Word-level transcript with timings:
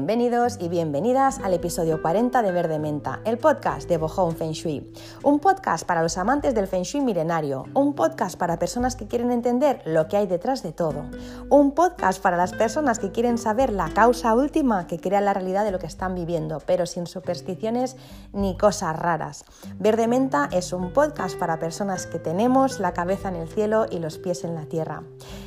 Bienvenidos 0.00 0.56
y 0.58 0.70
bienvenidas 0.70 1.40
al 1.40 1.52
episodio 1.52 2.00
40 2.00 2.40
de 2.40 2.52
Verde 2.52 2.78
Menta, 2.78 3.20
el 3.26 3.36
podcast 3.36 3.86
de 3.86 3.98
Bohong 3.98 4.34
Feng 4.34 4.52
Shui. 4.52 4.90
Un 5.22 5.40
podcast 5.40 5.86
para 5.86 6.02
los 6.02 6.16
amantes 6.16 6.54
del 6.54 6.68
Feng 6.68 6.84
Shui 6.84 7.02
milenario, 7.02 7.66
un 7.74 7.92
podcast 7.92 8.38
para 8.38 8.58
personas 8.58 8.96
que 8.96 9.06
quieren 9.06 9.30
entender 9.30 9.82
lo 9.84 10.08
que 10.08 10.16
hay 10.16 10.26
detrás 10.26 10.62
de 10.62 10.72
todo, 10.72 11.04
un 11.50 11.72
podcast 11.72 12.22
para 12.22 12.38
las 12.38 12.54
personas 12.54 12.98
que 12.98 13.12
quieren 13.12 13.36
saber 13.36 13.74
la 13.74 13.92
causa 13.92 14.34
última 14.34 14.86
que 14.86 14.98
crea 14.98 15.20
la 15.20 15.34
realidad 15.34 15.66
de 15.66 15.70
lo 15.70 15.78
que 15.78 15.86
están 15.86 16.14
viviendo, 16.14 16.60
pero 16.64 16.86
sin 16.86 17.06
supersticiones 17.06 17.98
ni 18.32 18.56
cosas 18.56 18.98
raras. 18.98 19.44
Verde 19.78 20.08
Menta 20.08 20.48
es 20.50 20.72
un 20.72 20.94
podcast 20.94 21.38
para 21.38 21.58
personas 21.58 22.06
que 22.06 22.18
tenemos 22.18 22.80
la 22.80 22.94
cabeza 22.94 23.28
en 23.28 23.36
el 23.36 23.48
cielo 23.48 23.84
y 23.90 23.98
los 23.98 24.16
pies 24.16 24.44
en 24.44 24.54
la 24.54 24.64
tierra. 24.64 25.02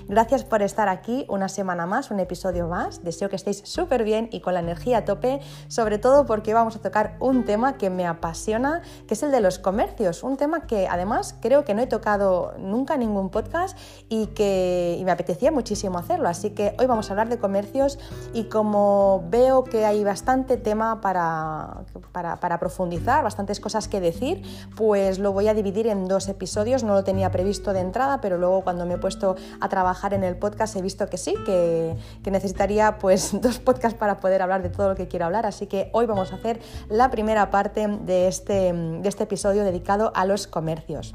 Gracias 0.08 0.44
por 0.44 0.62
estar 0.62 0.90
aquí 0.90 1.26
una 1.28 1.50
semana 1.50 1.88
más, 1.88 2.12
un 2.12 2.20
episodio 2.20 2.68
más. 2.68 3.04
Deseo 3.04 3.30
que 3.30 3.36
estéis 3.36 3.64
súper 3.66 4.04
bien 4.04 4.30
y 4.32 4.43
con 4.44 4.54
la 4.54 4.60
energía 4.60 5.00
a 5.00 5.06
tope, 5.06 5.42
sobre 5.68 5.98
todo 5.98 6.28
porque 6.28 6.54
vamos 6.54 6.76
a 6.76 6.80
tocar 6.80 7.18
un 7.20 7.46
tema 7.46 7.78
que 7.78 7.90
me 7.90 8.06
apasiona, 8.06 8.82
que 9.08 9.16
es 9.16 9.24
el 9.24 9.32
de 9.32 9.42
los 9.42 9.58
comercios, 9.58 10.22
un 10.22 10.38
tema 10.38 10.68
que 10.68 10.88
además 10.88 11.36
creo 11.42 11.66
que 11.66 11.74
no 11.74 11.82
he 11.82 11.88
tocado 11.88 12.54
nunca 12.60 12.94
en 12.94 13.00
ningún 13.00 13.30
podcast 13.30 13.78
y 14.10 14.28
que 14.28 15.02
me 15.04 15.12
apetecía 15.12 15.52
muchísimo 15.52 15.98
hacerlo. 15.98 16.30
Así 16.30 16.52
que 16.52 16.76
hoy 16.78 16.86
vamos 16.86 17.10
a 17.10 17.14
hablar 17.14 17.30
de 17.30 17.38
comercios 17.38 17.98
y 18.34 18.46
como 18.46 19.24
veo 19.30 19.64
que 19.64 19.86
hay 19.86 20.04
bastante 20.04 20.58
tema 20.58 21.02
para, 21.02 21.84
para, 22.12 22.38
para 22.38 22.60
profundizar, 22.60 23.24
bastantes 23.24 23.60
cosas 23.60 23.88
que 23.88 24.00
decir, 24.00 24.44
pues 24.76 25.20
lo 25.20 25.32
voy 25.32 25.48
a 25.48 25.54
dividir 25.54 25.88
en 25.88 26.08
dos 26.08 26.28
episodios. 26.28 26.84
No 26.84 26.94
lo 26.94 27.04
tenía 27.04 27.32
previsto 27.32 27.74
de 27.74 27.80
entrada, 27.80 28.22
pero 28.22 28.38
luego 28.38 28.64
cuando 28.64 28.86
me 28.86 28.96
he 28.96 28.98
puesto 28.98 29.36
a 29.60 29.70
trabajar 29.70 30.14
en 30.14 30.24
el 30.24 30.38
podcast 30.38 30.76
he 30.76 30.82
visto 30.82 31.08
que 31.08 31.18
sí, 31.18 31.36
que, 31.46 31.96
que 32.24 32.32
necesitaría 32.32 32.98
pues 33.00 33.32
dos 33.42 33.60
podcasts 33.60 33.98
para 33.98 34.20
poder 34.24 34.42
hablar 34.42 34.64
de 34.64 34.70
todo 34.70 34.88
lo 34.88 34.96
que 34.96 35.10
quiero 35.10 35.26
hablar, 35.26 35.46
así 35.46 35.68
que 35.68 35.90
hoy 35.92 36.06
vamos 36.06 36.32
a 36.32 36.36
hacer 36.36 36.62
la 36.88 37.12
primera 37.12 37.52
parte 37.52 37.86
de 37.90 38.30
este, 38.30 38.72
de 38.72 39.10
este 39.10 39.26
episodio 39.26 39.66
dedicado 39.66 40.14
a 40.16 40.26
los 40.26 40.48
comercios. 40.48 41.14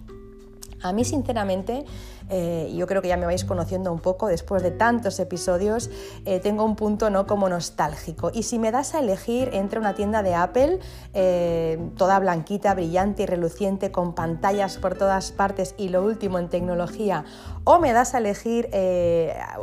A 0.83 0.93
mí, 0.93 1.05
sinceramente, 1.05 1.87
eh, 2.31 2.73
yo 2.75 2.87
creo 2.87 3.03
que 3.03 3.09
ya 3.09 3.17
me 3.17 3.27
vais 3.27 3.45
conociendo 3.45 3.93
un 3.93 4.01
poco 4.01 4.27
después 4.27 4.63
de 4.63 4.71
tantos 4.71 5.19
episodios, 5.19 5.91
eh, 6.25 6.41
tengo 6.41 6.65
un 6.65 6.77
punto 6.77 7.11
no 7.11 7.27
como 7.27 7.49
nostálgico. 7.49 8.31
Y 8.35 8.43
si 8.43 8.59
me 8.59 8.71
das 8.71 8.95
a 8.95 9.01
elegir 9.01 9.51
entre 9.53 9.79
una 9.79 9.95
tienda 9.95 10.23
de 10.23 10.35
Apple, 10.35 10.79
eh, 11.15 11.91
toda 11.97 12.19
blanquita, 12.19 12.75
brillante 12.75 13.23
y 13.23 13.27
reluciente, 13.27 13.91
con 13.91 14.15
pantallas 14.15 14.77
por 14.77 14.95
todas 14.95 15.33
partes 15.33 15.75
y 15.79 15.89
lo 15.89 16.05
último 16.05 16.39
en 16.39 16.49
tecnología, 16.49 17.25
o 17.65 17.79
me 17.79 17.93
das 17.93 18.15
a 18.15 18.19
elegir, 18.19 18.71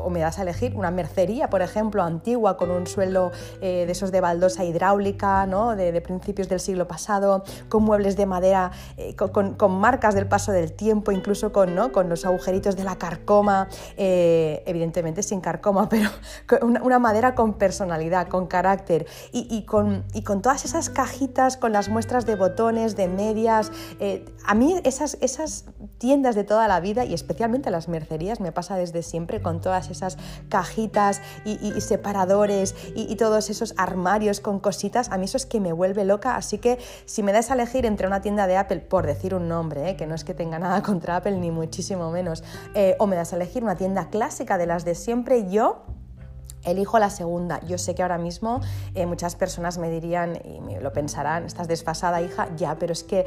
o 0.03 0.09
me 0.11 0.19
das 0.19 0.37
a 0.37 0.43
elegir 0.43 0.75
una 0.75 0.91
mercería, 0.91 1.49
por 1.49 1.63
ejemplo, 1.63 2.03
antigua, 2.03 2.55
con 2.55 2.69
un 2.69 2.85
suelo 2.85 3.31
de 3.59 3.89
esos 3.89 4.11
de 4.11 4.21
baldosa 4.21 4.63
hidráulica, 4.63 5.47
¿no? 5.47 5.75
de, 5.75 5.99
principios 6.01 6.47
del 6.47 6.59
siglo 6.59 6.87
pasado, 6.87 7.43
con 7.67 7.83
muebles 7.83 8.15
de 8.15 8.27
madera, 8.27 8.71
con, 9.17 9.55
con, 9.55 9.71
marcas 9.79 10.13
del 10.13 10.27
paso 10.27 10.51
del 10.51 10.73
tiempo, 10.73 11.11
incluso 11.11 11.51
con, 11.51 11.73
¿no? 11.73 11.91
con 11.91 12.07
los 12.07 12.25
agujeritos 12.25 12.54
de 12.61 12.83
la 12.83 12.97
carcoma, 12.97 13.67
eh, 13.97 14.63
evidentemente 14.65 15.21
sin 15.23 15.41
carcoma, 15.41 15.89
pero 15.89 16.09
una, 16.61 16.99
madera 16.99 17.35
con 17.35 17.53
personalidad, 17.53 18.27
con 18.27 18.47
carácter 18.47 19.05
y, 19.31 19.63
con, 19.63 20.03
todas 20.41 20.65
esas 20.65 20.89
cajitas 20.89 21.57
con 21.57 21.73
las 21.73 21.89
muestras 21.89 22.25
de 22.25 22.35
botones, 22.35 22.95
de 22.95 23.07
medias. 23.07 23.71
Eh, 23.99 24.25
a 24.45 24.55
mí 24.55 24.79
esas, 24.83 25.17
esas 25.21 25.65
tiendas 25.97 26.35
de 26.35 26.43
toda 26.43 26.67
la 26.67 26.79
vida 26.79 27.05
y 27.05 27.13
especialmente 27.13 27.69
las 27.71 27.87
mercerías 27.87 28.39
me 28.39 28.51
pasa 28.51 28.77
desde 28.77 29.03
siempre 29.03 29.41
con 29.41 29.61
todas 29.61 29.89
esas 29.89 30.17
cajitas 30.49 31.21
y, 31.43 31.81
separadores 31.81 32.75
y, 32.95 33.15
todos 33.15 33.49
esos 33.49 33.73
armarios 33.77 34.39
con 34.39 34.59
cositas, 34.59 35.09
a 35.11 35.17
mí 35.17 35.25
eso 35.25 35.37
es 35.37 35.45
que 35.45 35.59
me 35.59 35.71
vuelve 35.71 36.03
loca, 36.05 36.35
así 36.35 36.57
que 36.57 36.79
si 37.05 37.23
me 37.23 37.31
das 37.31 37.49
a 37.49 37.53
elegir 37.53 37.85
entre 37.85 38.07
una 38.07 38.21
tienda 38.21 38.47
de 38.47 38.57
Apple, 38.57 38.79
por 38.79 39.05
decir 39.05 39.33
un 39.33 39.47
nombre, 39.47 39.89
eh, 39.89 39.95
que 39.95 40.05
no 40.05 40.15
es 40.15 40.23
que 40.23 40.33
tenga 40.33 40.59
nada 40.59 40.81
contra 40.83 41.17
Apple 41.17 41.37
ni 41.37 41.51
muchísimo 41.51 42.11
menos, 42.11 42.43
eh, 42.73 42.95
o 42.99 43.07
me 43.07 43.15
das 43.15 43.33
a 43.33 43.35
elegir 43.35 43.63
una 43.63 43.75
tienda 43.75 44.09
clásica 44.09 44.57
de 44.57 44.65
las 44.65 44.85
de 44.85 44.95
siempre, 44.95 45.49
yo 45.49 45.85
Elijo 46.65 46.99
la 46.99 47.09
segunda. 47.09 47.61
Yo 47.61 47.77
sé 47.77 47.95
que 47.95 48.01
ahora 48.01 48.17
mismo 48.17 48.61
eh, 48.95 49.05
muchas 49.05 49.35
personas 49.35 49.77
me 49.77 49.89
dirían 49.89 50.39
y 50.43 50.61
me 50.61 50.81
lo 50.81 50.91
pensarán, 50.91 51.45
estás 51.45 51.67
desfasada 51.67 52.21
hija, 52.21 52.49
ya, 52.57 52.75
pero 52.75 52.93
es 52.93 53.03
que 53.03 53.19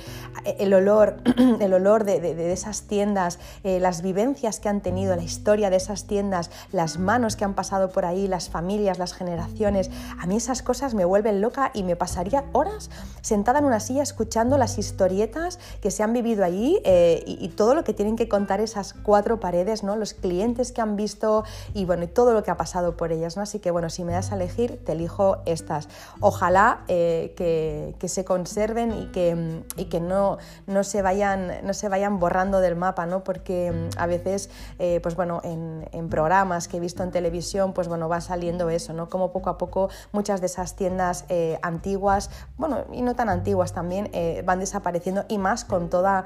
eh, 0.44 0.56
el 0.58 0.74
olor, 0.74 1.16
el 1.60 1.72
olor 1.72 2.04
de, 2.04 2.52
esas 2.52 2.82
tiendas, 2.82 3.38
eh, 3.64 3.80
las 3.80 4.02
vivencias 4.02 4.60
que 4.60 4.68
han 4.68 4.80
tenido, 4.80 5.14
la 5.16 5.22
historia 5.22 5.70
de 5.70 5.76
esas 5.76 6.04
tiendas, 6.04 6.50
las 6.72 6.98
manos 6.98 7.36
que 7.36 7.44
han 7.44 7.54
pasado 7.54 7.90
por 7.90 8.04
ahí, 8.04 8.26
las 8.26 8.48
familias, 8.50 8.98
las 8.98 9.12
generaciones, 9.12 9.90
a 10.20 10.26
mí 10.26 10.36
esas 10.36 10.62
cosas 10.62 10.94
me 10.94 11.04
vuelven 11.04 11.40
loca 11.40 11.70
y 11.74 11.82
me 11.82 11.96
pasaría 11.96 12.44
horas 12.52 12.90
sentada 13.22 13.60
en 13.60 13.64
una 13.64 13.80
silla 13.80 14.02
escuchando 14.02 14.58
las 14.58 14.78
historietas 14.78 15.58
que 15.80 15.90
se 15.90 16.02
han 16.02 16.12
vivido 16.12 16.44
allí 16.44 16.80
y, 16.84 17.48
todo 17.58 17.74
lo 17.74 17.82
que 17.82 17.94
tienen 17.94 18.14
que 18.14 18.28
contar 18.28 18.60
esas 18.60 18.92
cuatro 18.92 19.40
paredes, 19.40 19.82
¿no? 19.82 19.96
los 19.96 20.14
clientes 20.14 20.70
que 20.70 20.80
han 20.80 20.96
visto 20.96 21.44
y 21.74 21.86
bueno, 21.86 22.04
y 22.04 22.06
todo 22.06 22.32
lo 22.32 22.42
que 22.42 22.50
ha 22.50 22.56
pasado 22.56 22.96
por 22.96 23.10
ellas. 23.10 23.27
Así 23.36 23.58
que 23.58 23.70
bueno, 23.70 23.90
si 23.90 24.04
me 24.04 24.12
das 24.12 24.32
a 24.32 24.36
elegir, 24.36 24.82
te 24.84 24.92
elijo 24.92 25.38
estas. 25.44 25.88
Ojalá 26.20 26.80
eh, 26.88 27.34
que, 27.36 28.08
se 28.08 28.24
conserven 28.24 28.92
y 28.92 29.06
que, 29.08 29.62
que 29.90 30.00
no, 30.00 30.38
no, 30.66 30.84
se 30.84 31.02
vayan, 31.02 31.52
no 31.62 31.74
se 31.74 31.88
vayan 31.88 32.18
borrando 32.18 32.60
del 32.60 32.76
mapa, 32.76 33.06
¿no? 33.06 33.22
Porque 33.22 33.70
mm, 33.70 33.98
a 33.98 34.06
veces, 34.06 34.50
eh, 34.78 35.00
pues 35.02 35.14
bueno, 35.14 35.40
en, 35.44 35.78
programas 36.08 36.68
que 36.68 36.78
he 36.78 36.80
visto 36.80 37.02
en 37.02 37.10
televisión, 37.10 37.74
pues 37.74 37.86
bueno, 37.86 38.08
va 38.08 38.20
saliendo 38.22 38.70
eso, 38.70 38.94
¿no? 38.94 39.10
Como 39.10 39.30
poco 39.30 39.50
a 39.50 39.58
poco 39.58 39.90
muchas 40.12 40.40
de 40.40 40.46
esas 40.46 40.74
tiendas 40.74 41.26
eh, 41.28 41.58
antiguas, 41.60 42.30
bueno, 42.56 42.84
y 42.92 43.02
no 43.02 43.14
tan 43.14 43.28
antiguas 43.28 43.72
también, 43.72 44.10
van 44.44 44.60
desapareciendo 44.60 45.24
y 45.28 45.38
más 45.38 45.64
con, 45.64 45.90
toda, 45.90 46.24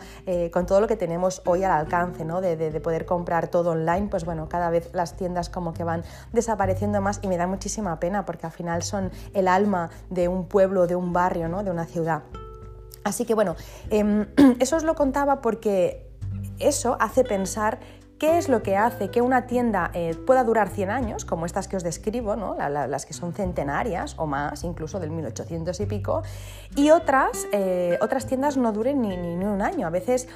con 0.52 0.66
todo 0.66 0.80
lo 0.80 0.86
que 0.86 0.96
tenemos 0.96 1.42
hoy 1.46 1.64
al 1.64 1.72
alcance, 1.72 2.24
¿no? 2.24 2.40
De, 2.40 2.56
de 2.56 2.80
poder 2.80 3.06
comprar 3.06 3.48
todo 3.48 3.70
online, 3.70 4.08
pues 4.08 4.24
bueno, 4.24 4.48
cada 4.48 4.70
vez 4.70 4.90
las 4.92 5.14
tiendas 5.14 5.48
como 5.48 5.72
que 5.72 5.84
van 5.84 6.04
desapareciendo 6.32 6.91
más 7.00 7.20
y 7.22 7.28
me 7.28 7.36
da 7.36 7.46
muchísima 7.46 7.98
pena 7.98 8.24
porque 8.24 8.46
al 8.46 8.52
final 8.52 8.82
son 8.82 9.10
el 9.34 9.48
alma 9.48 9.90
de 10.10 10.28
un 10.28 10.46
pueblo, 10.46 10.86
de 10.86 10.96
un 10.96 11.12
barrio, 11.12 11.48
¿no? 11.48 11.64
de 11.64 11.70
una 11.70 11.86
ciudad. 11.86 12.22
Así 13.04 13.24
que 13.24 13.34
bueno, 13.34 13.56
em, 13.90 14.26
eso 14.60 14.76
os 14.76 14.84
lo 14.84 14.94
contaba 14.94 15.40
porque 15.40 16.08
eso 16.58 16.96
hace 17.00 17.24
pensar 17.24 17.80
¿Qué 18.22 18.38
es 18.38 18.48
lo 18.48 18.62
que 18.62 18.76
hace 18.76 19.10
que 19.10 19.20
una 19.20 19.48
tienda 19.48 19.90
eh, 19.94 20.14
pueda 20.14 20.44
durar 20.44 20.68
100 20.68 20.90
años, 20.90 21.24
como 21.24 21.44
estas 21.44 21.66
que 21.66 21.76
os 21.76 21.82
describo, 21.82 22.36
¿no? 22.36 22.54
las 22.56 23.04
que 23.04 23.14
son 23.14 23.32
centenarias 23.32 24.14
o 24.16 24.28
más, 24.28 24.62
incluso 24.62 25.00
del 25.00 25.10
1800 25.10 25.80
y 25.80 25.86
pico, 25.86 26.22
y 26.76 26.90
otras, 26.90 27.48
eh, 27.50 27.98
otras 28.00 28.26
tiendas 28.28 28.56
no 28.56 28.70
duren 28.70 29.02
ni, 29.02 29.16
ni, 29.16 29.44
un 29.44 29.60
año? 29.60 29.88
A 29.88 29.90
veces 29.90 30.28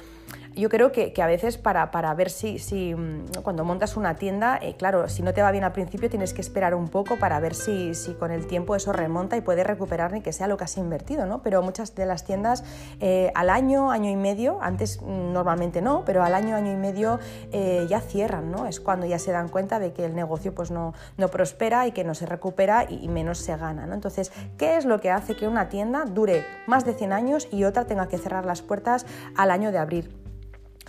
yo 0.57 0.69
creo 0.69 0.91
que, 0.91 1.13
a 1.21 1.27
veces 1.27 1.57
para, 1.57 1.91
para 1.91 2.13
ver 2.13 2.29
si, 2.29 2.59
si, 2.59 2.95
mm, 2.95 3.41
cuando 3.43 3.63
montas 3.63 3.97
una 3.97 4.15
tienda, 4.15 4.59
eh, 4.61 4.75
claro, 4.75 5.07
si 5.07 5.21
no 5.21 5.33
te 5.33 5.41
va 5.41 5.51
bien 5.51 5.63
al 5.63 5.71
principio 5.71 6.09
tienes 6.09 6.33
que 6.33 6.41
esperar 6.41 6.73
un 6.75 6.87
poco 6.87 7.17
para 7.17 7.39
ver 7.39 7.53
si, 7.53 7.93
si 7.93 8.13
con 8.13 8.31
el 8.31 8.47
tiempo 8.47 8.75
eso 8.75 8.91
remonta 8.91 9.37
y 9.37 9.41
puedes 9.41 9.65
recuperar 9.65 10.11
ni 10.11 10.21
que 10.21 10.33
sea 10.33 10.47
lo 10.47 10.57
que 10.57 10.63
has 10.63 10.77
invertido, 10.77 11.25
¿no? 11.25 11.41
Pero 11.41 11.61
muchas 11.61 11.95
de 11.95 12.05
las 12.05 12.23
tiendas 12.23 12.63
eh, 12.99 13.31
al 13.35 13.49
año, 13.49 13.91
año 13.91 14.09
y 14.09 14.15
medio, 14.15 14.59
antes 14.61 15.01
mm, 15.01 15.33
normalmente 15.33 15.81
no, 15.81 16.03
pero 16.05 16.23
al 16.23 16.33
año, 16.33 16.55
año 16.55 16.71
y 16.71 16.77
medio 16.77 17.19
eh, 17.51 17.85
ya 17.89 18.01
cierran, 18.01 18.51
¿no? 18.51 18.65
Es 18.65 18.79
cuando 18.79 19.05
ya 19.05 19.19
se 19.19 19.31
dan 19.31 19.49
cuenta 19.49 19.79
de 19.79 19.93
que 19.93 20.05
el 20.05 20.15
negocio 20.15 20.55
pues 20.55 20.71
no, 20.71 20.93
no 21.17 21.27
prospera 21.29 21.87
y 21.87 21.91
que 21.91 22.03
no 22.03 22.15
se 22.15 22.25
recupera 22.25 22.85
y, 22.89 23.07
menos 23.07 23.37
se 23.39 23.55
gana, 23.55 23.85
¿no? 23.85 23.93
Entonces, 23.93 24.31
¿qué 24.57 24.77
es 24.77 24.85
lo 24.85 24.99
que 24.99 25.11
hace 25.11 25.35
que 25.35 25.47
una 25.47 25.69
tienda 25.69 26.05
dure 26.05 26.45
más 26.67 26.85
de 26.85 26.93
100 26.93 27.13
años 27.13 27.47
y 27.51 27.63
otra 27.63 27.85
tenga 27.85 28.07
que 28.07 28.17
cerrar 28.17 28.45
las 28.45 28.61
puertas 28.61 29.05
al 29.35 29.51
año 29.51 29.71
de 29.71 29.77
abrir? 29.77 30.26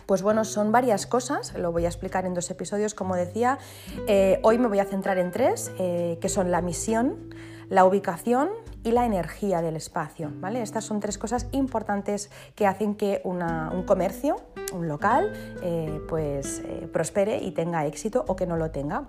Pues 0.08 0.22
bueno, 0.22 0.46
son 0.46 0.72
varias 0.72 1.06
cosas, 1.06 1.52
lo 1.52 1.70
voy 1.70 1.84
a 1.84 1.88
explicar 1.88 2.25
en 2.25 2.32
dos 2.32 2.50
episodios, 2.50 2.94
como 2.94 3.14
decía. 3.14 3.58
Eh, 4.06 4.40
hoy 4.43 4.56
me 4.56 4.66
voy 4.66 4.78
a 4.78 4.87
centrar 4.87 5.19
en 5.19 5.31
tres, 5.31 5.70
eh, 5.78 6.16
que 6.19 6.31
son 6.31 6.50
la 6.50 6.62
misión, 6.62 7.28
la 7.69 7.84
ubicación 7.84 8.49
y 8.84 8.93
la 8.93 9.05
energía 9.05 9.60
del 9.60 9.76
espacio. 9.76 10.32
¿vale? 10.37 10.62
Estas 10.62 10.84
son 10.84 11.00
tres 11.00 11.19
cosas 11.19 11.46
importantes 11.52 12.31
que 12.55 12.66
hacen 12.66 12.94
que 12.94 13.20
un 13.22 13.82
comercio, 13.82 14.37
un 14.72 14.88
local, 14.88 15.34
eh, 15.62 16.00
pues 16.08 16.62
prospere 16.90 17.37
y 17.43 17.50
tenga 17.50 17.84
éxito 17.84 18.25
o 18.28 18.34
que 18.34 18.46
no 18.46 18.56
lo 18.56 18.70
tenga. 18.70 19.04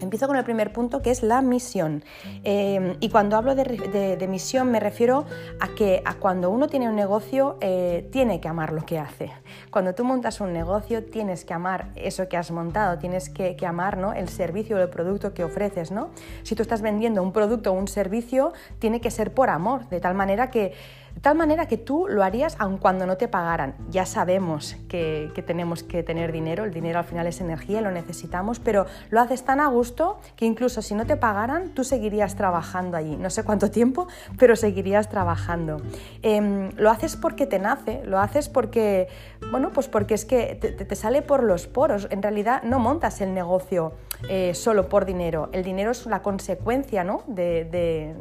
Empiezo 0.00 0.26
con 0.26 0.36
el 0.36 0.44
primer 0.44 0.72
punto 0.72 1.00
que 1.00 1.10
es 1.10 1.22
la 1.22 1.40
misión. 1.40 2.04
Eh, 2.44 2.96
y 3.00 3.08
cuando 3.08 3.36
hablo 3.36 3.54
de, 3.54 4.26
misión 4.28 4.70
me 4.70 4.78
refiero 4.78 5.24
a 5.58 5.68
que 5.68 6.02
cuando 6.18 6.50
uno 6.50 6.68
tiene 6.68 6.88
un 6.88 6.96
negocio 6.96 7.56
eh, 7.60 8.06
tiene 8.12 8.40
que 8.40 8.48
amar 8.48 8.72
lo 8.72 8.84
que 8.84 8.98
hace. 8.98 9.30
Cuando 9.70 9.94
tú 9.94 10.04
montas 10.04 10.40
un 10.40 10.52
negocio 10.52 11.04
tienes 11.04 11.44
que 11.44 11.54
amar 11.54 11.88
eso 11.96 12.28
que 12.28 12.36
has 12.36 12.50
montado, 12.50 12.98
tienes 12.98 13.30
que, 13.30 13.56
amar 13.66 13.96
¿no? 13.96 14.12
el 14.12 14.28
servicio 14.28 14.76
o 14.76 14.80
el 14.80 14.90
producto 14.90 15.32
que 15.32 15.44
ofreces. 15.44 15.90
¿no? 15.90 16.10
Si 16.42 16.54
tú 16.54 16.62
estás 16.62 16.82
vendiendo 16.82 17.22
un 17.22 17.32
producto 17.32 17.72
o 17.72 17.74
un 17.74 17.88
servicio, 17.88 18.52
tiene 18.78 19.00
que 19.00 19.10
ser 19.10 19.32
por 19.32 19.48
amor, 19.48 19.88
de 19.88 20.00
tal 20.00 20.14
manera 20.14 20.50
que 20.50 20.74
De 21.14 21.20
tal 21.20 21.36
manera 21.36 21.66
que 21.66 21.76
tú 21.76 22.06
lo 22.08 22.22
harías 22.22 22.56
aun 22.58 22.78
cuando 22.78 23.06
no 23.06 23.16
te 23.16 23.28
pagaran. 23.28 23.74
Ya 23.90 24.06
sabemos 24.06 24.76
que, 24.88 25.32
tenemos 25.46 25.82
que 25.82 26.02
tener 26.02 26.32
dinero, 26.32 26.64
el 26.64 26.72
dinero 26.72 26.98
al 26.98 27.04
final 27.04 27.26
es 27.26 27.40
energía, 27.40 27.80
lo 27.80 27.90
necesitamos, 27.90 28.60
pero 28.60 28.86
lo 29.10 29.20
haces 29.20 29.44
tan 29.44 29.60
a 29.60 29.68
gusto 29.68 30.18
que 30.36 30.44
incluso 30.44 30.82
si 30.82 30.94
no 30.94 31.06
te 31.06 31.16
pagaran, 31.16 31.70
tú 31.70 31.84
seguirías 31.84 32.36
trabajando 32.36 32.96
allí. 32.96 33.16
No 33.16 33.30
sé 33.30 33.42
cuánto 33.44 33.70
tiempo, 33.70 34.08
pero 34.38 34.56
seguirías 34.56 35.08
trabajando. 35.08 35.80
Em, 36.22 36.70
lo 36.76 36.90
haces 36.90 37.16
porque 37.16 37.46
te 37.46 37.58
nace, 37.58 38.02
lo 38.04 38.18
haces 38.18 38.48
porque, 38.48 39.08
bueno, 39.50 39.70
pues 39.72 39.88
porque 39.88 40.14
es 40.14 40.24
que 40.24 40.54
te, 40.54 40.96
sale 40.96 41.22
por 41.22 41.42
los 41.42 41.66
poros. 41.66 42.08
En 42.10 42.22
realidad 42.22 42.62
no 42.62 42.78
montas 42.78 43.20
el 43.20 43.34
negocio 43.34 43.92
eh, 44.28 44.54
solo 44.54 44.88
por 44.88 45.04
dinero. 45.04 45.48
El 45.52 45.64
dinero 45.64 45.90
es 45.90 46.06
la 46.06 46.22
consecuencia 46.22 47.04
¿no? 47.04 47.24
de, 47.26 48.14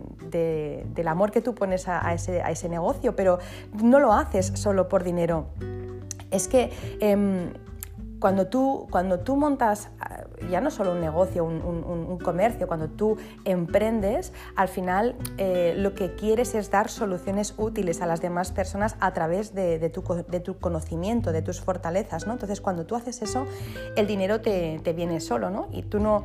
del 0.94 1.08
amor 1.08 1.32
que 1.32 1.42
tú 1.42 1.56
pones 1.56 1.88
a 1.88 2.14
ese 2.14 2.70
negocio 2.70 3.16
pero 3.16 3.40
no 3.74 4.00
lo 4.00 4.14
haces 4.14 4.52
solo 4.56 4.88
por 4.88 5.04
dinero. 5.04 5.48
Es 6.32 6.48
que 6.48 6.72
em, 7.00 7.52
cuando, 8.20 8.48
tú, 8.48 8.88
cuando 8.92 9.20
tú 9.20 9.36
montas 9.36 9.90
ah, 10.00 10.24
ya 10.50 10.62
no 10.62 10.72
solo 10.72 10.92
un 10.92 11.02
negocio, 11.02 11.44
un, 11.44 12.20
comercio, 12.20 12.68
cuando 12.68 12.90
tú 12.90 13.18
emprendes, 13.46 14.34
al 14.56 14.68
final 14.68 15.16
eh, 15.38 15.74
lo 15.78 15.94
que 15.94 16.16
quieres 16.16 16.54
es 16.54 16.70
dar 16.70 16.90
soluciones 16.90 17.54
útiles 17.58 18.02
a 18.02 18.06
las 18.06 18.22
demás 18.22 18.52
personas 18.52 18.96
a 19.00 19.14
través 19.14 19.54
de, 19.54 19.90
tu, 19.90 20.04
conocimiento, 20.60 21.32
de 21.32 21.42
tus 21.42 21.62
fortalezas. 21.62 22.28
¿no? 22.28 22.34
Entonces, 22.34 22.62
cuando 22.62 22.86
tú 22.86 22.96
haces 22.96 23.22
eso, 23.22 23.46
el 23.96 24.06
dinero 24.06 24.42
te, 24.42 24.80
te 24.84 24.94
viene 24.94 25.20
solo 25.20 25.50
¿no? 25.50 25.68
y 25.72 25.84
tú 25.84 26.00
no 26.00 26.24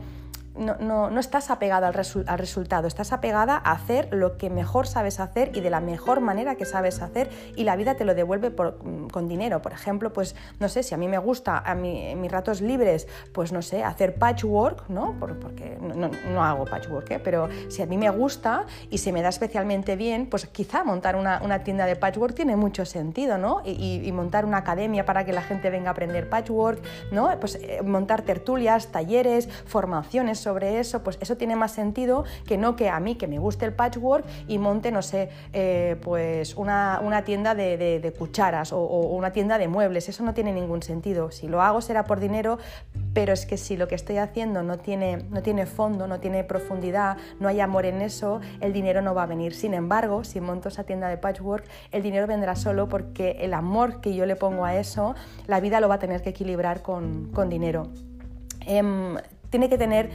no, 0.56 1.10
no, 1.10 1.20
estás 1.20 1.50
apegada 1.50 1.88
al, 1.88 1.94
al, 2.26 2.38
resultado, 2.38 2.86
estás 2.86 3.12
apegada 3.12 3.56
a 3.56 3.72
hacer 3.72 4.08
lo 4.12 4.36
que 4.36 4.50
mejor 4.50 4.86
sabes 4.86 5.20
hacer 5.20 5.50
y 5.54 5.60
de 5.60 5.70
la 5.70 5.80
mejor 5.80 6.20
manera 6.20 6.54
que 6.54 6.64
sabes 6.64 7.02
hacer 7.02 7.30
y 7.56 7.64
la 7.64 7.76
vida 7.76 7.94
te 7.96 8.04
lo 8.04 8.14
devuelve 8.14 8.50
mm, 8.50 9.08
con 9.08 9.28
dinero. 9.28 9.62
Por 9.62 9.72
ejemplo, 9.72 10.12
pues 10.12 10.36
no 10.60 10.68
sé, 10.68 10.82
si 10.82 10.94
a 10.94 10.98
mí 10.98 11.08
me 11.08 11.18
gusta 11.18 11.62
a 11.64 11.74
en 11.74 12.20
mis 12.20 12.30
ratos 12.30 12.60
libres, 12.60 13.08
pues 13.32 13.52
no 13.52 13.62
sé, 13.62 13.82
hacer 13.82 14.14
patchwork, 14.14 14.88
¿no? 14.88 15.14
porque 15.18 15.76
no, 15.78 16.44
hago 16.44 16.64
patchwork, 16.64 17.10
¿eh? 17.10 17.18
pero 17.18 17.48
si 17.68 17.82
a 17.82 17.86
mí 17.86 17.98
me 17.98 18.10
gusta 18.10 18.66
y 18.90 18.98
se 18.98 19.12
me 19.12 19.22
da 19.22 19.28
especialmente 19.28 19.96
bien, 19.96 20.26
pues 20.26 20.46
quizá 20.46 20.84
montar 20.84 21.16
una, 21.16 21.40
tienda 21.64 21.86
de 21.86 21.96
patchwork 21.96 22.34
tiene 22.34 22.56
mucho 22.56 22.84
sentido, 22.84 23.38
¿no? 23.38 23.62
Y, 23.64 24.12
montar 24.14 24.44
una 24.44 24.58
academia 24.58 25.04
para 25.04 25.24
que 25.24 25.32
la 25.32 25.42
gente 25.42 25.70
venga 25.70 25.88
a 25.88 25.92
aprender 25.92 26.28
patchwork, 26.28 26.80
¿no? 27.10 27.30
Pues 27.40 27.56
eh, 27.56 27.82
montar 27.82 28.22
tertulias, 28.22 28.92
talleres, 28.92 29.48
formaciones 29.66 30.43
sobre 30.44 30.78
eso, 30.78 31.02
pues 31.02 31.18
eso 31.20 31.36
tiene 31.36 31.56
más 31.56 31.72
sentido 31.72 32.24
que 32.46 32.56
no 32.56 32.76
que 32.76 32.88
a 32.88 33.00
mí 33.00 33.16
que 33.16 33.26
me 33.26 33.38
guste 33.38 33.64
el 33.64 33.72
patchwork 33.72 34.24
y 34.46 34.58
monte, 34.58 34.92
no 34.92 35.02
sé, 35.02 35.30
eh, 35.52 35.96
pues 36.02 36.54
una, 36.54 37.22
tienda 37.24 37.54
de, 37.54 38.14
cucharas 38.18 38.72
o, 38.72 38.78
una 38.78 39.32
tienda 39.32 39.58
de 39.58 39.68
muebles. 39.68 40.08
Eso 40.08 40.22
no 40.22 40.34
tiene 40.34 40.52
ningún 40.52 40.82
sentido. 40.82 41.30
Si 41.30 41.48
lo 41.48 41.62
hago 41.62 41.80
será 41.80 42.04
por 42.04 42.20
dinero, 42.20 42.58
pero 43.12 43.32
es 43.32 43.46
que 43.46 43.56
si 43.56 43.76
lo 43.76 43.88
que 43.88 43.94
estoy 43.94 44.18
haciendo 44.18 44.62
no 44.62 44.78
tiene, 44.78 45.24
no 45.30 45.42
tiene 45.42 45.66
fondo, 45.66 46.06
no 46.06 46.20
tiene 46.20 46.44
profundidad, 46.44 47.16
no 47.40 47.48
hay 47.48 47.60
amor 47.60 47.86
en 47.86 48.02
eso, 48.02 48.40
el 48.60 48.72
dinero 48.72 49.02
no 49.02 49.14
va 49.14 49.24
a 49.24 49.26
venir. 49.26 49.54
Sin 49.54 49.74
embargo, 49.74 50.24
si 50.24 50.40
monto 50.40 50.68
esa 50.68 50.84
tienda 50.84 51.08
de 51.08 51.16
patchwork, 51.16 51.64
el 51.90 52.02
dinero 52.02 52.26
vendrá 52.26 52.54
solo 52.56 52.88
porque 52.88 53.38
el 53.40 53.54
amor 53.54 54.00
que 54.00 54.14
yo 54.14 54.26
le 54.26 54.36
pongo 54.36 54.64
a 54.64 54.76
eso, 54.76 55.14
la 55.46 55.60
vida 55.60 55.80
lo 55.80 55.88
va 55.88 55.96
a 55.96 55.98
tener 55.98 56.22
que 56.22 56.30
equilibrar 56.30 56.82
con, 56.82 57.32
dinero. 57.48 57.88
Em, 58.60 59.16
tiene 59.54 59.68
que 59.68 59.78
tener 59.78 60.10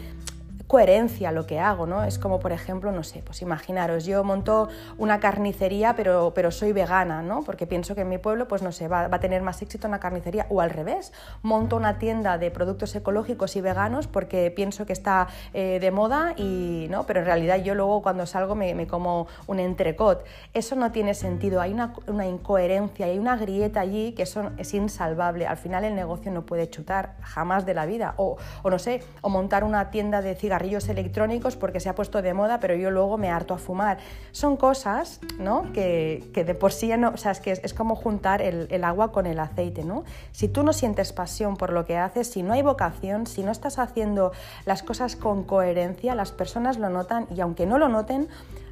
coherencia 0.69 1.31
lo 1.31 1.47
que 1.47 1.59
hago, 1.59 1.87
¿no? 1.87 2.03
Es 2.03 2.19
como, 2.19 2.39
por 2.39 2.51
ejemplo, 2.51 2.91
no 2.91 3.03
sé, 3.03 3.23
pues 3.25 3.41
imaginaros, 3.41 4.05
yo 4.05 4.23
monto 4.23 4.69
una 4.99 5.19
carnicería, 5.19 5.95
pero, 5.95 6.31
pero 6.35 6.51
soy 6.51 6.73
vegana, 6.73 7.23
¿no? 7.23 7.41
Porque 7.41 7.65
pienso 7.65 7.95
que 7.95 8.01
en 8.01 8.09
mi 8.09 8.19
pueblo, 8.19 8.47
pues 8.47 8.61
no 8.61 8.71
sé, 8.71 8.87
va, 8.87 9.05
a 9.05 9.19
tener 9.19 9.41
más 9.41 9.63
éxito 9.63 9.87
una 9.87 9.99
carnicería, 9.99 10.45
o 10.51 10.61
al 10.61 10.69
revés, 10.69 11.11
monto 11.41 11.75
una 11.75 11.97
tienda 11.97 12.37
de 12.37 12.51
productos 12.51 12.95
ecológicos 12.95 13.55
y 13.55 13.61
veganos 13.61 14.05
porque 14.05 14.53
pienso 14.55 14.85
que 14.85 14.93
está 14.93 15.27
eh, 15.55 15.79
de 15.81 15.89
moda 15.89 16.35
y, 16.37 16.85
¿no? 16.91 17.07
Pero 17.07 17.21
en 17.21 17.25
realidad 17.25 17.63
yo 17.63 17.73
luego 17.73 18.03
cuando 18.03 18.27
salgo 18.27 18.53
me, 18.53 18.85
como 18.85 19.25
un 19.47 19.59
entrecot. 19.59 20.23
Eso 20.53 20.75
no 20.75 20.91
tiene 20.91 21.15
sentido, 21.15 21.61
hay 21.61 21.73
una, 21.73 21.95
una 22.05 22.27
incoherencia, 22.27 23.07
hay 23.07 23.17
una 23.17 23.37
grieta 23.37 23.79
allí 23.79 24.11
que 24.11 24.21
eso 24.21 24.51
es 24.57 24.71
insalvable. 24.75 25.47
Al 25.47 25.57
final 25.57 25.83
el 25.83 25.95
negocio 25.95 26.31
no 26.31 26.45
puede 26.45 26.69
chutar 26.69 27.15
jamás 27.21 27.65
de 27.65 27.73
la 27.73 27.87
vida, 27.87 28.13
o, 28.17 28.37
o 28.61 28.69
no 28.69 28.77
sé, 28.77 29.01
o 29.21 29.29
montar 29.29 29.63
una 29.63 29.89
tienda 29.89 30.21
de 30.21 30.35
cigarrillos 30.35 30.58
electrónicos 30.61 31.55
porque 31.55 31.79
se 31.79 31.89
ha 31.89 31.95
puesto 31.95 32.21
de 32.21 32.33
moda, 32.33 32.59
pero 32.59 32.75
yo 32.75 32.91
luego 32.91 33.17
me 33.17 33.29
harto 33.29 33.53
a 33.53 33.57
fumar. 33.57 33.97
Son 34.31 34.57
cosas 34.57 35.19
¿no? 35.39 35.71
que, 35.73 36.29
de 36.33 36.55
por 36.55 36.71
sí 36.71 36.89
no, 36.97 37.09
o 37.09 37.17
sea, 37.17 37.31
es 37.31 37.39
que 37.39 37.51
es, 37.51 37.73
como 37.73 37.95
juntar 37.95 38.41
el, 38.41 38.83
agua 38.83 39.11
con 39.11 39.25
el 39.25 39.39
aceite. 39.39 39.83
¿no? 39.83 40.03
Si 40.31 40.47
tú 40.47 40.63
no 40.63 40.73
sientes 40.73 41.13
pasión 41.13 41.57
por 41.57 41.71
lo 41.71 41.85
que 41.85 41.97
haces, 41.97 42.29
si 42.29 42.43
no 42.43 42.53
hay 42.53 42.61
vocación, 42.61 43.27
si 43.27 43.43
no 43.43 43.51
estás 43.51 43.79
haciendo 43.79 44.31
las 44.65 44.83
cosas 44.83 45.15
con 45.15 45.43
coherencia, 45.43 46.15
las 46.15 46.31
personas 46.31 46.77
lo 46.77 46.89
notan 46.89 47.27
y 47.35 47.41
aunque 47.41 47.65
no 47.65 47.77
lo 47.77 47.89
noten, 47.89 48.27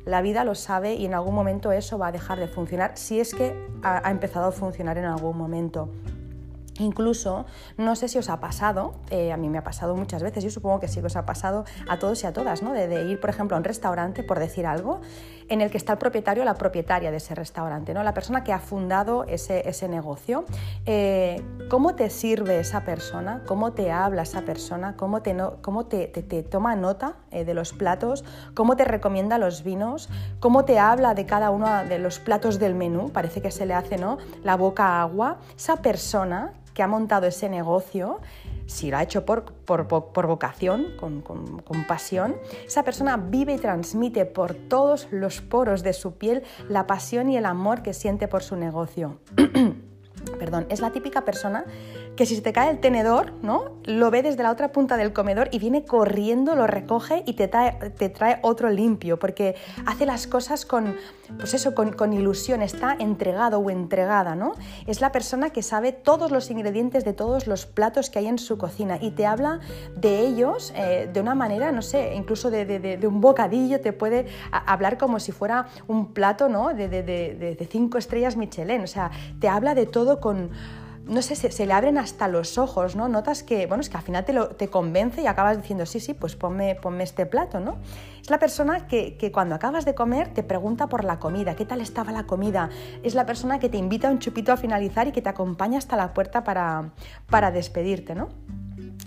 la 0.06 0.22
vida 0.22 0.44
lo 0.44 0.56
sabe 0.56 0.96
y 0.96 1.06
en 1.06 1.14
algún 1.14 1.36
momento 1.36 1.72
eso 1.72 1.98
va 1.98 2.08
a 2.08 2.12
dejar 2.12 2.40
de 2.40 2.48
funcionar 2.48 2.92
si 2.96 3.20
es 3.20 3.34
que 3.34 3.54
ha 3.84 4.10
empezado 4.10 4.48
a 4.48 4.52
funcionar 4.52 4.98
en 4.98 5.06
algún 5.06 5.38
momento. 5.38 5.90
Incluso, 6.80 7.46
no 7.78 7.96
sé 7.96 8.08
si 8.08 8.18
os 8.18 8.30
ha 8.30 8.40
pasado, 8.40 8.94
eh, 9.10 9.32
a 9.32 9.38
mí 9.38 9.50
me 9.50 9.58
ha 9.58 9.64
pasado 9.64 9.96
muchas 9.96 10.24
veces, 10.24 10.44
yo 10.44 10.50
supongo 10.50 10.80
que 10.80 10.88
sí 10.88 11.00
que 11.00 11.08
os 11.08 11.16
ha 11.16 11.26
pasado 11.26 11.66
a 11.88 12.00
todos 12.00 12.24
y 12.24 12.28
a 12.28 12.34
todas, 12.34 12.62
¿no? 12.62 12.74
de, 12.74 13.06
ir, 13.06 13.20
por 13.20 13.30
ejemplo, 13.30 13.56
a 13.56 13.60
un 13.60 13.64
restaurante, 13.64 14.24
por 14.24 14.40
decir 14.40 14.66
algo, 14.66 15.02
en 15.50 15.62
el 15.62 15.72
que 15.72 15.78
está 15.78 15.94
el 15.94 16.00
propietario 16.00 16.44
o 16.44 16.46
la 16.46 16.56
propietaria 16.56 17.12
de 17.12 17.18
ese 17.18 17.36
restaurante, 17.36 17.94
¿no? 17.94 18.04
la 18.04 18.14
persona 18.14 18.44
que 18.44 18.54
ha 18.54 18.60
fundado 18.60 19.24
ese, 19.26 19.68
ese 19.68 19.88
negocio. 19.88 20.46
Eh, 20.86 21.42
¿Cómo 21.70 21.96
te 21.96 22.10
sirve 22.10 22.60
esa 22.60 22.84
persona? 22.84 23.44
¿Cómo 23.46 23.74
te 23.74 23.92
habla 23.92 24.24
esa 24.24 24.42
persona? 24.42 24.96
¿Cómo 24.96 25.22
te, 25.22 25.36
cómo 25.62 25.86
te, 25.86 26.08
te, 26.08 26.44
toma 26.44 26.76
nota 26.76 27.16
eh, 27.32 27.46
de 27.46 27.54
los 27.54 27.74
platos? 27.74 28.24
¿Cómo 28.54 28.76
te 28.76 28.86
recomienda 28.86 29.38
los 29.38 29.64
vinos? 29.64 30.10
¿Cómo 30.40 30.66
te 30.66 30.80
habla 30.80 31.14
de 31.14 31.26
cada 31.26 31.50
uno 31.50 31.84
de 31.86 32.00
los 32.00 32.20
platos 32.20 32.60
del 32.60 32.76
menú? 32.76 33.10
Parece 33.12 33.42
que 33.42 33.52
se 33.52 33.66
le 33.66 33.74
hace 33.74 33.98
¿no? 33.98 34.18
la 34.44 34.56
boca 34.56 35.02
agua. 35.02 35.38
Esa 35.56 35.78
persona 35.78 36.54
que 36.74 36.84
ha 36.84 36.88
montado 36.88 37.26
ese 37.26 37.50
negocio, 37.50 38.20
si 38.68 38.92
lo 38.92 38.98
ha 38.98 39.04
hecho 39.04 39.26
por, 39.26 39.46
por, 39.46 40.28
vocación, 40.28 40.96
con, 41.00 41.22
con, 41.22 41.84
pasión, 41.88 42.36
esa 42.66 42.84
persona 42.84 43.18
vive 43.18 43.54
y 43.54 43.58
transmite 43.58 44.26
por 44.26 44.54
todos 44.54 45.08
los 45.12 45.42
poros 45.42 45.84
de 45.84 45.94
su 45.94 46.18
piel 46.18 46.44
la 46.70 46.86
pasión 46.86 47.30
y 47.30 47.38
el 47.38 47.46
amor 47.46 47.82
que 47.82 47.94
siente 47.94 48.28
por 48.28 48.44
su 48.44 48.56
negocio. 48.56 49.20
Perdón, 50.40 50.66
es 50.70 50.82
la 50.82 50.92
típica 50.92 51.22
persona 51.22 51.66
que 52.18 52.26
si 52.26 52.36
se 52.36 52.42
te 52.42 52.52
cae 52.52 52.70
el 52.72 52.80
tenedor, 52.80 53.32
¿no? 53.42 53.78
Lo 53.86 54.12
ve 54.12 54.24
desde 54.24 54.44
la 54.44 54.52
otra 54.52 54.74
punta 54.74 54.98
del 54.98 55.14
comedor 55.14 55.48
y 55.52 55.60
viene 55.60 55.86
corriendo, 55.86 56.56
lo 56.56 56.68
recoge 56.68 57.24
y 57.26 57.34
te 57.34 57.48
trae, 57.48 58.40
otro 58.42 58.70
limpio, 58.70 59.18
porque 59.18 59.56
hace 59.86 60.06
las 60.06 60.28
cosas 60.28 60.66
con, 60.66 60.96
pues 61.38 61.54
eso, 61.54 61.74
con, 61.76 62.12
ilusión, 62.12 62.62
está 62.62 62.96
entregado 63.00 63.60
o 63.60 63.70
entregada, 63.70 64.36
¿no? 64.36 64.54
Es 64.88 65.00
la 65.00 65.12
persona 65.12 65.52
que 65.52 65.62
sabe 65.62 65.92
todos 65.92 66.32
los 66.32 66.50
ingredientes 66.50 67.06
de 67.06 67.14
todos 67.14 67.46
los 67.48 67.66
platos 67.68 68.10
que 68.10 68.20
hay 68.20 68.28
en 68.28 68.40
su 68.40 68.58
cocina 68.58 68.98
y 69.00 69.12
te 69.12 69.26
habla 69.26 69.60
de 69.96 70.22
ellos 70.22 70.74
eh, 70.76 71.10
de 71.14 71.22
una 71.22 71.36
manera, 71.36 71.72
no 71.72 71.84
sé, 71.84 72.16
incluso 72.16 72.50
de, 72.50 73.00
un 73.08 73.22
bocadillo, 73.22 73.80
te 73.80 73.94
puede 73.94 74.26
hablar 74.52 74.98
como 74.98 75.20
si 75.20 75.32
fuera 75.32 75.68
un 75.88 76.14
plato, 76.14 76.50
¿no? 76.50 76.74
De, 76.74 77.68
cinco 77.70 78.00
estrellas 78.00 78.36
Michelin, 78.36 78.82
o 78.82 78.88
sea, 78.88 79.12
te 79.40 79.48
habla 79.48 79.76
de 79.76 79.86
todo 79.86 80.20
con 80.20 80.50
no 81.08 81.22
sé, 81.22 81.36
se, 81.36 81.66
le 81.66 81.74
abren 81.74 81.98
hasta 81.98 82.28
los 82.28 82.58
ojos, 82.58 82.96
¿no? 82.96 83.08
Notas 83.08 83.44
que, 83.44 83.66
bueno, 83.66 83.82
es 83.82 83.90
que 83.90 83.98
al 83.98 84.04
final 84.04 84.26
te, 84.26 84.34
te 84.58 84.68
convence 84.70 85.22
y 85.22 85.28
acabas 85.28 85.58
diciendo, 85.58 85.86
sí, 85.86 86.00
sí, 86.00 86.14
pues 86.14 86.36
ponme, 86.36 86.76
ponme 86.76 87.04
este 87.04 87.26
plato, 87.26 87.60
¿no? 87.60 87.78
Es 88.22 88.30
la 88.30 88.40
persona 88.40 88.88
que, 88.88 89.18
que, 89.18 89.32
cuando 89.32 89.56
acabas 89.56 89.86
de 89.86 89.96
comer 89.96 90.34
te 90.34 90.44
pregunta 90.44 90.88
por 90.88 91.04
la 91.04 91.20
comida, 91.20 91.56
qué 91.56 91.66
tal 91.66 91.82
estaba 91.82 92.12
la 92.12 92.24
comida. 92.24 92.70
Es 93.04 93.16
la 93.16 93.26
persona 93.26 93.60
que 93.60 93.70
te 93.70 93.78
invita 93.78 94.10
a 94.10 94.12
un 94.12 94.20
chupito 94.20 94.52
a 94.52 94.58
finalizar 94.58 95.08
y 95.08 95.12
que 95.12 95.22
te 95.22 95.30
acompaña 95.30 95.78
hasta 95.78 95.96
la 95.96 96.14
puerta 96.14 96.44
para, 96.44 96.92
para 97.30 97.52
despedirte, 97.52 98.14
¿no? 98.16 98.30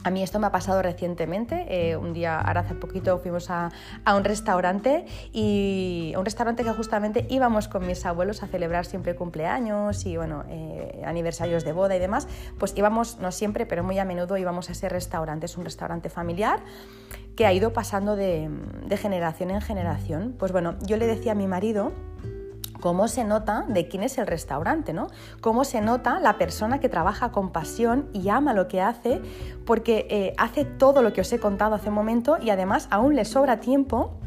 A 0.03 0.11
mí 0.11 0.23
esto 0.23 0.39
me 0.39 0.47
ha 0.47 0.53
pasado 0.53 0.81
recientemente. 0.81 1.67
Eh, 1.69 1.97
un 1.97 2.13
día, 2.13 2.41
ahora 2.41 2.61
hace 2.61 2.75
poquito, 2.75 3.19
fuimos 3.19 3.51
a, 3.51 3.71
un 4.07 4.25
restaurante 4.25 5.05
y 5.33 6.15
un 6.17 6.25
restaurante 6.25 6.65
que 6.65 6.71
justamente 6.73 7.27
íbamos 7.29 7.69
con 7.69 7.87
mis 7.87 8.07
abuelos 8.07 8.43
a 8.43 8.47
celebrar 8.47 8.87
siempre 8.87 9.15
cumpleaños 9.15 10.07
y 10.07 10.17
bueno, 10.17 10.45
eh, 10.49 11.03
aniversarios 11.05 11.65
de 11.65 11.73
boda 11.73 11.97
y 11.97 11.99
demás. 11.99 12.29
Pues 12.59 12.73
íbamos, 12.77 13.19
no 13.19 13.31
siempre, 13.31 13.67
pero 13.67 13.85
muy 13.85 13.99
a 13.99 14.05
menudo 14.05 14.39
íbamos 14.39 14.71
a 14.71 14.73
ese 14.73 14.89
restaurante. 14.89 15.47
Es 15.47 15.57
un 15.59 15.65
restaurante 15.65 16.09
familiar 16.09 16.61
que 17.37 17.47
ha 17.47 17.53
ido 17.53 17.73
pasando 17.73 18.17
de 18.17 18.49
generación 18.97 19.51
en 19.51 19.61
generación. 19.61 20.35
Pues 20.39 20.53
bueno, 20.53 20.77
yo 20.83 20.97
le 20.97 21.07
decía 21.07 21.33
a 21.33 21.35
mi 21.35 21.47
marido 21.47 21.93
cómo 22.81 23.09
se 23.09 23.25
nota 23.25 23.65
de 23.69 23.89
quién 23.89 24.03
es 24.03 24.19
el 24.19 24.27
restaurante, 24.27 24.93
¿no? 24.93 25.09
Cómo 25.41 25.65
se 25.65 25.81
nota 25.81 26.19
la 26.21 26.39
persona 26.39 26.81
que 26.81 26.89
trabaja 26.89 27.31
con 27.31 27.51
pasión 27.51 28.09
y 28.13 28.29
ama 28.29 28.55
lo 28.55 28.69
que 28.69 28.81
hace, 28.81 29.21
porque 29.65 30.07
eh, 30.11 30.35
hace 30.39 30.65
todo 30.65 31.03
lo 31.03 31.13
que 31.13 31.21
os 31.21 31.33
he 31.33 31.39
contado 31.39 31.75
hace 31.75 31.89
un 31.89 31.95
momento 31.95 32.39
y 32.41 32.51
además 32.51 32.89
aún 32.91 33.15
le 33.15 33.25
sobra 33.25 33.61
tiempo 33.61 34.19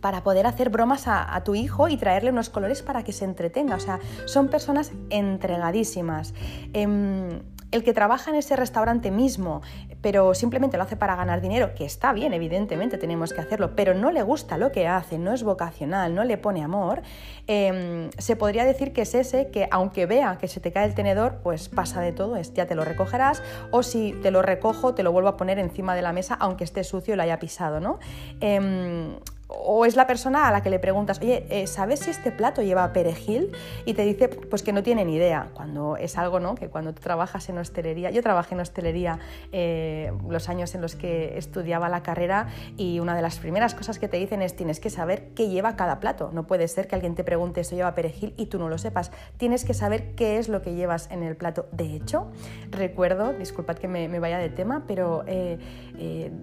para 0.00 0.24
poder 0.24 0.46
hacer 0.46 0.68
bromas 0.68 1.04
a, 1.06 1.40
tu 1.44 1.54
hijo 1.54 1.88
y 1.88 1.96
traerle 1.96 2.30
unos 2.30 2.50
colores 2.50 2.82
para 2.82 3.04
que 3.04 3.12
se 3.12 3.24
entretenga. 3.24 3.76
O 3.76 3.80
sea, 3.80 4.00
son 4.26 4.48
personas 4.48 4.90
entregadísimas. 5.10 6.34
Em, 6.72 7.40
el 7.72 7.82
que 7.82 7.92
trabaja 7.92 8.30
en 8.30 8.36
ese 8.36 8.54
restaurante 8.54 9.10
mismo, 9.10 9.62
pero 10.00 10.34
simplemente 10.34 10.76
lo 10.76 10.84
hace 10.84 10.96
para 10.96 11.16
ganar 11.16 11.40
dinero, 11.40 11.74
que 11.74 11.84
está 11.84 12.12
bien, 12.12 12.32
evidentemente 12.34 12.98
tenemos 12.98 13.32
que 13.32 13.40
hacerlo, 13.40 13.74
pero 13.74 13.94
no 13.94 14.12
le 14.12 14.22
gusta 14.22 14.58
lo 14.58 14.70
que 14.70 14.86
hace, 14.86 15.18
no 15.18 15.32
es 15.32 15.42
vocacional, 15.42 16.14
no 16.14 16.22
le 16.24 16.38
pone 16.38 16.62
amor, 16.62 17.02
em, 17.46 18.10
se 18.18 18.36
podría 18.36 18.64
decir 18.64 18.92
que 18.92 19.02
es 19.02 19.14
ese 19.14 19.48
que 19.50 19.68
aunque 19.70 20.06
vea 20.06 20.38
que 20.38 20.48
se 20.48 20.60
te 20.60 20.70
cae 20.70 20.86
el 20.86 20.94
tenedor, 20.94 21.40
pues 21.42 21.68
pasa 21.68 22.00
de 22.00 22.12
todo, 22.12 22.36
es 22.36 22.52
ya 22.54 22.66
te 22.66 22.74
lo 22.74 22.84
recogerás, 22.84 23.42
o 23.70 23.82
si 23.82 24.12
te 24.22 24.30
lo 24.30 24.42
recojo, 24.42 24.94
te 24.94 25.02
lo 25.02 25.10
vuelvo 25.10 25.28
a 25.28 25.36
poner 25.36 25.58
encima 25.58 25.94
de 25.94 26.02
la 26.02 26.12
mesa, 26.12 26.34
aunque 26.34 26.64
esté 26.64 26.84
sucio 26.84 27.14
y 27.14 27.16
lo 27.16 27.22
haya 27.22 27.38
pisado, 27.38 27.80
¿no? 27.80 27.98
Em, 28.40 29.14
o 29.54 29.84
es 29.84 29.96
la 29.96 30.06
persona 30.06 30.48
a 30.48 30.52
la 30.52 30.62
que 30.62 30.70
le 30.70 30.78
preguntas, 30.78 31.20
oye, 31.20 31.46
eh, 31.50 31.66
¿sabes 31.66 32.00
si 32.00 32.10
este 32.10 32.30
plato 32.32 32.62
lleva 32.62 32.92
perejil? 32.92 33.52
Y 33.84 33.94
te 33.94 34.02
dice, 34.02 34.28
pues 34.28 34.62
que 34.62 34.72
no 34.72 34.82
tiene 34.82 35.04
ni 35.04 35.16
idea, 35.16 35.50
cuando 35.54 35.96
es 35.96 36.16
algo, 36.18 36.40
¿no? 36.40 36.54
Que 36.54 36.68
cuando 36.68 36.92
tú 36.92 37.00
trabajas 37.02 37.48
en 37.48 37.58
hostelería, 37.58 38.10
yo 38.10 38.22
trabajé 38.22 38.54
en 38.54 38.60
hostelería 38.60 39.18
eh, 39.52 40.12
los 40.28 40.48
años 40.48 40.74
en 40.74 40.80
los 40.80 40.96
que 40.96 41.36
estudiaba 41.38 41.88
la 41.88 42.02
carrera 42.02 42.48
y 42.76 43.00
una 43.00 43.14
de 43.14 43.22
las 43.22 43.38
primeras 43.38 43.74
cosas 43.74 43.98
que 43.98 44.08
te 44.08 44.16
dicen 44.16 44.42
es 44.42 44.56
tienes 44.56 44.80
que 44.80 44.90
saber 44.90 45.28
qué 45.34 45.48
lleva 45.48 45.76
cada 45.76 46.00
plato. 46.00 46.30
No 46.32 46.46
puede 46.46 46.68
ser 46.68 46.88
que 46.88 46.94
alguien 46.94 47.14
te 47.14 47.24
pregunte, 47.24 47.60
¿eso 47.60 47.74
lleva 47.74 47.94
perejil? 47.94 48.34
y 48.36 48.46
tú 48.46 48.58
no 48.58 48.68
lo 48.68 48.78
sepas. 48.78 49.10
Tienes 49.36 49.64
que 49.64 49.74
saber 49.74 50.14
qué 50.14 50.38
es 50.38 50.48
lo 50.48 50.62
que 50.62 50.74
llevas 50.74 51.10
en 51.10 51.22
el 51.22 51.36
plato. 51.36 51.66
De 51.72 51.94
hecho, 51.94 52.30
recuerdo, 52.70 53.32
disculpad 53.32 53.76
que 53.76 53.88
me, 53.88 54.18
vaya 54.18 54.38
de 54.38 54.48
tema, 54.48 54.84
pero 54.86 55.24
eh, 55.26 55.58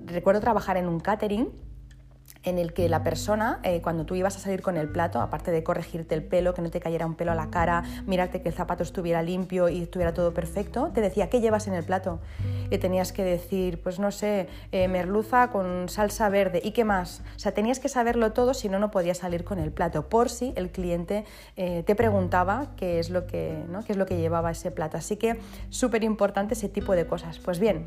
recuerdo 0.05 0.41
trabajar 0.41 0.77
en 0.77 0.87
un 0.87 0.99
catering 0.99 1.49
en 2.49 2.57
el 2.57 2.73
que 2.73 2.89
la 2.89 3.03
persona, 3.03 3.59
eh, 3.63 3.81
cuando 3.81 4.05
tú 4.05 4.15
ibas 4.15 4.35
a 4.35 4.39
salir 4.39 4.61
con 4.61 4.77
el 4.77 4.89
plato, 4.89 5.21
aparte 5.21 5.51
de 5.51 5.63
corregirte 5.63 6.15
el 6.15 6.23
pelo, 6.23 6.53
que 6.53 6.61
no 6.61 6.69
te 6.69 6.79
cayera 6.79 7.05
un 7.05 7.15
pelo 7.15 7.31
a 7.31 7.35
la 7.35 7.49
cara, 7.49 7.83
mirarte 8.05 8.41
que 8.41 8.49
el 8.49 8.55
zapato 8.55 8.83
estuviera 8.83 9.21
limpio 9.21 9.69
y 9.69 9.83
estuviera 9.83 10.13
todo 10.13 10.33
perfecto, 10.33 10.91
te 10.93 11.01
decía, 11.01 11.29
¿qué 11.29 11.41
llevas 11.41 11.67
en 11.67 11.73
el 11.73 11.83
plato? 11.83 12.19
Y 12.69 12.77
tenías 12.77 13.11
que 13.11 13.23
decir, 13.23 13.81
pues 13.81 13.99
no 13.99 14.11
sé, 14.11 14.47
eh, 14.71 14.87
merluza 14.87 15.49
con 15.49 15.89
salsa 15.89 16.29
verde, 16.29 16.61
¿y 16.63 16.71
qué 16.71 16.83
más? 16.83 17.21
O 17.35 17.39
sea, 17.39 17.53
tenías 17.53 17.79
que 17.79 17.89
saberlo 17.89 18.33
todo, 18.33 18.53
si 18.53 18.69
no, 18.69 18.79
no 18.79 18.91
podías 18.91 19.19
salir 19.19 19.43
con 19.43 19.59
el 19.59 19.71
plato, 19.71 20.09
por 20.09 20.29
si 20.29 20.53
el 20.55 20.69
cliente 20.69 21.25
eh, 21.55 21.83
te 21.85 21.95
preguntaba 21.95 22.71
qué 22.75 22.99
es, 22.99 23.09
lo 23.09 23.27
que, 23.27 23.63
¿no? 23.69 23.83
qué 23.83 23.93
es 23.93 23.97
lo 23.97 24.05
que 24.05 24.17
llevaba 24.17 24.51
ese 24.51 24.71
plato. 24.71 24.97
Así 24.97 25.17
que 25.17 25.39
súper 25.69 26.03
importante 26.03 26.53
ese 26.53 26.69
tipo 26.69 26.95
de 26.95 27.05
cosas. 27.05 27.39
Pues 27.39 27.59
bien, 27.59 27.85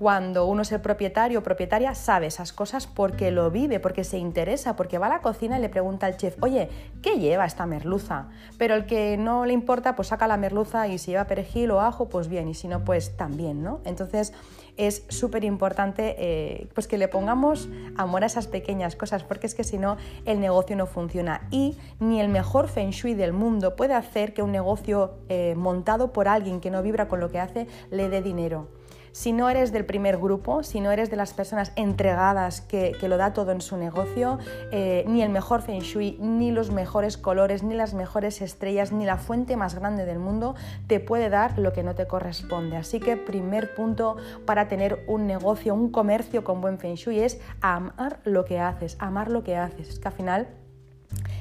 cuando 0.00 0.46
uno 0.46 0.62
es 0.62 0.72
el 0.72 0.80
propietario 0.80 1.40
o 1.40 1.42
propietaria, 1.42 1.94
sabe 1.94 2.26
esas 2.26 2.54
cosas 2.54 2.86
porque 2.86 3.30
lo 3.30 3.50
vive, 3.50 3.80
porque 3.80 4.02
se 4.02 4.16
interesa, 4.16 4.74
porque 4.74 4.96
va 4.96 5.08
a 5.08 5.10
la 5.10 5.20
cocina 5.20 5.58
y 5.58 5.60
le 5.60 5.68
pregunta 5.68 6.06
al 6.06 6.16
chef, 6.16 6.42
oye, 6.42 6.70
¿qué 7.02 7.18
lleva 7.18 7.44
esta 7.44 7.66
merluza? 7.66 8.30
Pero 8.56 8.74
el 8.74 8.86
que 8.86 9.18
no 9.18 9.44
le 9.44 9.52
importa, 9.52 9.96
pues 9.96 10.08
saca 10.08 10.26
la 10.26 10.38
merluza 10.38 10.88
y 10.88 10.96
si 10.96 11.10
lleva 11.10 11.26
perejil 11.26 11.70
o 11.72 11.82
ajo, 11.82 12.08
pues 12.08 12.28
bien, 12.28 12.48
y 12.48 12.54
si 12.54 12.66
no, 12.66 12.82
pues 12.82 13.14
también, 13.18 13.62
¿no? 13.62 13.82
Entonces 13.84 14.32
es 14.78 15.04
súper 15.10 15.44
importante 15.44 16.16
eh, 16.18 16.68
pues 16.72 16.88
que 16.88 16.96
le 16.96 17.06
pongamos 17.06 17.68
amor 17.98 18.22
a 18.22 18.26
esas 18.26 18.46
pequeñas 18.46 18.96
cosas, 18.96 19.22
porque 19.22 19.48
es 19.48 19.54
que 19.54 19.64
si 19.64 19.76
no, 19.76 19.98
el 20.24 20.40
negocio 20.40 20.76
no 20.76 20.86
funciona. 20.86 21.46
Y 21.50 21.76
ni 21.98 22.22
el 22.22 22.30
mejor 22.30 22.68
feng 22.68 22.88
shui 22.88 23.12
del 23.12 23.34
mundo 23.34 23.76
puede 23.76 23.92
hacer 23.92 24.32
que 24.32 24.40
un 24.40 24.52
negocio 24.52 25.18
eh, 25.28 25.54
montado 25.58 26.14
por 26.14 26.26
alguien 26.26 26.62
que 26.62 26.70
no 26.70 26.82
vibra 26.82 27.06
con 27.06 27.20
lo 27.20 27.28
que 27.28 27.38
hace 27.38 27.66
le 27.90 28.08
dé 28.08 28.22
dinero 28.22 28.79
si 29.12 29.32
no 29.32 29.48
eres 29.48 29.72
del 29.72 29.84
primer 29.84 30.18
grupo, 30.18 30.62
si 30.62 30.80
no 30.80 30.90
eres 30.90 31.10
de 31.10 31.16
las 31.16 31.32
personas 31.32 31.72
entregadas 31.76 32.60
que, 32.60 32.96
lo 33.02 33.16
da 33.16 33.32
todo 33.32 33.50
en 33.50 33.60
su 33.60 33.76
negocio, 33.76 34.38
eh, 34.70 35.04
ni 35.08 35.22
el 35.22 35.30
mejor 35.30 35.62
feng 35.62 35.80
shui, 35.80 36.16
ni 36.20 36.52
los 36.52 36.70
mejores 36.70 37.16
colores, 37.16 37.64
ni 37.64 37.74
las 37.74 37.92
mejores 37.92 38.40
estrellas, 38.40 38.92
ni 38.92 39.04
la 39.04 39.16
fuente 39.16 39.56
más 39.56 39.74
grande 39.74 40.04
del 40.04 40.20
mundo 40.20 40.54
te 40.86 41.00
puede 41.00 41.28
dar 41.28 41.58
lo 41.58 41.72
que 41.72 41.82
no 41.82 41.94
te 41.94 42.06
corresponde. 42.06 42.76
Así 42.76 43.00
que 43.00 43.16
primer 43.16 43.74
punto 43.74 44.16
para 44.46 44.68
tener 44.68 45.04
un 45.08 45.26
negocio, 45.26 45.74
un 45.74 45.90
comercio 45.90 46.44
con 46.44 46.60
buen 46.60 46.78
feng 46.78 46.94
shui 46.94 47.20
es 47.20 47.40
amar 47.60 48.20
lo 48.24 48.44
que 48.44 48.60
haces, 48.60 48.96
amar 49.00 49.30
lo 49.30 49.42
que 49.42 49.56
haces. 49.56 49.88
Es 49.88 49.98
que 49.98 50.08
al 50.08 50.14
final 50.14 50.48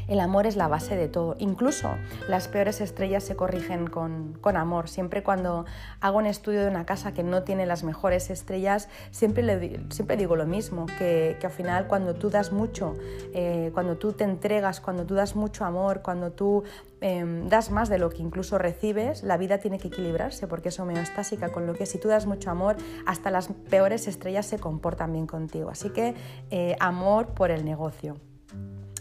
el 0.10 0.20
amor 0.20 0.48
es 0.48 0.56
la 0.56 0.68
base 0.68 0.96
de 0.96 1.08
todo. 1.08 1.36
Incluso 1.38 1.90
las 2.28 2.48
peores 2.48 2.82
estrellas 2.82 3.24
se 3.24 3.36
corrigen 3.36 3.88
con, 3.88 4.40
amor. 4.58 4.90
Siempre 4.90 5.22
cuando 5.24 5.66
hago 6.02 6.18
un 6.18 6.26
estudio 6.26 6.62
de 6.62 6.68
una 6.68 6.86
casa 6.86 7.14
que 7.14 7.24
no 7.24 7.44
tiene 7.44 7.68
las 7.68 7.84
mejores 7.84 8.32
estrellas, 8.32 8.90
siempre, 9.12 9.80
siempre 9.90 10.18
digo 10.18 10.36
lo 10.36 10.48
mismo, 10.48 10.88
que, 10.98 11.38
al 11.42 11.52
final 11.52 11.88
cuando 11.88 12.16
tú 12.16 12.30
das 12.32 12.52
mucho, 12.52 12.96
eh, 13.34 13.70
cuando 13.74 13.98
tú 13.98 14.14
te 14.14 14.24
entregas, 14.24 14.82
cuando 14.82 15.06
tú 15.06 15.14
das 15.14 15.36
mucho 15.36 15.64
amor, 15.64 16.02
cuando 16.02 16.32
tú 16.32 16.64
em, 17.02 17.48
das 17.48 17.70
más 17.70 17.88
de 17.88 18.00
lo 18.00 18.10
que 18.10 18.24
incluso 18.24 18.58
recibes, 18.58 19.22
la 19.24 19.38
vida 19.38 19.60
tiene 19.60 19.78
que 19.78 19.90
equilibrarse 19.90 20.48
porque 20.48 20.70
es 20.70 20.80
homeostásica, 20.80 21.50
con 21.50 21.68
lo 21.68 21.74
que 21.74 21.86
si 21.86 22.00
tú 22.00 22.08
das 22.08 22.26
mucho 22.26 22.50
amor, 22.50 22.76
hasta 23.06 23.30
las 23.30 23.50
peores 23.70 24.08
estrellas 24.08 24.48
se 24.48 24.58
comportan 24.58 25.14
bien 25.14 25.28
contigo. 25.28 25.70
Así 25.70 25.92
que 25.92 26.16
eh, 26.50 26.76
amor 26.80 27.28
por 27.28 27.52
el 27.52 27.64
negocio. 27.64 28.18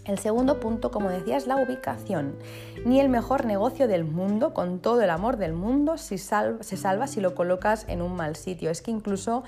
El 0.08 0.18
segundo 0.18 0.58
punto, 0.58 0.90
como 0.90 1.10
decía, 1.10 1.36
es 1.36 1.46
la 1.46 1.56
ubicación. 1.56 2.34
Ni 2.86 2.98
el 2.98 3.10
mejor 3.10 3.44
negocio 3.44 3.86
del 3.86 4.04
mundo, 4.04 4.54
con 4.54 4.78
todo 4.78 5.02
el 5.02 5.10
amor 5.10 5.36
del 5.36 5.52
mundo, 5.52 5.98
se 5.98 6.16
salva 6.16 7.06
si 7.06 7.20
lo 7.20 7.34
colocas 7.34 7.84
en 7.88 8.00
un 8.00 8.16
mal 8.16 8.34
sitio. 8.34 8.70
Es 8.70 8.80
que 8.80 8.90
incluso, 8.90 9.44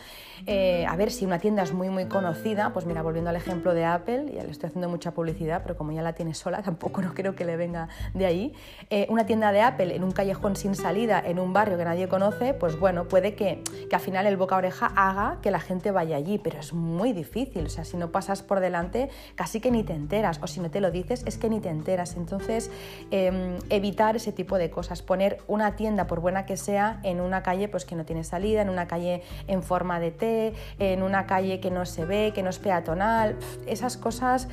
eh, 0.47 0.85
a 0.87 0.95
ver, 0.97 1.13
si 1.13 1.25
una 1.25 1.39
tienda 1.39 1.63
es 1.63 1.73
muy, 1.73 1.89
muy 1.89 2.05
conocida, 2.05 2.75
pues 2.75 2.85
mira, 2.85 3.01
volviendo 3.01 3.31
al 3.31 3.37
ejemplo 3.37 3.73
de 3.73 3.87
Apple, 3.87 4.33
ya 4.35 4.45
le 4.45 4.51
estoy 4.51 4.69
haciendo 4.69 4.91
mucha 4.91 5.13
publicidad, 5.13 5.63
pero 5.63 5.79
como 5.79 5.93
ya 5.93 6.03
la 6.03 6.13
tiene 6.13 6.35
sola, 6.35 6.61
tampoco 6.63 7.01
no 7.01 7.15
creo 7.15 7.35
que 7.35 7.47
le 7.47 7.57
venga 7.57 7.89
de 8.13 8.27
ahí. 8.27 8.53
Eh, 8.91 9.07
una 9.09 9.25
tienda 9.25 9.53
de 9.53 9.63
Apple 9.63 9.97
en 9.97 10.05
un 10.05 10.13
callejón 10.13 10.57
sin 10.57 10.75
salida, 10.75 11.23
en 11.25 11.39
un 11.39 11.55
barrio 11.55 11.79
que 11.79 11.87
nadie 11.87 12.07
conoce, 12.07 12.53
pues 12.53 12.79
bueno, 12.79 13.09
puede 13.09 13.35
que, 13.35 13.63
que 13.89 13.97
al 13.97 14.03
final 14.03 14.27
el 14.27 14.37
boca 14.37 14.57
oreja 14.57 14.93
haga 14.95 15.39
que 15.41 15.51
la 15.51 15.61
gente 15.61 15.91
vaya 15.91 16.17
allí, 16.17 16.39
pero 16.39 16.61
es 16.61 16.75
muy 16.75 17.15
difícil. 17.15 17.65
O 17.65 17.71
sea, 17.71 17.87
si 17.87 17.97
no 17.97 18.13
pasas 18.13 18.43
por 18.43 18.61
delante, 18.61 19.09
casi 19.37 19.63
que 19.63 19.71
ni 19.71 19.85
te 19.85 19.95
enteras 19.95 20.39
si 20.51 20.61
no 20.61 20.71
te 20.71 20.81
lo 20.81 20.91
dices 20.91 21.23
es 21.27 21.39
que 21.39 21.49
ni 21.49 21.61
te 21.61 21.69
enteras. 21.69 22.17
Entonces, 22.17 22.71
em, 23.11 23.59
evitar 23.71 24.17
ese 24.17 24.33
tipo 24.33 24.59
de 24.59 24.71
cosas, 24.71 25.03
poner 25.03 25.39
una 25.47 25.77
tienda, 25.77 26.07
por 26.07 26.21
buena 26.21 26.47
que 26.47 26.57
sea, 26.57 27.01
en 27.03 27.21
una 27.21 27.43
calle 27.43 27.69
pues, 27.69 27.85
que 27.85 27.95
no 27.95 28.05
tiene 28.05 28.25
salida, 28.25 28.63
en 28.63 28.71
una 28.71 28.87
calle 28.87 29.23
en 29.47 29.63
forma 29.63 30.01
de 30.01 30.11
T, 30.11 30.53
en 30.79 31.03
una 31.03 31.27
calle 31.27 31.61
que 31.61 31.71
no 31.71 31.87
se 31.87 32.05
ve, 32.05 32.33
que 32.35 32.43
no 32.43 32.51
es 32.51 32.59
peatonal, 32.59 33.37
esas 33.67 33.97
cosas 33.97 34.49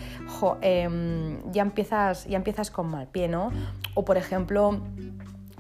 em, 0.62 1.52
ya, 1.52 1.62
empiezas, 1.62 2.26
ya 2.26 2.38
empiezas 2.38 2.72
con 2.72 2.88
mal 2.88 3.08
pie, 3.08 3.28
¿no? 3.28 3.52
O 3.96 4.06
por 4.06 4.18
ejemplo, 4.18 4.82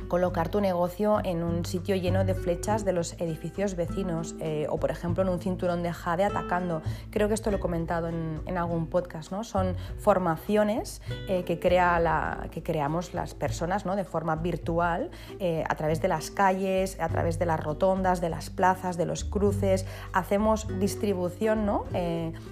colocar 0.08 0.50
tu 0.50 0.62
negocio 0.62 1.20
en 1.24 1.44
un 1.44 1.66
sitio 1.66 1.96
lleno 1.96 2.26
de 2.26 2.34
flechas 2.34 2.86
de 2.86 2.94
los 2.94 3.14
edificios 3.14 3.76
vecinos 3.76 4.36
eh, 4.40 4.68
o 4.70 4.80
por 4.80 4.92
ejemplo 4.92 5.24
en 5.24 5.30
un 5.30 5.40
cinturón 5.40 5.84
de 5.84 5.92
jade 5.92 6.24
atacando. 6.24 6.82
Creo 7.12 7.28
que 7.28 7.34
esto 7.34 7.52
lo 7.52 7.58
he 7.58 7.60
comentado 7.60 8.08
en, 8.08 8.58
algún 8.58 8.88
podcast, 8.88 9.32
¿no? 9.32 9.44
Son 9.44 9.76
formaciones 10.00 11.02
eh, 11.28 11.44
que, 11.44 11.60
crea 11.60 12.00
la, 12.00 12.48
que 12.50 12.64
creamos 12.64 13.14
las 13.14 13.36
personas 13.36 13.86
¿no? 13.86 13.96
de 13.96 14.04
forma 14.04 14.36
virtual 14.36 15.12
eh, 15.40 15.64
a 15.70 15.76
través 15.76 16.02
de 16.02 16.08
las 16.08 16.32
calles, 16.32 17.00
a 17.00 17.08
través 17.10 17.38
de 17.38 17.46
las 17.46 17.60
rotondas, 17.60 18.20
de 18.20 18.30
las 18.30 18.50
plazas, 18.50 18.98
de 18.98 19.06
los 19.06 19.24
cruces. 19.24 19.86
Hacemos 20.14 20.68
distribución, 20.80 21.66
¿no? 21.66 21.86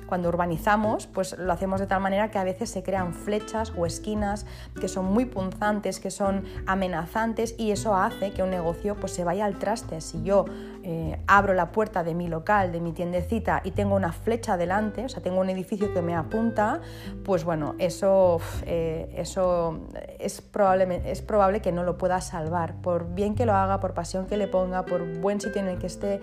cuando 0.07 0.29
urbanizamos, 0.29 1.07
pues 1.07 1.37
lo 1.37 1.51
hacemos 1.51 1.79
de 1.79 1.87
tal 1.87 2.01
manera 2.01 2.29
que 2.29 2.37
a 2.37 2.43
veces 2.43 2.69
se 2.69 2.83
crean 2.83 3.13
flechas 3.13 3.73
o 3.75 3.85
esquinas 3.85 4.45
que 4.79 4.87
son 4.87 5.05
muy 5.05 5.25
punzantes, 5.25 5.99
que 5.99 6.11
son 6.11 6.43
amenazantes 6.67 7.44
y 7.57 7.71
eso 7.71 7.95
hace 7.95 8.31
que 8.31 8.41
un 8.41 8.49
negocio 8.49 8.95
pues, 8.95 9.11
se 9.11 9.23
vaya 9.23 9.45
al 9.45 9.59
traste. 9.59 10.01
Si 10.01 10.23
yo 10.23 10.45
eh, 10.83 11.19
abro 11.27 11.53
la 11.53 11.71
puerta 11.71 12.03
de 12.03 12.15
mi 12.15 12.27
local, 12.27 12.71
de 12.71 12.79
mi 12.79 12.93
tiendecita 12.93 13.61
y 13.63 13.71
tengo 13.71 13.95
una 13.95 14.11
flecha 14.11 14.57
delante, 14.57 15.05
o 15.05 15.09
sea, 15.09 15.21
tengo 15.21 15.39
un 15.39 15.49
edificio 15.49 15.93
que 15.93 16.01
me 16.01 16.15
apunta, 16.15 16.81
pues 17.23 17.43
bueno, 17.43 17.75
eso, 17.77 18.39
eh, 18.65 19.13
eso 19.15 19.81
es, 20.19 20.41
probable, 20.41 21.01
es 21.05 21.21
probable 21.21 21.61
que 21.61 21.71
no 21.71 21.83
lo 21.83 21.97
pueda 21.97 22.21
salvar. 22.21 22.81
Por 22.81 23.13
bien 23.13 23.35
que 23.35 23.45
lo 23.45 23.53
haga, 23.53 23.79
por 23.79 23.93
pasión 23.93 24.25
que 24.25 24.37
le 24.37 24.47
ponga, 24.47 24.85
por 24.85 25.19
buen 25.19 25.39
sitio 25.41 25.61
en 25.61 25.67
el 25.67 25.77
que 25.77 25.87
esté, 25.87 26.21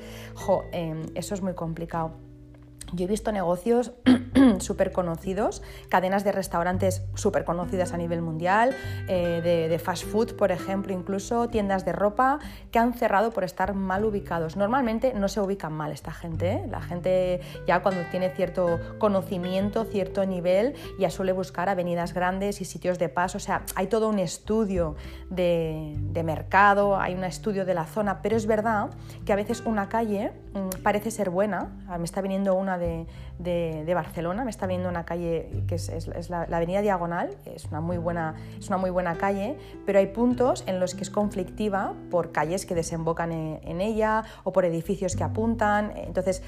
em, 0.73 1.07
eso 1.15 1.35
es 1.35 1.43
muy 1.43 1.55
complicado. 1.55 2.32
Yo 2.93 3.07
he 3.07 3.09
visto 3.09 3.33
negocios 3.33 3.93
súper 4.59 4.93
conocidos, 4.93 5.63
cadenas 5.89 6.25
de 6.25 6.33
restaurantes 6.33 7.03
súper 7.15 7.45
conocidas 7.45 7.93
a 7.93 7.97
nivel 7.97 8.21
mundial, 8.23 8.77
eh, 9.09 9.41
de, 9.43 9.79
fast 9.79 10.05
food, 10.05 10.35
por 10.37 10.53
ejemplo, 10.53 10.93
incluso 10.93 11.49
tiendas 11.49 11.85
de 11.85 11.93
ropa 11.93 12.39
que 12.71 12.79
han 12.79 12.93
cerrado 12.93 13.31
por 13.31 13.45
estar 13.45 13.75
mal 13.75 14.05
ubicados. 14.05 14.57
Normalmente 14.57 15.15
no 15.15 15.29
se 15.29 15.41
ubican 15.41 15.73
mal 15.73 15.91
esta 15.91 16.13
gente, 16.13 16.53
¿eh? 16.53 16.67
la 16.71 16.83
gente 16.83 17.41
ya 17.67 17.83
cuando 17.83 18.03
tiene 18.11 18.31
cierto 18.31 18.79
conocimiento, 18.99 19.85
cierto 19.85 20.25
nivel, 20.27 20.75
ya 20.99 21.11
suele 21.11 21.33
buscar 21.33 21.69
avenidas 21.69 22.13
grandes 22.13 22.61
y 22.61 22.65
sitios 22.65 22.99
de 22.99 23.09
paso, 23.09 23.39
o 23.39 23.41
sea, 23.41 23.65
hay 23.75 23.87
todo 23.87 24.09
un 24.09 24.19
estudio 24.19 24.97
de, 25.31 25.97
mercado, 26.23 27.01
hay 27.01 27.15
un 27.15 27.25
estudio 27.25 27.65
de 27.65 27.75
la 27.75 27.85
zona, 27.85 28.23
pero 28.23 28.37
es 28.37 28.47
verdad 28.47 28.91
que 29.25 29.33
a 29.33 29.37
veces 29.37 29.63
una 29.67 29.89
calle 29.89 30.31
mm, 30.55 30.83
parece 30.83 31.11
ser 31.11 31.31
buena, 31.31 31.73
me 31.99 32.05
está 32.05 32.21
viniendo 32.21 32.55
una 32.55 32.79
Barcelona, 33.95 34.45
me 34.45 34.51
está 34.51 34.67
viendo 34.67 34.89
una 34.89 35.05
calle 35.05 35.65
que 35.67 35.75
es, 35.77 36.31
la, 36.31 36.43
Avenida 36.43 36.81
Diagonal, 36.81 37.31
es 37.45 37.67
una, 37.67 37.81
muy 37.81 37.99
buena, 37.99 38.35
es 38.59 38.69
una 38.69 38.79
muy 38.79 38.91
buena 38.91 39.17
calle, 39.17 39.57
pero 39.87 39.99
hay 39.99 40.07
puntos 40.07 40.65
en 40.67 40.81
los 40.81 40.95
que 40.95 41.03
es 41.03 41.11
conflictiva 41.11 41.95
por 42.11 42.33
calles 42.33 42.67
que 42.67 42.75
desembocan 42.75 43.33
en, 43.33 43.81
ella 43.81 44.25
o 44.45 44.53
por 44.53 44.65
edificios 44.65 45.17
que 45.17 45.25
apuntan. 45.25 45.93
Entonces, 45.97 46.43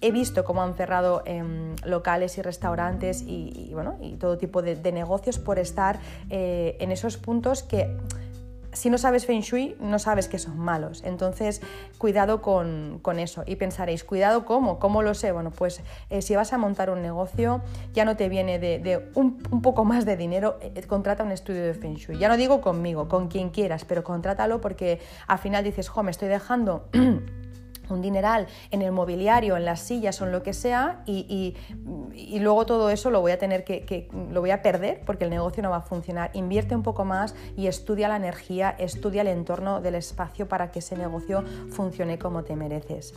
he 0.00 0.10
visto 0.10 0.44
cómo 0.44 0.62
han 0.62 0.74
cerrado 0.74 1.22
em, 1.26 1.76
locales 1.84 2.36
y 2.38 2.42
restaurantes 2.42 3.22
y, 3.26 3.70
bueno, 3.72 3.96
y 4.00 4.16
todo 4.16 4.36
tipo 4.36 4.60
de, 4.62 4.92
negocios 4.92 5.38
por 5.38 5.58
estar 5.58 6.00
eh, 6.28 6.76
en 6.80 6.90
esos 6.90 7.16
puntos 7.16 7.62
que 7.62 7.96
si 8.72 8.90
no 8.90 8.98
sabes 8.98 9.26
Feng 9.26 9.40
Shui, 9.40 9.76
no 9.80 9.98
sabes 9.98 10.28
que 10.28 10.38
son 10.38 10.58
malos. 10.58 11.02
Entonces, 11.04 11.60
cuidado 11.98 12.40
con, 12.40 13.00
eso. 13.18 13.44
Y 13.46 13.56
pensaréis, 13.56 14.04
cuidado 14.04 14.44
cómo, 14.44 14.78
¿cómo 14.78 15.02
lo 15.02 15.14
sé? 15.14 15.32
Bueno, 15.32 15.50
pues 15.50 15.82
eh, 16.10 16.22
si 16.22 16.34
vas 16.34 16.52
a 16.52 16.58
montar 16.58 16.90
un 16.90 17.02
negocio, 17.02 17.60
ya 17.92 18.04
no 18.04 18.16
te 18.16 18.28
viene 18.28 18.58
de, 18.58 19.10
un, 19.14 19.38
poco 19.62 19.84
más 19.84 20.04
de 20.04 20.16
dinero, 20.16 20.58
eh, 20.60 20.82
contrata 20.86 21.24
un 21.24 21.32
estudio 21.32 21.62
de 21.62 21.74
Feng 21.74 21.96
Shui. 21.96 22.18
Ya 22.18 22.28
no 22.28 22.36
digo 22.36 22.60
conmigo, 22.60 23.08
con 23.08 23.28
quien 23.28 23.50
quieras, 23.50 23.84
pero 23.84 24.02
contrátalo 24.02 24.60
porque 24.60 25.00
al 25.26 25.38
final 25.38 25.64
dices, 25.64 25.88
jo, 25.88 26.02
me 26.02 26.10
estoy 26.10 26.28
dejando 26.28 26.88
un 27.92 28.02
dineral 28.02 28.46
en 28.70 28.82
el 28.82 28.92
mobiliario, 28.92 29.56
en 29.56 29.64
las 29.64 29.80
sillas 29.80 30.20
o 30.20 30.26
en 30.26 30.32
lo 30.32 30.42
que 30.42 30.52
sea 30.52 31.02
y, 31.06 31.54
luego 32.40 32.66
todo 32.66 32.90
eso 32.90 33.10
lo 33.10 33.20
voy 33.20 33.32
a 33.32 33.38
tener 33.38 33.64
que, 33.64 34.08
lo 34.30 34.40
voy 34.40 34.50
a 34.50 34.62
perder 34.62 35.02
porque 35.04 35.24
el 35.24 35.30
negocio 35.30 35.62
no 35.62 35.70
va 35.70 35.76
a 35.76 35.82
funcionar. 35.82 36.30
Invierte 36.34 36.74
un 36.74 36.82
poco 36.82 37.04
más 37.04 37.34
y 37.56 37.66
estudia 37.66 38.08
la 38.08 38.16
energía, 38.16 38.74
estudia 38.78 39.22
el 39.22 39.28
entorno 39.28 39.80
del 39.80 39.94
espacio 39.94 40.48
para 40.48 40.70
que 40.70 40.80
ese 40.80 40.96
negocio 40.96 41.44
funcione 41.70 42.18
como 42.18 42.42
te 42.42 42.56
mereces. 42.56 43.14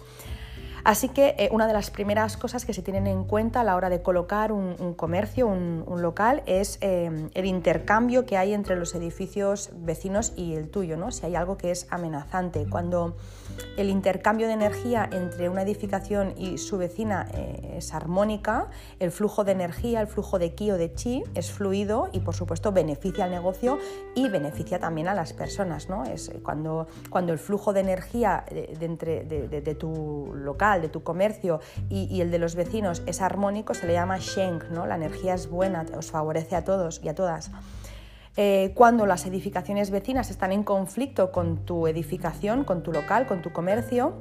Así 0.85 1.09
que 1.09 1.33
eh, 1.39 1.49
una 1.51 1.65
de 1.65 1.73
las 1.73 1.89
primeras 1.89 2.37
cosas 2.37 2.63
que 2.63 2.71
se 2.71 2.83
tienen 2.83 3.07
en 3.07 3.23
cuenta 3.23 3.61
a 3.61 3.63
la 3.63 3.75
hora 3.75 3.89
de 3.89 4.03
colocar 4.03 4.51
un, 4.51 4.93
comercio, 4.93 5.47
un, 5.47 5.83
local, 5.99 6.43
es 6.45 6.77
eh, 6.81 7.29
el 7.33 7.45
intercambio 7.45 8.27
que 8.27 8.37
hay 8.37 8.53
entre 8.53 8.75
los 8.75 8.93
edificios 8.93 9.71
vecinos 9.77 10.33
y 10.35 10.53
el 10.53 10.69
tuyo, 10.69 10.95
¿no? 10.95 11.11
si 11.11 11.25
hay 11.25 11.35
algo 11.35 11.57
que 11.57 11.71
es 11.71 11.87
amenazante. 11.89 12.67
Cuando 12.69 13.17
el 13.77 13.89
intercambio 13.89 14.47
de 14.47 14.53
energía 14.53 15.09
entre 15.11 15.49
una 15.49 15.61
edificación 15.63 16.33
y 16.37 16.57
su 16.57 16.77
vecina 16.77 17.27
eh, 17.33 17.75
es 17.77 17.93
armónica, 17.93 18.69
el 18.99 19.11
flujo 19.11 19.43
de 19.43 19.53
energía, 19.53 20.01
el 20.01 20.07
flujo 20.07 20.39
de 20.39 20.53
ki 20.53 20.71
o 20.71 20.77
de 20.77 20.93
chi 20.93 21.23
es 21.33 21.51
fluido 21.51 22.09
y 22.11 22.19
por 22.19 22.35
supuesto 22.35 22.71
beneficia 22.71 23.25
al 23.25 23.31
negocio 23.31 23.79
y 24.13 24.29
beneficia 24.29 24.79
también 24.79 25.07
a 25.07 25.13
las 25.13 25.33
personas. 25.33 25.89
¿no? 25.89 26.03
Es 26.03 26.29
eh, 26.29 26.39
cuando, 26.43 26.87
cuando 27.09 27.33
el 27.33 27.39
flujo 27.39 27.73
de 27.73 27.81
energía 27.81 28.45
de, 28.49 28.77
entre, 28.81 29.23
de, 29.23 29.75
tu 29.75 30.31
local, 30.35 30.74
de 30.79 30.89
tu 30.89 31.03
comercio 31.03 31.59
y, 31.89 32.21
el 32.21 32.31
de 32.31 32.39
los 32.39 32.55
vecinos 32.55 33.03
es 33.05 33.21
armónico, 33.21 33.73
se 33.73 33.87
le 33.87 33.93
llama 33.93 34.17
Sheng, 34.19 34.61
¿no? 34.71 34.85
la 34.85 34.95
energía 34.95 35.33
es 35.33 35.49
buena, 35.49 35.85
os 35.97 36.11
favorece 36.11 36.55
a 36.55 36.63
todos 36.63 37.01
y 37.03 37.09
a 37.09 37.15
todas. 37.15 37.51
Eh, 38.37 38.73
cuando 38.75 39.05
las 39.05 39.25
edificaciones 39.25 39.91
vecinas 39.91 40.29
están 40.29 40.51
en 40.51 40.63
conflicto 40.63 41.31
con 41.31 41.65
tu 41.65 41.87
edificación, 41.87 42.65
con 42.65 42.83
tu 42.83 42.91
local, 42.91 43.27
con 43.27 43.41
tu 43.41 43.53
comercio, 43.53 44.13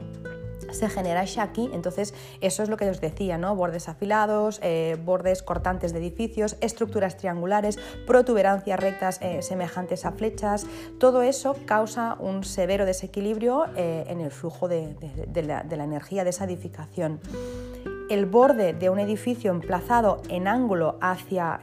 se 0.75 0.89
genera 0.89 1.25
Shaki, 1.25 1.71
entonces 1.73 2.15
eso 2.41 2.63
es 2.63 2.69
lo 2.69 2.77
que 2.77 2.89
os 2.89 3.01
decía, 3.01 3.39
¿no? 3.39 3.55
Bordes 3.57 3.89
afilados, 3.89 4.61
eh, 4.63 4.97
bordes 5.05 5.43
cortantes 5.43 5.93
de 5.93 6.01
edificios, 6.01 6.57
estructuras 6.61 7.17
triangulares, 7.17 7.79
protuberancias 8.07 8.79
rectas 8.79 9.19
eh, 9.23 9.43
semejantes 9.43 10.05
a 10.05 10.13
flechas, 10.13 10.67
todo 10.99 11.23
eso 11.23 11.57
causa 11.67 12.17
un 12.21 12.45
severo 12.45 12.87
desequilibrio 12.87 13.65
en 13.77 14.21
el 14.21 14.31
flujo 14.31 14.69
de, 14.69 14.95
de 15.27 15.43
la 15.77 15.85
energía 15.85 16.25
de 16.25 16.31
esa 16.31 16.45
edificación 16.45 17.21
el 18.11 18.27
borde 18.27 18.75
de 18.75 18.91
un 18.91 18.99
edificio 18.99 19.51
emplazado 19.51 20.21
en 20.29 20.47
ángulo 20.47 20.99
hacia 21.01 21.61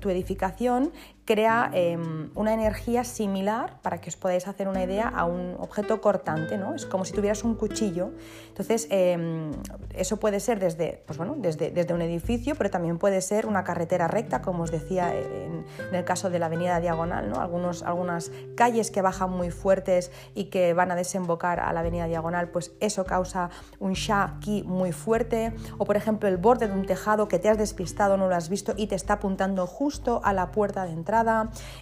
tu 0.00 0.10
edificación 0.10 0.92
crea 1.24 1.70
em, 1.72 2.30
una 2.34 2.52
energía 2.52 3.02
similar, 3.02 3.80
para 3.80 3.98
que 3.98 4.10
os 4.10 4.16
podáis 4.16 4.46
hacer 4.46 4.68
una 4.68 4.82
idea, 4.82 5.08
a 5.08 5.24
un 5.24 5.56
objeto 5.58 6.00
cortante, 6.00 6.58
¿no? 6.58 6.74
Es 6.74 6.84
como 6.84 7.04
si 7.04 7.14
tuvieras 7.14 7.44
un 7.44 7.54
cuchillo. 7.54 8.10
Entonces, 8.48 8.86
em, 8.90 9.52
eso 9.94 10.18
puede 10.18 10.38
ser 10.40 10.60
desde, 10.60 11.02
pues 11.06 11.16
bueno, 11.16 11.34
desde, 11.38 11.70
desde, 11.70 11.94
un 11.94 12.02
edificio, 12.02 12.54
pero 12.56 12.70
también 12.70 12.98
puede 12.98 13.20
ser 13.22 13.46
una 13.46 13.64
carretera 13.64 14.06
recta, 14.06 14.42
como 14.42 14.64
os 14.64 14.70
decía 14.70 15.14
en, 15.14 15.64
el 15.92 16.04
caso 16.04 16.28
de 16.28 16.38
la 16.38 16.46
avenida 16.46 16.78
Diagonal, 16.80 17.30
¿no? 17.30 17.40
Algunos, 17.40 17.82
algunas 17.82 18.30
calles 18.54 18.90
que 18.90 19.00
bajan 19.00 19.30
muy 19.30 19.50
fuertes 19.50 20.10
y 20.34 20.46
que 20.46 20.74
van 20.74 20.90
a 20.90 20.94
desembocar 20.94 21.60
a 21.60 21.72
la 21.72 21.80
avenida 21.80 22.06
Diagonal, 22.06 22.48
pues 22.48 22.72
eso 22.80 23.04
causa 23.04 23.48
un 23.78 23.94
sha 23.94 24.36
ki 24.40 24.62
muy 24.64 24.92
fuerte. 24.92 25.54
O, 25.78 25.86
por 25.86 25.96
ejemplo, 25.96 26.28
el 26.28 26.36
borde 26.36 26.68
de 26.68 26.74
un 26.74 26.84
tejado 26.84 27.28
que 27.28 27.38
te 27.38 27.48
has 27.48 27.56
despistado, 27.56 28.18
no 28.18 28.28
lo 28.28 28.34
has 28.34 28.50
visto 28.50 28.74
y 28.76 28.88
te 28.88 28.94
está 28.94 29.14
apuntando 29.14 29.66
justo 29.66 30.20
a 30.22 30.32
la 30.32 30.50
puerta 30.50 30.84
de 30.84 30.92
entrada 30.92 31.13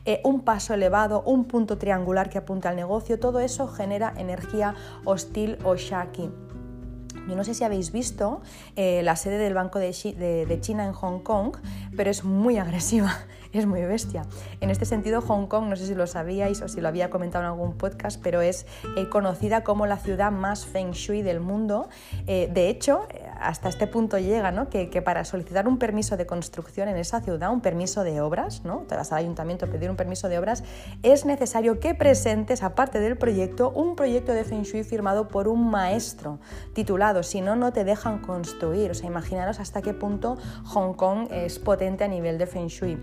eh, 0.05 0.21
un 0.25 0.42
paso 0.42 0.75
elevado, 0.75 1.23
un 1.23 1.45
punto 1.45 1.79
triangular 1.79 2.29
que 2.29 2.38
apunta 2.38 2.68
al 2.68 2.77
negocio, 2.77 3.18
todo 3.18 3.40
eso 3.40 3.66
genera 3.68 4.12
energía 4.16 4.75
hostil 5.05 5.59
o 5.64 5.77
shaki. 5.77 6.31
Yo 7.29 7.37
no 7.37 7.45
sé 7.45 7.55
si 7.55 7.62
habéis 7.62 7.92
visto 7.92 8.42
eh, 8.75 9.03
la 9.05 9.14
sede 9.14 9.38
del 9.38 9.55
Banco 9.55 9.79
de, 9.79 9.92
China 10.61 10.85
en 10.85 10.92
Hong 10.92 11.21
Kong, 11.21 11.57
pero 11.97 12.11
es 12.11 12.25
muy 12.25 12.59
agresiva, 12.59 13.16
es 13.53 13.64
muy 13.64 13.83
bestia. 13.83 14.25
En 14.61 14.71
este 14.71 14.85
sentido, 14.85 15.21
Hong 15.23 15.47
Kong, 15.47 15.68
no 15.68 15.77
sé 15.77 15.87
si 15.87 15.95
lo 15.95 16.07
sabíais 16.09 16.61
o 16.62 16.68
si 16.68 16.81
lo 16.81 16.88
había 16.88 17.11
comentado 17.11 17.45
en 17.45 17.51
algún 17.51 17.75
podcast, 17.79 18.21
pero 18.23 18.40
es 18.40 18.66
eh, 18.97 19.09
conocida 19.09 19.62
como 19.62 19.87
la 19.87 19.99
ciudad 19.99 20.33
más 20.33 20.66
feng 20.66 20.92
shui 20.92 21.23
del 21.23 21.40
mundo. 21.40 21.88
de 22.27 22.68
hecho, 22.68 23.07
hasta 23.42 23.68
este 23.68 23.87
punto 23.87 24.18
llega, 24.18 24.50
¿no? 24.50 24.68
que, 24.68 24.87
para 25.02 25.24
solicitar 25.24 25.68
un 25.68 25.78
permiso 25.78 26.16
de 26.16 26.26
construcción 26.26 26.88
en 26.88 26.96
esa 26.96 27.20
ciudad, 27.20 27.52
un 27.52 27.61
permiso 27.61 28.05
de 28.05 28.20
obras, 28.20 28.64
¿no? 28.64 28.78
te 28.88 28.96
vas 28.96 29.12
al 29.12 29.18
ayuntamiento 29.18 29.66
a 29.66 29.68
pedir 29.68 29.90
un 29.90 29.96
permiso 29.96 30.28
de 30.28 30.38
obras, 30.38 30.64
es 31.02 31.24
necesario 31.24 31.81
que 31.81 31.94
presentes, 31.94 32.62
aparte 32.62 33.00
del 33.00 33.16
proyecto, 33.16 33.70
un 33.70 33.96
proyecto 33.96 34.33
de 34.33 34.44
Feng 34.44 34.62
Shui 34.62 34.85
firmado 34.85 35.28
por 35.28 35.48
un 35.48 35.70
maestro 35.70 36.38
titulado, 36.72 37.22
si 37.22 37.40
no, 37.40 37.57
no 37.57 37.72
te 37.72 37.85
dejan 37.85 38.18
construir. 38.18 38.90
O 38.90 38.94
sea, 38.94 39.09
imaginaros 39.09 39.61
hasta 39.61 39.83
qué 39.83 39.94
punto 39.94 40.38
Hong 40.66 40.94
Kong 40.94 41.28
es 41.31 41.59
potente 41.59 42.05
a 42.05 42.09
nivel 42.09 42.38
de 42.38 42.46
Feng 42.46 42.68
Shui. 42.68 42.98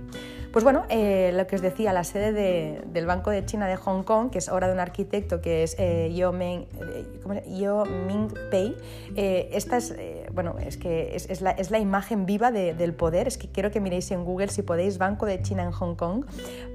Pues 0.51 0.63
bueno, 0.63 0.85
eh, 0.89 1.31
lo 1.35 1.45
que 1.45 1.57
os 1.57 1.61
decía, 1.61 1.93
la 1.93 2.03
sede 2.03 2.81
del 2.83 3.05
Banco 3.05 3.29
de 3.29 3.45
China 3.45 3.67
de 3.67 3.75
Hong 3.75 4.01
Kong, 4.01 4.31
que 4.31 4.39
es 4.39 4.49
obra 4.49 4.65
de 4.65 4.73
un 4.73 4.79
arquitecto 4.79 5.41
que 5.41 5.61
es 5.61 5.75
eh, 5.77 6.11
Yo, 6.15 6.33
eh, 6.33 7.85
Ming 8.07 8.33
Pei, 8.49 8.75
esta 9.15 9.77
es, 9.77 9.95
bueno, 10.33 10.55
es 10.59 10.77
que 10.77 11.15
es, 11.15 11.41
la, 11.41 11.79
imagen 11.79 12.25
viva 12.25 12.51
del 12.51 12.93
poder. 12.95 13.27
Es 13.27 13.37
que 13.37 13.47
quiero 13.47 13.69
que 13.69 13.79
miréis 13.79 14.09
en 14.09 14.25
Google 14.25 14.47
si 14.47 14.63
podéis 14.63 14.97
Banco 14.97 15.27
de 15.27 15.39
China 15.43 15.63
en 15.63 15.71
Hong 15.71 15.93
Kong, 15.93 16.25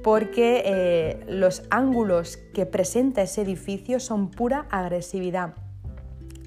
porque 0.04 1.24
los 1.26 1.64
ángulos 1.70 2.36
que 2.36 2.66
presenta 2.66 3.22
ese 3.22 3.42
edificio 3.42 3.98
son 3.98 4.30
pura 4.30 4.66
agresividad. 4.70 5.54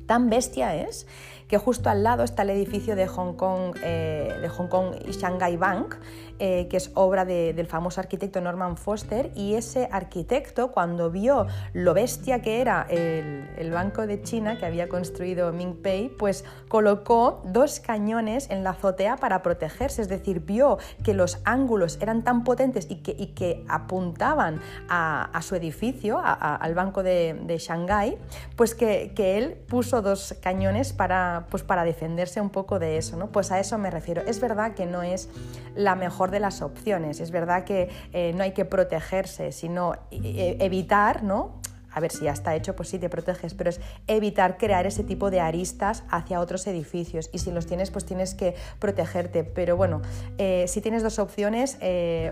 Tan 0.06 0.30
bestia 0.30 0.74
es 0.76 1.06
que 1.50 1.58
justo 1.58 1.90
al 1.90 2.04
lado 2.04 2.24
está 2.24 2.44
el 2.44 2.52
edificio 2.52 2.96
de 2.96 3.08
Hong 3.08 3.34
Kong, 3.34 3.76
de 3.76 4.50
Hong 4.50 4.68
Kong 4.68 4.96
Shanghai 5.12 5.58
Bank, 5.58 5.96
eh, 6.40 6.68
que 6.70 6.78
es 6.78 6.92
obra 6.94 7.26
del 7.26 7.68
famoso 7.68 8.00
arquitecto 8.00 8.42
Norman 8.42 8.78
Foster, 8.78 9.32
y 9.36 9.56
ese 9.56 9.90
arquitecto, 9.92 10.72
cuando 10.72 11.10
vio 11.10 11.48
lo 11.74 11.94
bestia 11.94 12.42
que 12.42 12.62
era 12.62 12.86
el, 12.90 13.72
Banco 13.72 14.08
de 14.08 14.24
China 14.24 14.58
que 14.58 14.66
había 14.66 14.88
construido 14.88 15.52
Ming 15.52 15.76
Pei, 15.82 16.10
pues 16.10 16.46
colocó 16.68 17.42
dos 17.46 17.80
cañones 17.80 18.50
en 18.50 18.64
la 18.64 18.72
azotea 18.72 19.18
para 19.18 19.44
protegerse, 19.44 20.02
es 20.02 20.10
decir, 20.10 20.40
vio 20.40 20.80
que 21.04 21.14
los 21.14 21.40
ángulos 21.44 22.00
eran 22.02 22.24
tan 22.24 22.44
potentes 22.44 22.88
y 22.90 22.98
que, 22.98 23.66
apuntaban 23.68 24.62
a, 24.90 25.40
su 25.42 25.56
edificio, 25.56 26.20
al 26.24 26.74
Banco 26.74 27.04
de, 27.04 27.40
de 27.46 27.58
Shanghái, 27.58 28.18
pues 28.56 28.76
que, 28.76 29.14
él 29.18 29.58
puso 29.68 30.02
dos 30.02 30.36
cañones 30.42 30.94
para, 30.94 31.48
pues 31.50 31.64
para 31.64 31.84
defenderse 31.84 32.40
un 32.42 32.50
poco 32.50 32.80
de 32.80 32.98
eso, 32.98 33.18
¿no? 33.18 33.28
Pues 33.28 33.52
a 33.52 33.60
eso 33.60 33.78
me 33.78 33.92
refiero. 33.92 34.22
Es 34.26 34.40
verdad 34.40 34.74
que 34.74 34.86
no 34.86 35.04
es 35.04 35.30
la 35.76 35.96
mejor 35.96 36.27
de 36.32 36.40
las 36.40 36.62
opciones. 36.62 37.20
Es 37.20 37.32
verdad 37.32 37.64
que 37.64 37.90
eh, 38.14 38.34
no 38.36 38.44
hay 38.44 38.52
que 38.52 38.66
protegerse, 38.66 39.52
sino 39.52 39.94
eh, 40.12 40.58
evitar, 40.60 41.24
¿no? 41.24 41.62
A 41.92 42.00
ver 42.00 42.12
si 42.12 42.26
ya 42.26 42.32
está 42.32 42.56
hecho, 42.56 42.76
pues 42.76 42.90
sí 42.90 43.00
te 43.00 43.10
proteges, 43.10 43.56
pero 43.56 43.72
es 43.72 43.80
evitar 44.06 44.58
crear 44.58 44.86
ese 44.86 45.04
tipo 45.04 45.32
de 45.32 45.40
aristas 45.40 46.04
hacia 46.12 46.40
otros 46.40 46.68
edificios. 46.68 47.30
Y 47.34 47.40
si 47.40 47.52
los 47.52 47.66
tienes, 47.66 47.90
pues 47.90 48.06
tienes 48.06 48.36
que 48.36 48.54
protegerte. 48.78 49.44
Pero 49.44 49.78
bueno, 49.78 50.04
eh, 50.38 50.66
si 50.68 50.80
tienes 50.82 51.02
dos 51.02 51.18
opciones, 51.18 51.80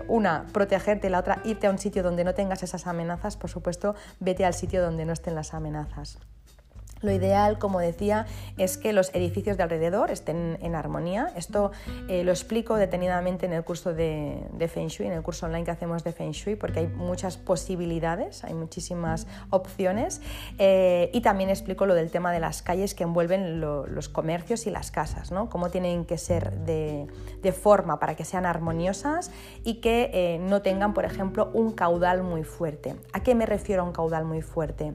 una, 0.06 0.46
protegerte, 0.52 1.10
la 1.10 1.18
otra, 1.18 1.40
irte 1.44 1.66
a 1.66 1.70
un 1.70 1.78
sitio 1.78 2.04
donde 2.04 2.22
no 2.22 2.34
tengas 2.34 2.62
esas 2.62 2.86
amenazas, 2.86 3.36
por 3.36 3.50
supuesto, 3.50 3.96
vete 4.20 4.44
al 4.44 4.54
sitio 4.54 4.82
donde 4.82 5.04
no 5.04 5.12
estén 5.12 5.34
las 5.34 5.52
amenazas. 5.52 6.18
Lo 7.02 7.12
ideal, 7.12 7.58
como 7.58 7.78
decía, 7.78 8.24
es 8.56 8.78
que 8.78 8.94
los 8.94 9.14
edificios 9.14 9.58
de 9.58 9.62
alrededor 9.62 10.10
estén 10.10 10.56
en 10.62 10.74
armonía. 10.74 11.30
Esto 11.36 11.70
eh, 12.08 12.24
lo 12.24 12.30
explico 12.30 12.76
detenidamente 12.76 13.44
en 13.44 13.52
el 13.52 13.64
curso 13.64 13.92
de, 13.92 14.40
Feng 14.72 14.88
Shui, 14.88 15.06
en 15.06 15.12
el 15.12 15.22
curso 15.22 15.44
online 15.44 15.64
que 15.64 15.72
hacemos 15.72 16.04
de 16.04 16.12
Feng 16.12 16.30
Shui, 16.30 16.56
porque 16.56 16.80
hay 16.80 16.86
muchas 16.86 17.36
posibilidades, 17.36 18.44
hay 18.44 18.54
muchísimas 18.54 19.26
opciones. 19.50 20.22
Eh, 20.58 21.10
y 21.12 21.20
también 21.20 21.50
explico 21.50 21.84
lo 21.84 21.94
del 21.94 22.10
tema 22.10 22.32
de 22.32 22.40
las 22.40 22.62
calles 22.62 22.94
que 22.94 23.04
envuelven 23.04 23.60
los 23.60 24.08
comercios 24.08 24.66
y 24.66 24.70
las 24.70 24.90
casas, 24.90 25.30
¿no? 25.32 25.50
cómo 25.50 25.68
tienen 25.68 26.06
que 26.06 26.16
ser 26.16 26.52
de, 26.60 27.06
forma 27.52 28.00
para 28.00 28.16
que 28.16 28.24
sean 28.24 28.44
armoniosas 28.44 29.30
y 29.62 29.74
que 29.74 30.10
eh, 30.12 30.38
no 30.40 30.62
tengan, 30.62 30.94
por 30.94 31.04
ejemplo, 31.04 31.50
un 31.54 31.72
caudal 31.72 32.24
muy 32.24 32.42
fuerte. 32.42 32.96
¿A 33.12 33.22
qué 33.22 33.36
me 33.36 33.46
refiero 33.46 33.82
a 33.82 33.84
un 33.84 33.92
caudal 33.92 34.24
muy 34.24 34.42
fuerte? 34.42 34.94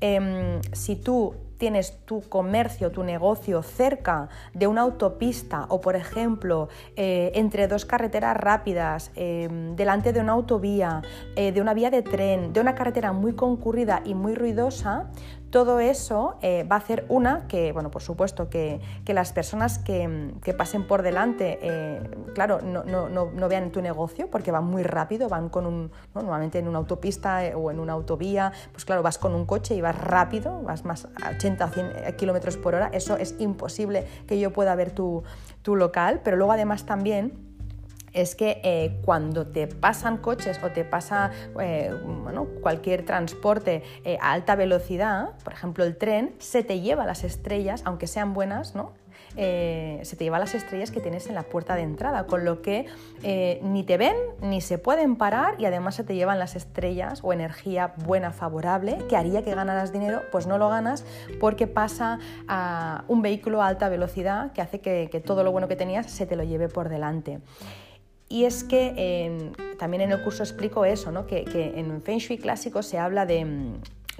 Em, 0.00 0.60
si 0.72 0.96
tú 0.96 1.34
tienes 1.60 2.06
tu 2.06 2.22
comercio, 2.22 2.90
tu 2.90 3.04
negocio 3.04 3.62
cerca 3.62 4.30
de 4.54 4.66
una 4.66 4.80
autopista 4.80 5.66
o, 5.68 5.82
por 5.82 5.94
ejemplo, 5.94 6.70
eh, 6.96 7.32
entre 7.34 7.68
dos 7.68 7.84
carreteras 7.84 8.34
rápidas, 8.34 9.12
em, 9.14 9.76
delante 9.76 10.14
de 10.14 10.20
una 10.20 10.32
autovía, 10.32 11.02
eh, 11.36 11.52
de 11.52 11.60
una 11.60 11.74
vía 11.74 11.90
de 11.90 12.02
tren, 12.02 12.54
de 12.54 12.60
una 12.60 12.74
carretera 12.74 13.12
muy 13.12 13.34
concurrida 13.34 14.00
y 14.06 14.14
muy 14.14 14.34
ruidosa, 14.34 15.10
todo 15.50 15.80
eso 15.80 16.36
eh, 16.42 16.64
va 16.64 16.76
a 16.76 16.78
hacer 16.78 17.04
una 17.08 17.46
que, 17.48 17.72
bueno, 17.72 17.90
por 17.90 18.02
supuesto, 18.02 18.48
que, 18.48 18.80
las 19.06 19.32
personas 19.32 19.78
que, 19.78 20.54
pasen 20.56 20.86
por 20.86 21.02
delante, 21.02 21.58
eh, 21.62 22.00
claro, 22.34 22.60
no, 22.60 22.84
no, 22.84 23.48
vean 23.48 23.70
tu 23.70 23.82
negocio 23.82 24.28
porque 24.30 24.52
van 24.52 24.64
muy 24.64 24.84
rápido, 24.84 25.28
van 25.28 25.48
con 25.48 25.66
un, 25.66 25.90
normalmente 26.14 26.58
en 26.60 26.68
una 26.68 26.78
autopista 26.78 27.44
eh, 27.44 27.54
o 27.54 27.70
en 27.72 27.80
una 27.80 27.92
autovía, 27.94 28.52
pues 28.70 28.84
claro, 28.84 29.02
vas 29.02 29.18
con 29.18 29.34
un 29.34 29.46
coche 29.46 29.74
y 29.74 29.80
vas 29.80 29.98
rápido, 29.98 30.62
vas 30.62 30.84
más 30.84 31.08
a 31.22 31.30
80 31.30 31.64
o 31.64 31.68
100 31.68 32.16
kilómetros 32.16 32.56
por 32.56 32.76
hora, 32.76 32.88
eso 32.92 33.16
es 33.16 33.34
imposible 33.40 34.06
que 34.28 34.38
yo 34.38 34.52
pueda 34.52 34.74
ver 34.76 34.92
tu, 34.92 35.24
tu 35.62 35.74
local, 35.74 36.20
pero 36.22 36.36
luego 36.36 36.52
además 36.52 36.86
también 36.86 37.49
es 38.12 38.34
que 38.34 38.60
eh, 38.64 39.00
cuando 39.04 39.46
te 39.46 39.66
pasan 39.66 40.18
coches 40.18 40.60
o 40.62 40.70
te 40.70 40.84
pasa 40.84 41.30
eh, 41.60 41.92
cualquier 42.60 43.04
transporte 43.04 43.82
eh, 44.04 44.18
a 44.20 44.32
alta 44.32 44.56
velocidad, 44.56 45.30
por 45.44 45.52
ejemplo 45.52 45.84
el 45.84 45.96
tren, 45.96 46.34
se 46.38 46.62
te 46.62 46.80
lleva 46.80 47.06
las 47.06 47.24
estrellas, 47.24 47.82
aunque 47.84 48.06
sean 48.06 48.34
buenas, 48.34 48.74
¿no? 48.74 48.98
se 49.32 50.16
te 50.18 50.24
lleva 50.24 50.40
las 50.40 50.56
estrellas 50.56 50.90
que 50.90 50.98
tienes 50.98 51.28
en 51.28 51.36
la 51.36 51.44
puerta 51.44 51.76
de 51.76 51.82
entrada, 51.82 52.26
con 52.26 52.44
lo 52.44 52.62
que 52.62 52.86
ni 53.62 53.84
te 53.84 53.96
ven 53.96 54.16
ni 54.42 54.60
se 54.60 54.76
pueden 54.76 55.14
parar 55.14 55.54
y 55.58 55.66
además 55.66 55.94
se 55.94 56.02
te 56.02 56.16
llevan 56.16 56.40
las 56.40 56.56
estrellas 56.56 57.20
o 57.22 57.32
energía 57.32 57.94
buena, 58.04 58.32
favorable, 58.32 58.98
que 59.08 59.16
haría 59.16 59.44
que 59.44 59.54
ganaras 59.54 59.92
dinero, 59.92 60.22
pues 60.32 60.48
no 60.48 60.58
lo 60.58 60.68
ganas 60.68 61.04
porque 61.38 61.68
pasa 61.68 62.18
un 63.06 63.22
vehículo 63.22 63.62
a 63.62 63.68
alta 63.68 63.88
velocidad 63.88 64.52
que 64.52 64.62
hace 64.62 64.80
que, 64.80 65.08
que 65.12 65.20
todo 65.20 65.44
lo 65.44 65.52
bueno 65.52 65.68
que 65.68 65.76
tenías 65.76 66.10
se 66.10 66.26
te 66.26 66.34
lo 66.34 66.42
lleve 66.42 66.68
por 66.68 66.88
delante. 66.88 67.38
Y 68.32 68.44
es 68.44 68.62
que 68.62 69.52
también 69.76 70.02
en 70.02 70.12
el 70.12 70.22
curso 70.22 70.44
explico 70.44 70.84
eso, 70.84 71.10
¿no? 71.10 71.26
que, 71.26 71.44
que 71.44 71.78
en 71.80 72.00
Feng 72.00 72.18
Shui 72.18 72.38
clásico 72.38 72.80
se 72.80 72.96
habla 72.96 73.26
de, 73.26 73.44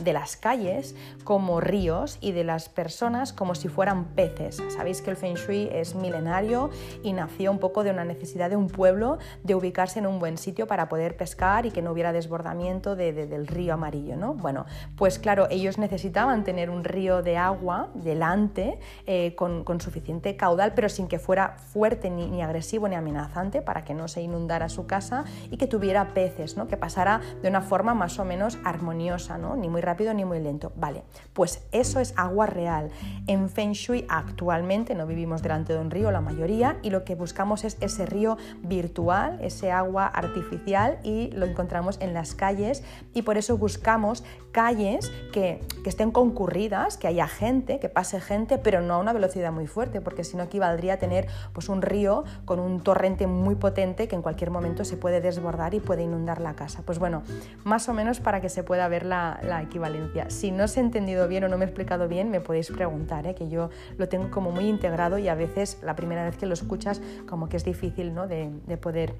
de 0.00 0.12
las 0.12 0.36
calles 0.36 0.94
como 1.24 1.60
ríos 1.60 2.18
y 2.20 2.32
de 2.32 2.44
las 2.44 2.68
personas 2.68 3.32
como 3.32 3.54
si 3.54 3.68
fueran 3.68 4.04
peces. 4.04 4.62
Sabéis 4.68 5.02
que 5.02 5.10
el 5.10 5.16
Feng 5.16 5.34
Shui 5.34 5.68
es 5.72 5.94
milenario 5.94 6.70
y 7.02 7.12
nació 7.12 7.50
un 7.50 7.58
poco 7.58 7.84
de 7.84 7.90
una 7.90 8.04
necesidad 8.04 8.50
de 8.50 8.56
un 8.56 8.68
pueblo 8.68 9.18
de 9.42 9.54
ubicarse 9.54 9.98
en 9.98 10.06
un 10.06 10.18
buen 10.18 10.38
sitio 10.38 10.66
para 10.66 10.88
poder 10.88 11.16
pescar 11.16 11.66
y 11.66 11.70
que 11.70 11.82
no 11.82 11.92
hubiera 11.92 12.12
desbordamiento 12.12 12.96
del 12.96 13.46
río 13.46 13.74
amarillo. 13.74 14.16
¿no? 14.16 14.34
Bueno, 14.34 14.66
pues 14.96 15.18
claro, 15.18 15.46
ellos 15.50 15.78
necesitaban 15.78 16.44
tener 16.44 16.70
un 16.70 16.84
río 16.84 17.22
de 17.22 17.36
agua 17.36 17.88
delante 17.94 18.78
eh, 19.06 19.34
con, 19.34 19.64
suficiente 19.80 20.36
caudal, 20.36 20.74
pero 20.74 20.88
sin 20.88 21.08
que 21.08 21.18
fuera 21.18 21.56
fuerte 21.58 22.10
ni, 22.10 22.28
ni, 22.28 22.42
agresivo 22.42 22.88
ni 22.88 22.96
amenazante 22.96 23.62
para 23.62 23.84
que 23.84 23.94
no 23.94 24.08
se 24.08 24.20
inundara 24.20 24.68
su 24.68 24.86
casa 24.86 25.24
y 25.50 25.56
que 25.56 25.66
tuviera 25.66 26.12
peces, 26.12 26.56
¿no? 26.56 26.66
que 26.66 26.76
pasara 26.76 27.20
de 27.42 27.48
una 27.48 27.62
forma 27.62 27.94
más 27.94 28.18
o 28.18 28.24
menos 28.24 28.58
armoniosa, 28.64 29.38
¿no? 29.38 29.56
ni 29.56 29.68
muy 29.68 29.80
rápido 29.90 30.14
ni 30.14 30.24
muy 30.24 30.38
lento. 30.38 30.72
Vale, 30.76 31.02
pues 31.32 31.66
eso 31.72 31.98
es 31.98 32.14
agua 32.16 32.46
real. 32.46 32.90
En 33.26 33.48
Feng 33.48 33.72
Shui 33.72 34.06
actualmente 34.08 34.94
no 34.94 35.06
vivimos 35.06 35.42
delante 35.42 35.72
de 35.72 35.80
un 35.80 35.90
río 35.90 36.12
la 36.12 36.20
mayoría 36.20 36.78
y 36.82 36.90
lo 36.90 37.04
que 37.04 37.16
buscamos 37.16 37.64
es 37.64 37.76
ese 37.80 38.06
río 38.06 38.38
virtual, 38.62 39.38
ese 39.42 39.72
agua 39.72 40.06
artificial 40.06 40.98
y 41.02 41.30
lo 41.32 41.46
encontramos 41.46 41.98
en 42.00 42.14
las 42.14 42.34
calles 42.34 42.84
y 43.14 43.22
por 43.22 43.36
eso 43.36 43.58
buscamos 43.58 44.22
calles 44.52 45.10
que, 45.32 45.60
estén 45.84 46.12
concurridas, 46.12 46.96
que 46.96 47.08
haya 47.08 47.26
gente, 47.26 47.80
que 47.80 47.88
pase 47.88 48.20
gente, 48.20 48.58
pero 48.58 48.80
no 48.80 48.94
a 48.94 48.98
una 48.98 49.12
velocidad 49.12 49.50
muy 49.50 49.66
fuerte, 49.66 50.00
porque 50.00 50.22
si 50.22 50.36
no 50.36 50.44
equivaldría 50.44 50.94
a 50.94 50.96
tener 50.98 51.26
pues, 51.52 51.68
un 51.68 51.82
río 51.82 52.22
con 52.44 52.60
un 52.60 52.80
torrente 52.80 53.26
muy 53.26 53.56
potente 53.56 54.06
que 54.06 54.14
en 54.14 54.22
cualquier 54.22 54.50
momento 54.50 54.84
se 54.84 54.96
puede 54.96 55.20
desbordar 55.20 55.74
y 55.74 55.80
puede 55.80 56.02
inundar 56.02 56.40
la 56.40 56.54
casa. 56.54 56.82
Pues 56.84 57.00
bueno, 57.00 57.22
más 57.64 57.88
o 57.88 57.94
menos 57.94 58.20
para 58.20 58.40
que 58.40 58.48
se 58.48 58.62
pueda 58.62 58.86
ver 58.86 59.04
la, 59.04 59.40
la 59.42 59.62
equivalencia. 59.80 60.30
Si 60.30 60.50
no 60.50 60.64
os 60.64 60.76
he 60.76 60.80
entendido 60.80 61.26
bien 61.28 61.44
o 61.44 61.48
no 61.48 61.56
me 61.56 61.64
he 61.64 61.68
explicado 61.68 62.08
bien, 62.08 62.30
me 62.30 62.40
podéis 62.40 62.70
preguntar, 62.70 63.26
¿eh? 63.26 63.34
que 63.34 63.48
yo 63.48 63.70
lo 63.96 64.08
tengo 64.08 64.30
como 64.30 64.50
muy 64.50 64.66
integrado 64.68 65.18
y 65.18 65.28
a 65.28 65.34
veces 65.34 65.78
la 65.82 65.96
primera 65.96 66.24
vez 66.24 66.36
que 66.36 66.46
lo 66.46 66.54
escuchas 66.54 67.00
como 67.26 67.48
que 67.48 67.56
es 67.56 67.64
difícil 67.64 68.14
¿no? 68.14 68.26
de, 68.26 68.50
de 68.66 68.76
poder 68.76 69.14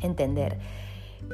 entender. 0.00 0.58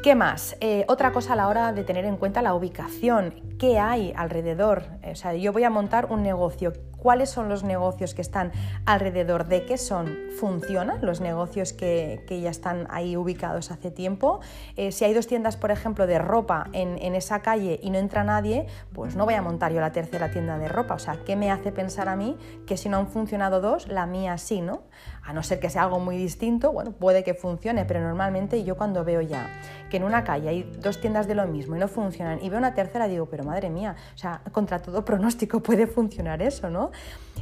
¿Qué 0.02 0.14
más? 0.14 0.56
Eh, 0.60 0.84
otra 0.88 1.12
cosa 1.12 1.34
a 1.34 1.36
la 1.36 1.48
hora 1.48 1.72
de 1.72 1.84
tener 1.84 2.04
en 2.04 2.16
cuenta 2.16 2.42
la 2.42 2.54
ubicación. 2.54 3.34
¿Qué 3.58 3.78
hay 3.78 4.12
alrededor? 4.16 4.84
O 5.10 5.14
sea, 5.14 5.34
yo 5.34 5.52
voy 5.52 5.64
a 5.64 5.70
montar 5.70 6.06
un 6.10 6.22
negocio 6.22 6.72
cuáles 7.04 7.28
son 7.28 7.50
los 7.50 7.64
negocios 7.64 8.14
que 8.14 8.22
están 8.22 8.50
alrededor, 8.86 9.46
de 9.46 9.66
qué 9.66 9.76
son, 9.76 10.16
funcionan 10.40 11.04
los 11.04 11.20
negocios 11.20 11.74
que, 11.74 12.24
ya 12.42 12.48
están 12.48 12.86
ahí 12.88 13.14
ubicados 13.14 13.70
hace 13.70 13.90
tiempo. 13.90 14.40
Eh, 14.76 14.90
si 14.90 15.04
hay 15.04 15.12
dos 15.12 15.26
tiendas, 15.26 15.58
por 15.58 15.70
ejemplo, 15.70 16.06
de 16.06 16.18
ropa 16.18 16.64
en, 16.72 17.14
esa 17.14 17.42
calle 17.42 17.78
y 17.82 17.90
no 17.90 17.98
entra 17.98 18.24
nadie, 18.24 18.66
pues 18.94 19.16
no 19.16 19.26
voy 19.26 19.34
a 19.34 19.42
montar 19.42 19.70
yo 19.70 19.82
la 19.82 19.92
tercera 19.92 20.30
tienda 20.30 20.56
de 20.56 20.66
ropa. 20.66 20.94
O 20.94 20.98
sea, 20.98 21.18
¿qué 21.26 21.36
me 21.36 21.50
hace 21.50 21.72
pensar 21.72 22.08
a 22.08 22.16
mí 22.16 22.38
que 22.66 22.78
si 22.78 22.88
no 22.88 22.96
han 22.96 23.08
funcionado 23.08 23.60
dos, 23.60 23.86
la 23.86 24.06
mía 24.06 24.38
sí, 24.38 24.62
¿no? 24.62 24.84
A 25.22 25.34
no 25.34 25.42
ser 25.42 25.60
que 25.60 25.68
sea 25.68 25.82
algo 25.82 26.00
muy 26.00 26.16
distinto, 26.16 26.72
bueno, 26.72 26.92
puede 26.92 27.22
que 27.22 27.34
funcione, 27.34 27.84
pero 27.84 28.00
normalmente 28.00 28.64
yo 28.64 28.76
cuando 28.76 29.04
veo 29.04 29.20
ya 29.20 29.46
que 29.90 29.98
en 29.98 30.04
una 30.04 30.24
calle 30.24 30.48
hay 30.48 30.62
dos 30.80 31.00
tiendas 31.00 31.28
de 31.28 31.34
lo 31.34 31.46
mismo 31.46 31.76
y 31.76 31.78
no 31.78 31.88
funcionan 31.88 32.42
y 32.42 32.48
veo 32.48 32.58
una 32.58 32.74
tercera, 32.74 33.06
digo, 33.08 33.26
pero 33.26 33.44
madre 33.44 33.70
mía, 33.70 33.94
o 34.14 34.18
sea, 34.18 34.40
contra 34.52 34.80
todo 34.80 35.04
pronóstico 35.04 35.60
puede 35.60 35.86
funcionar 35.86 36.42
eso, 36.42 36.70
¿no? 36.70 36.90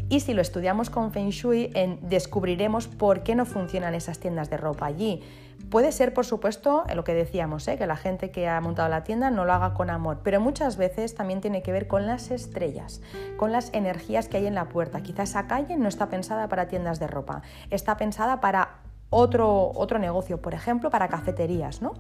Y 0.09 0.21
si 0.21 0.35
lo 0.35 0.43
estudiamos 0.43 0.91
con 0.91 1.13
Feng 1.13 1.31
Shui, 1.31 1.73
descubriremos 2.03 2.87
por 2.87 3.23
qué 3.23 3.35
no 3.35 3.47
funcionan 3.47 3.95
esas 3.95 4.19
tiendas 4.19 4.51
de 4.51 4.57
ropa 4.57 4.87
allí. 4.87 5.23
Puede 5.71 5.91
ser, 5.93 6.13
por 6.13 6.27
supuesto, 6.27 6.85
lo 6.95 7.03
que 7.03 7.15
decíamos, 7.15 7.67
¿eh? 7.69 7.79
que 7.79 7.87
la 7.87 7.97
gente 7.97 8.31
que 8.31 8.47
ha 8.47 8.61
montado 8.61 8.91
la 8.91 9.05
tienda 9.05 9.31
no 9.31 9.47
lo 9.47 9.55
haga 9.55 9.73
con 9.73 9.89
amor, 9.89 10.21
pero 10.23 10.39
muchas 10.39 10.77
veces 10.77 11.15
también 11.15 11.41
tiene 11.41 11.63
que 11.63 11.73
ver 11.73 11.87
con 11.87 12.07
las 12.07 12.31
estrellas, 12.31 13.01
con 13.39 13.53
las 13.53 13.73
energías 13.73 14.29
que 14.29 14.37
hay 14.37 14.47
en 14.47 14.55
la 14.55 14.69
puerta. 14.69 15.03
Quizás 15.03 15.31
esa 15.31 15.47
calle 15.47 15.79
no 15.79 15.89
está 15.89 16.11
pensada 16.11 16.49
para 16.49 16.69
tiendas 16.69 17.01
de 17.01 17.07
ropa, 17.07 17.41
está 17.71 17.97
pensada 17.97 18.41
para 18.41 18.81
otro, 19.09 19.73
otro 19.75 19.99
negocio, 19.99 20.43
por 20.43 20.53
ejemplo, 20.53 20.91
para 20.91 21.09
cafeterías, 21.09 21.81
¿no? 21.81 21.95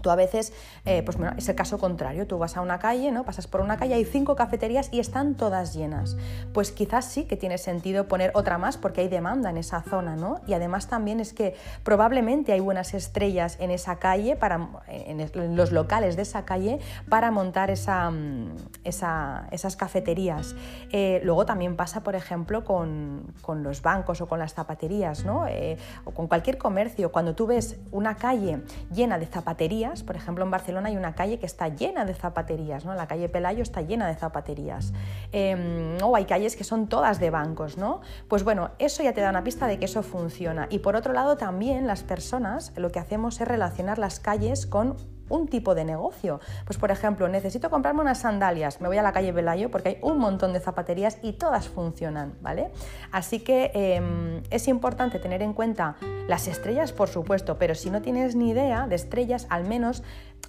Tú 0.00 0.10
a 0.10 0.16
veces, 0.16 0.52
eh, 0.84 1.02
pues 1.02 1.16
bueno, 1.16 1.34
es 1.36 1.48
el 1.48 1.54
caso 1.54 1.78
contrario, 1.78 2.26
tú 2.26 2.38
vas 2.38 2.56
a 2.56 2.60
una 2.60 2.78
calle, 2.78 3.10
¿no? 3.10 3.24
Pasas 3.24 3.46
por 3.46 3.60
una 3.60 3.76
calle, 3.76 3.94
hay 3.94 4.04
cinco 4.04 4.36
cafeterías 4.36 4.88
y 4.92 5.00
están 5.00 5.34
todas 5.34 5.74
llenas. 5.74 6.16
Pues 6.52 6.72
quizás 6.72 7.04
sí 7.04 7.24
que 7.24 7.36
tiene 7.36 7.58
sentido 7.58 8.08
poner 8.08 8.30
otra 8.34 8.58
más 8.58 8.76
porque 8.76 9.02
hay 9.02 9.08
demanda 9.08 9.50
en 9.50 9.56
esa 9.56 9.82
zona, 9.82 10.16
¿no? 10.16 10.40
Y 10.46 10.54
además 10.54 10.88
también 10.88 11.20
es 11.20 11.32
que 11.32 11.54
probablemente 11.82 12.52
hay 12.52 12.60
buenas 12.60 12.94
estrellas 12.94 13.56
en 13.60 13.70
esa 13.70 13.96
calle, 13.96 14.36
para, 14.36 14.68
en 14.88 15.56
los 15.56 15.72
locales 15.72 16.16
de 16.16 16.22
esa 16.22 16.44
calle, 16.44 16.78
para 17.08 17.30
montar 17.30 17.70
esa, 17.70 18.10
mm, 18.10 18.56
esas 18.84 19.76
cafeterías. 19.76 20.54
Eh, 20.90 21.20
luego 21.24 21.46
también 21.46 21.76
pasa, 21.76 22.02
por 22.02 22.14
ejemplo, 22.14 22.64
con, 22.64 23.34
los 23.62 23.82
bancos 23.82 24.20
o 24.20 24.28
con 24.28 24.38
las 24.38 24.54
zapaterías, 24.54 25.24
¿no? 25.24 25.46
Eh, 25.46 25.76
o 26.04 26.10
con 26.12 26.26
cualquier 26.26 26.58
comercio. 26.58 27.12
Cuando 27.12 27.34
tú 27.34 27.46
ves 27.46 27.78
una 27.90 28.16
calle 28.16 28.60
llena 28.92 29.18
de 29.18 29.26
zapaterías, 29.26 29.95
por 30.02 30.16
ejemplo, 30.16 30.44
en 30.44 30.50
Barcelona 30.50 30.88
hay 30.88 30.96
una 30.96 31.14
calle 31.14 31.38
que 31.38 31.46
está 31.46 31.68
llena 31.68 32.04
de 32.04 32.14
zapaterías, 32.14 32.84
¿no? 32.84 32.94
La 32.94 33.06
calle 33.06 33.28
Pelayo 33.28 33.62
está 33.62 33.82
llena 33.82 34.06
de 34.06 34.14
zapaterías. 34.14 34.92
Em, 35.32 35.98
o 36.02 36.16
hay 36.16 36.24
calles 36.24 36.56
que 36.56 36.64
son 36.64 36.88
todas 36.88 37.20
de 37.20 37.30
bancos, 37.30 37.76
¿no? 37.76 38.00
Pues 38.28 38.44
bueno, 38.44 38.70
eso 38.78 39.02
ya 39.02 39.12
te 39.12 39.20
da 39.20 39.30
una 39.30 39.44
pista 39.44 39.66
de 39.66 39.78
que 39.78 39.84
eso 39.84 40.02
funciona. 40.02 40.66
Y 40.70 40.80
por 40.80 40.96
otro 40.96 41.12
lado, 41.12 41.36
también 41.36 41.86
las 41.86 42.02
personas 42.02 42.72
lo 42.76 42.90
que 42.90 42.98
hacemos 42.98 43.40
es 43.40 43.48
relacionar 43.48 43.98
las 43.98 44.20
calles 44.20 44.66
con 44.66 44.96
un 45.28 45.48
tipo 45.48 45.74
de 45.74 45.84
negocio. 45.84 46.40
Pues 46.64 46.78
por 46.78 46.90
ejemplo, 46.90 47.28
necesito 47.28 47.70
comprarme 47.70 48.00
unas 48.00 48.18
sandalias, 48.18 48.80
me 48.80 48.88
voy 48.88 48.98
a 48.98 49.02
la 49.02 49.12
calle 49.12 49.32
Velayo 49.32 49.70
porque 49.70 49.88
hay 49.90 49.98
un 50.02 50.18
montón 50.18 50.52
de 50.52 50.60
zapaterías 50.60 51.18
y 51.22 51.34
todas 51.34 51.68
funcionan, 51.68 52.34
¿vale? 52.40 52.70
Así 53.12 53.40
que 53.40 53.70
em, 53.74 54.42
es 54.50 54.68
importante 54.68 55.18
tener 55.18 55.42
en 55.42 55.52
cuenta 55.52 55.96
las 56.28 56.48
estrellas, 56.48 56.92
por 56.92 57.08
supuesto, 57.08 57.58
pero 57.58 57.74
si 57.74 57.90
no 57.90 58.02
tienes 58.02 58.36
ni 58.36 58.50
idea 58.50 58.86
de 58.86 58.94
estrellas, 58.96 59.46
al 59.50 59.64
menos 59.64 60.02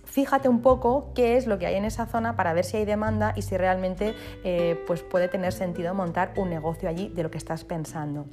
fíjate 0.05 0.49
un 0.49 0.61
poco 0.61 1.11
qué 1.13 1.37
es 1.37 1.47
lo 1.47 1.59
que 1.59 1.67
hay 1.67 1.75
en 1.75 1.85
esa 1.85 2.05
zona 2.05 2.35
para 2.35 2.53
ver 2.53 2.65
si 2.65 2.77
hay 2.77 2.85
demanda 2.85 3.33
y 3.35 3.41
si 3.41 3.57
realmente 3.57 4.15
eh, 4.43 4.81
pues 4.87 5.03
puede 5.03 5.27
tener 5.27 5.53
sentido 5.53 5.93
montar 5.93 6.33
un 6.37 6.49
negocio 6.49 6.89
allí 6.89 7.09
de 7.09 7.23
lo 7.23 7.31
que 7.31 7.37
estás 7.37 7.63
pensando. 7.63 8.25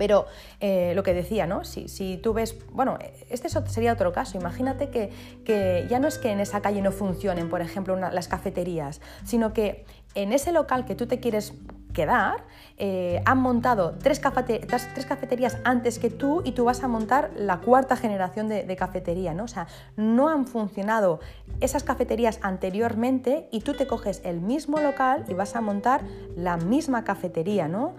Pero 0.00 0.24
eh, 0.60 0.94
lo 0.96 1.02
que 1.02 1.12
decía, 1.12 1.46
¿no? 1.46 1.62
Si, 1.62 2.18
tú 2.22 2.32
ves, 2.32 2.56
bueno, 2.72 2.98
este 3.28 3.50
sería 3.50 3.92
otro 3.92 4.14
caso. 4.14 4.38
Imagínate 4.38 4.88
que, 4.88 5.86
ya 5.90 5.98
no 5.98 6.08
es 6.08 6.16
que 6.16 6.30
en 6.30 6.40
esa 6.40 6.62
calle 6.62 6.80
no 6.80 6.90
funcionen, 6.90 7.50
por 7.50 7.60
ejemplo, 7.60 7.94
las 7.96 8.26
cafeterías, 8.26 9.02
sino 9.26 9.52
que 9.52 9.84
en 10.14 10.32
ese 10.32 10.52
local 10.52 10.86
que 10.86 10.94
tú 10.94 11.06
te 11.06 11.20
quieres 11.20 11.52
quedar, 11.92 12.46
eh, 12.78 13.20
han 13.26 13.42
montado 13.42 13.98
tres, 14.02 14.20
cafeterías 14.20 15.58
antes 15.64 15.98
que 15.98 16.08
tú 16.08 16.40
y 16.46 16.52
tú 16.52 16.64
vas 16.64 16.82
a 16.82 16.88
montar 16.88 17.30
la 17.36 17.58
cuarta 17.58 17.94
generación 17.94 18.48
de, 18.48 18.76
cafetería, 18.76 19.34
¿no? 19.34 19.44
O 19.44 19.48
sea, 19.48 19.66
no 19.98 20.30
han 20.30 20.46
funcionado 20.46 21.20
esas 21.60 21.84
cafeterías 21.84 22.38
anteriormente 22.40 23.48
y 23.52 23.60
tú 23.60 23.74
te 23.74 23.86
coges 23.86 24.22
el 24.24 24.40
mismo 24.40 24.80
local 24.80 25.26
y 25.28 25.34
vas 25.34 25.56
a 25.56 25.60
montar 25.60 26.00
la 26.36 26.56
misma 26.56 27.04
cafetería, 27.04 27.68
¿no? 27.68 27.96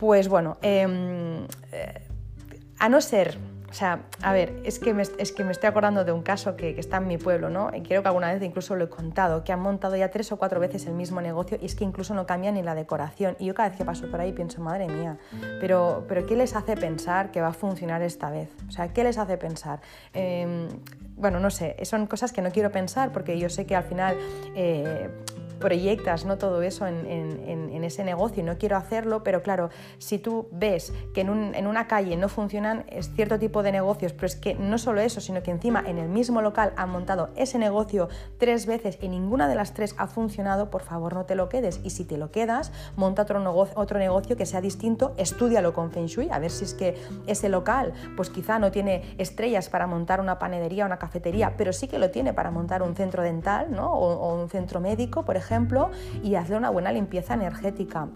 Pues 0.00 0.28
bueno, 0.28 0.56
em, 0.62 1.44
eh, 1.72 2.00
a 2.78 2.88
no 2.88 3.02
ser 3.02 3.36
o 3.70 3.72
sea, 3.72 4.00
a 4.22 4.32
ver, 4.32 4.60
es 4.64 4.80
que 4.80 4.92
me, 4.92 5.02
es 5.02 5.30
que 5.30 5.44
me 5.44 5.52
estoy 5.52 5.68
acordando 5.68 6.04
de 6.04 6.10
un 6.10 6.22
caso 6.22 6.56
que, 6.56 6.70
está 6.70 6.96
en 6.96 7.06
mi 7.06 7.18
pueblo, 7.18 7.50
¿no? 7.50 7.70
Y 7.72 7.82
creo 7.82 8.02
que 8.02 8.08
alguna 8.08 8.32
vez 8.32 8.42
incluso 8.42 8.74
lo 8.74 8.86
he 8.86 8.88
contado, 8.88 9.44
que 9.44 9.52
han 9.52 9.60
montado 9.60 9.94
ya 9.94 10.10
tres 10.10 10.32
o 10.32 10.38
cuatro 10.38 10.58
veces 10.58 10.86
el 10.86 10.94
mismo 10.94 11.20
negocio 11.20 11.56
y 11.60 11.66
es 11.66 11.76
que 11.76 11.84
incluso 11.84 12.12
no 12.12 12.26
cambia 12.26 12.50
ni 12.50 12.64
la 12.64 12.74
decoración. 12.74 13.36
Y 13.38 13.46
yo 13.46 13.54
cada 13.54 13.68
vez 13.68 13.78
que 13.78 13.84
paso 13.84 14.10
por 14.10 14.20
ahí 14.20 14.32
pienso, 14.32 14.60
madre 14.60 14.88
mía, 14.88 15.18
pero, 15.60 16.04
pero 16.08 16.26
¿qué 16.26 16.34
les 16.34 16.56
hace 16.56 16.76
pensar 16.76 17.30
que 17.30 17.40
va 17.40 17.48
a 17.48 17.52
funcionar 17.52 18.02
esta 18.02 18.28
vez? 18.28 18.50
O 18.68 18.72
sea, 18.72 18.92
¿qué 18.92 19.04
les 19.04 19.18
hace 19.18 19.36
pensar? 19.36 19.80
Em, 20.14 20.66
bueno, 21.14 21.38
no 21.38 21.50
sé, 21.50 21.76
son 21.84 22.08
cosas 22.08 22.32
que 22.32 22.42
no 22.42 22.50
quiero 22.50 22.72
pensar 22.72 23.12
porque 23.12 23.38
yo 23.38 23.48
sé 23.48 23.66
que 23.66 23.76
al 23.76 23.84
final 23.84 24.16
eh, 24.56 25.10
proyectas 25.60 26.24
¿no? 26.24 26.38
todo 26.38 26.62
eso 26.62 26.86
en, 26.86 27.84
ese 27.84 28.04
negocio 28.04 28.42
y 28.42 28.46
no 28.46 28.58
quiero 28.58 28.76
hacerlo, 28.76 29.22
pero 29.22 29.42
claro, 29.42 29.70
si 29.98 30.18
tú 30.18 30.48
ves 30.50 30.92
que 31.14 31.20
en, 31.22 31.66
una 31.66 31.86
calle 31.86 32.16
no 32.16 32.28
funcionan 32.28 32.84
cierto 33.14 33.38
tipo 33.38 33.62
de 33.62 33.72
negocios, 33.72 34.12
pero 34.12 34.26
es 34.26 34.36
que 34.36 34.54
no 34.54 34.78
solo 34.78 35.00
eso, 35.00 35.20
sino 35.20 35.42
que 35.42 35.50
encima 35.50 35.82
en 35.86 35.98
el 35.98 36.08
mismo 36.08 36.42
local 36.42 36.72
han 36.76 36.90
montado 36.90 37.30
ese 37.36 37.58
negocio 37.58 38.08
tres 38.38 38.66
veces 38.66 38.98
y 39.00 39.08
ninguna 39.08 39.48
de 39.48 39.54
las 39.54 39.72
tres 39.72 39.94
ha 39.98 40.06
funcionado, 40.06 40.70
por 40.70 40.82
favor 40.82 41.14
no 41.14 41.24
te 41.24 41.34
lo 41.34 41.48
quedes. 41.48 41.80
Y 41.84 41.90
si 41.90 42.04
te 42.04 42.18
lo 42.18 42.30
quedas, 42.30 42.72
monta 42.96 43.22
otro 43.22 43.40
negocio, 43.40 43.74
otro 43.76 43.98
negocio 43.98 44.36
que 44.36 44.46
sea 44.46 44.60
distinto, 44.60 45.14
estudialo 45.16 45.72
con 45.72 45.90
Feng 45.90 46.06
Shui, 46.06 46.28
a 46.30 46.38
ver 46.38 46.50
si 46.50 46.64
es 46.64 46.74
que 46.74 46.96
ese 47.26 47.48
local, 47.48 47.92
pues 48.16 48.30
quizá 48.30 48.58
no 48.58 48.70
tiene 48.70 49.14
estrellas 49.18 49.68
para 49.68 49.86
montar 49.86 50.20
una 50.20 50.38
panadería 50.38 50.84
o 50.84 50.86
una 50.86 50.98
cafetería, 50.98 51.54
pero 51.56 51.72
sí 51.72 51.88
que 51.88 51.98
lo 51.98 52.10
tiene 52.10 52.32
para 52.32 52.50
montar 52.50 52.82
un 52.82 52.94
centro 52.94 53.22
dental 53.22 53.70
¿no? 53.70 53.92
o, 53.92 54.14
o 54.14 54.40
un 54.40 54.48
centro 54.48 54.80
médico, 54.80 55.24
por 55.24 55.36
ejemplo 55.36 55.49
y 56.22 56.34
hacer 56.34 56.56
una 56.56 56.70
buena 56.70 56.92
limpieza 56.92 57.34
energética 57.34 58.08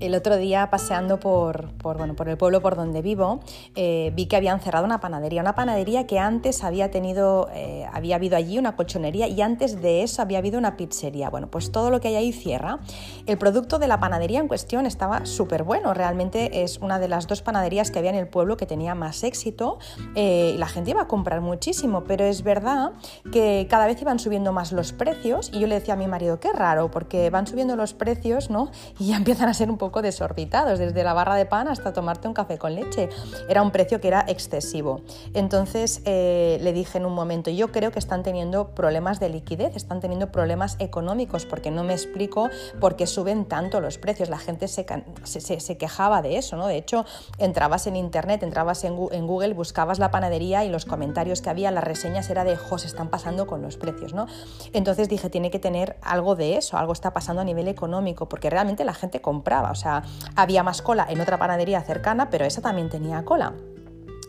el 0.00 0.14
otro 0.14 0.36
día 0.36 0.70
paseando 0.70 1.18
por, 1.20 1.70
bueno, 1.82 2.14
por 2.14 2.28
el 2.28 2.36
pueblo 2.36 2.60
por 2.60 2.76
donde 2.76 3.02
vivo, 3.02 3.40
eh, 3.74 4.12
vi 4.14 4.26
que 4.26 4.36
habían 4.36 4.60
cerrado 4.60 4.84
una 4.84 5.00
panadería, 5.00 5.40
una 5.40 5.54
panadería 5.54 6.06
que 6.06 6.18
antes 6.18 6.62
había 6.64 6.90
tenido, 6.90 7.48
eh, 7.52 7.86
había 7.92 8.16
habido 8.16 8.36
allí 8.36 8.58
una 8.58 8.76
colchonería 8.76 9.28
y 9.28 9.40
antes 9.40 9.80
de 9.80 10.02
eso 10.02 10.22
había 10.22 10.38
habido 10.38 10.58
una 10.58 10.76
pizzería. 10.76 11.30
Bueno, 11.30 11.48
pues 11.48 11.72
todo 11.72 11.90
lo 11.90 12.00
que 12.00 12.08
hay 12.08 12.16
ahí 12.16 12.32
cierra. 12.32 12.80
El 13.26 13.38
producto 13.38 13.78
de 13.78 13.88
la 13.88 14.00
panadería 14.00 14.40
en 14.40 14.48
cuestión 14.48 14.86
estaba 14.86 15.24
súper 15.26 15.62
bueno, 15.62 15.94
realmente 15.94 16.62
es 16.62 16.78
una 16.78 16.98
de 16.98 17.08
las 17.08 17.26
dos 17.26 17.42
panaderías 17.42 17.90
que 17.90 17.98
había 17.98 18.10
en 18.10 18.16
el 18.16 18.28
pueblo 18.28 18.56
que 18.56 18.66
tenía 18.66 18.94
más 18.94 19.24
éxito 19.24 19.78
eh, 20.14 20.54
la 20.58 20.66
gente 20.66 20.90
iba 20.90 21.02
a 21.02 21.08
comprar 21.08 21.40
muchísimo, 21.40 22.04
pero 22.04 22.24
es 22.24 22.42
verdad 22.42 22.92
que 23.32 23.66
cada 23.68 23.86
vez 23.86 24.00
iban 24.00 24.18
subiendo 24.18 24.52
más 24.52 24.72
los 24.72 24.92
precios 24.92 25.50
y 25.52 25.60
yo 25.60 25.66
le 25.66 25.74
decía 25.74 25.94
a 25.94 25.96
mi 25.96 26.06
marido, 26.06 26.40
qué 26.40 26.52
raro, 26.52 26.90
porque 26.90 27.30
van 27.30 27.46
subiendo 27.46 27.76
los 27.76 27.94
precios, 27.94 28.50
¿no? 28.50 28.70
Y 28.98 29.08
ya 29.08 29.16
empiezan 29.16 29.48
a 29.48 29.54
ser 29.54 29.70
un 29.70 29.78
poco 29.78 29.85
desorbitados, 30.02 30.78
desde 30.78 31.04
la 31.04 31.14
barra 31.14 31.34
de 31.34 31.46
pan 31.46 31.68
hasta 31.68 31.92
tomarte 31.92 32.28
un 32.28 32.34
café 32.34 32.58
con 32.58 32.74
leche. 32.74 33.08
Era 33.48 33.62
un 33.62 33.70
precio 33.70 34.00
que 34.00 34.08
era 34.08 34.24
excesivo. 34.28 35.00
Entonces 35.34 36.02
eh, 36.04 36.58
le 36.60 36.72
dije 36.72 36.98
en 36.98 37.06
un 37.06 37.14
momento, 37.14 37.50
yo 37.50 37.72
creo 37.72 37.92
que 37.92 37.98
están 37.98 38.22
teniendo 38.22 38.68
problemas 38.68 39.20
de 39.20 39.28
liquidez, 39.28 39.76
están 39.76 40.00
teniendo 40.00 40.30
problemas 40.30 40.76
económicos, 40.78 41.46
porque 41.46 41.70
no 41.70 41.84
me 41.84 41.92
explico 41.92 42.50
por 42.80 42.96
qué 42.96 43.06
suben 43.06 43.44
tanto 43.46 43.80
los 43.80 43.98
precios. 43.98 44.28
La 44.28 44.38
gente 44.38 44.68
se, 44.68 44.86
se, 45.24 45.76
quejaba 45.78 46.22
de 46.22 46.38
eso, 46.38 46.56
¿no? 46.56 46.66
De 46.66 46.76
hecho, 46.76 47.04
entrabas 47.38 47.86
en 47.86 47.96
internet, 47.96 48.42
entrabas 48.42 48.84
en, 48.84 48.96
Google, 48.96 49.54
buscabas 49.54 49.98
la 49.98 50.10
panadería 50.10 50.64
y 50.64 50.68
los 50.68 50.84
comentarios 50.84 51.40
que 51.40 51.50
había, 51.50 51.70
las 51.70 51.84
reseñas 51.84 52.28
era 52.30 52.44
de, 52.44 52.56
jo, 52.56 52.78
se 52.78 52.86
están 52.86 53.08
pasando 53.08 53.46
con 53.46 53.62
los 53.62 53.76
precios, 53.76 54.14
¿no? 54.14 54.26
Entonces 54.72 55.08
dije, 55.08 55.30
tiene 55.30 55.50
que 55.50 55.58
tener 55.58 55.96
algo 56.02 56.36
de 56.36 56.56
eso, 56.56 56.76
algo 56.76 56.92
está 56.92 57.12
pasando 57.12 57.42
a 57.42 57.44
nivel 57.44 57.68
económico, 57.68 58.28
porque 58.28 58.50
realmente 58.50 58.84
la 58.84 58.94
gente 58.94 59.20
compraba, 59.20 59.70
sea, 59.76 60.02
había 60.34 60.62
más 60.62 60.82
cola 60.82 61.06
en 61.08 61.20
otra 61.20 61.38
panadería 61.38 61.80
cercana, 61.82 62.30
pero 62.30 62.44
esa 62.44 62.60
también 62.60 62.88
tenía 62.88 63.24
cola. 63.24 63.54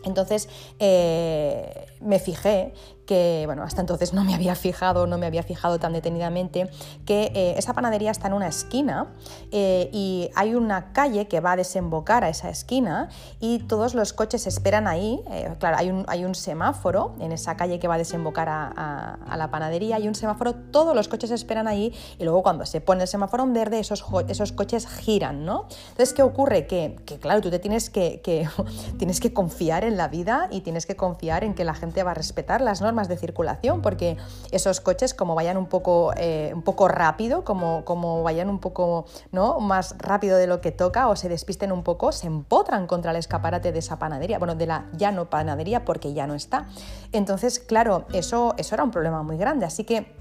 Entonces 0.04 0.48
eh, 0.78 1.86
me 2.00 2.18
fijé 2.18 2.72
que, 3.08 3.44
bueno, 3.46 3.62
hasta 3.62 3.80
entonces 3.80 4.12
no 4.12 4.22
me 4.22 4.34
había 4.34 4.54
fijado, 4.54 5.06
no 5.06 5.16
me 5.16 5.24
había 5.24 5.42
fijado 5.42 5.80
tan 5.80 5.94
detenidamente, 5.94 6.68
que 7.06 7.32
eh, 7.34 7.54
esa 7.56 7.72
panadería 7.72 8.10
está 8.10 8.28
en 8.28 8.34
una 8.34 8.48
esquina 8.48 9.06
eh, 9.50 9.88
y 9.94 10.28
hay 10.36 10.54
una 10.54 10.92
calle 10.92 11.26
que 11.26 11.40
va 11.40 11.52
a 11.52 11.56
desembocar 11.56 12.22
a 12.22 12.28
esa 12.28 12.50
esquina 12.50 13.08
y 13.40 13.60
todos 13.60 13.94
los 13.94 14.12
coches 14.12 14.46
esperan 14.46 14.86
ahí. 14.86 15.22
Eh, 15.30 15.54
claro, 15.58 15.78
hay 15.78 15.90
un, 15.90 16.04
hay 16.06 16.26
un, 16.26 16.34
semáforo 16.34 17.14
en 17.18 17.32
esa 17.32 17.56
calle 17.56 17.80
que 17.80 17.88
va 17.88 17.94
a 17.94 17.98
desembocar 17.98 18.48
a, 18.50 19.36
la 19.38 19.50
panadería, 19.50 19.96
hay 19.96 20.06
un 20.06 20.14
semáforo, 20.14 20.54
todos 20.54 20.94
los 20.94 21.08
coches 21.08 21.30
esperan 21.30 21.66
ahí 21.66 21.94
y 22.18 22.24
luego 22.24 22.42
cuando 22.42 22.66
se 22.66 22.82
pone 22.82 23.02
el 23.02 23.08
semáforo 23.08 23.42
en 23.44 23.54
verde, 23.54 23.78
esos, 23.78 24.04
esos 24.28 24.52
coches 24.52 24.86
giran, 24.86 25.46
¿no? 25.46 25.66
Entonces, 25.90 26.12
¿qué 26.12 26.22
ocurre? 26.22 26.66
Que, 26.66 26.96
que 27.06 27.18
claro, 27.18 27.40
tú 27.40 27.48
te 27.48 27.58
tienes 27.58 27.88
que, 27.88 28.20
que, 28.20 28.46
tienes 28.98 29.18
que 29.18 29.32
confiar 29.32 29.84
en 29.84 29.96
la 29.96 30.08
vida 30.08 30.48
y 30.50 30.60
tienes 30.60 30.84
que 30.84 30.94
confiar 30.94 31.42
en 31.42 31.54
que 31.54 31.64
la 31.64 31.72
gente 31.72 31.87
va 32.02 32.12
a 32.12 32.14
respetar 32.14 32.60
las 32.60 32.80
normas 32.80 33.08
de 33.08 33.16
circulación, 33.16 33.82
porque 33.82 34.16
esos 34.50 34.80
coches 34.80 35.14
como 35.14 35.34
vayan 35.34 35.56
un 35.56 35.66
poco, 35.66 36.12
eh, 36.16 36.52
un 36.54 36.62
poco 36.62 36.88
rápido, 36.88 37.44
como, 37.44 37.84
como 37.84 38.22
vayan 38.22 38.48
un 38.48 38.58
poco 38.58 39.06
¿no? 39.32 39.60
más 39.60 39.96
rápido 39.98 40.36
de 40.36 40.46
lo 40.46 40.60
que 40.60 40.72
toca 40.72 41.08
o 41.08 41.16
se 41.16 41.28
despisten 41.28 41.72
un 41.72 41.82
poco, 41.82 42.12
se 42.12 42.26
empotran 42.26 42.86
contra 42.86 43.10
el 43.10 43.16
escaparate 43.16 43.72
de 43.72 43.78
esa 43.78 43.98
panadería, 43.98 44.38
bueno, 44.38 44.54
de 44.54 44.66
la 44.66 44.86
ya 44.92 45.12
no 45.12 45.30
panadería 45.30 45.84
porque 45.84 46.12
ya 46.12 46.26
no 46.26 46.34
está. 46.34 46.66
Entonces, 47.12 47.58
claro, 47.58 48.06
eso, 48.12 48.54
eso 48.58 48.74
era 48.74 48.84
un 48.84 48.90
problema 48.90 49.22
muy 49.22 49.36
grande, 49.36 49.66
así 49.66 49.84
que 49.84 50.18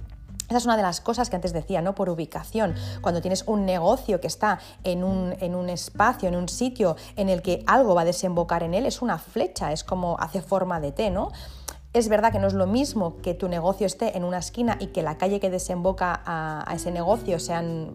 esa 0.48 0.58
es 0.58 0.66
una 0.66 0.78
de 0.78 0.84
las 0.84 1.02
cosas 1.02 1.30
que 1.30 1.36
antes 1.36 1.54
decía, 1.54 1.82
¿no? 1.82 1.94
Por 1.96 2.10
ubicación. 2.10 2.76
Cuando 3.02 3.22
tienes 3.22 3.44
un 3.48 3.66
negocio 3.66 4.22
que 4.22 4.28
está 4.28 4.60
en 4.84 5.04
un, 5.04 5.36
en 5.42 5.56
un, 5.56 5.70
espacio, 5.70 6.30
en 6.30 6.36
un 6.36 6.48
sitio 6.48 6.96
en 7.16 7.30
el 7.30 7.42
que 7.42 7.64
algo 7.68 7.96
va 7.96 8.02
a 8.02 8.06
desembocar 8.06 8.64
en 8.64 8.74
él, 8.74 8.86
es 8.86 9.02
una 9.02 9.18
flecha, 9.18 9.72
es 9.72 9.84
como 9.84 10.18
hace 10.20 10.42
forma 10.42 10.80
de 10.80 10.92
T, 10.92 11.10
¿no? 11.10 11.32
Es 11.94 12.10
verdad 12.10 12.32
que 12.32 12.40
no 12.40 12.48
es 12.48 12.54
lo 12.54 12.68
mismo 12.68 13.18
que 13.24 13.34
tu 13.34 13.48
negocio 13.48 13.88
esté 13.88 14.18
en 14.18 14.24
una 14.24 14.38
esquina 14.40 14.78
y 14.80 14.88
que 14.88 15.02
la 15.02 15.18
calle 15.18 15.40
que 15.40 15.50
desemboca 15.50 16.22
a, 16.26 16.72
ese 16.76 16.92
negocio 16.92 17.38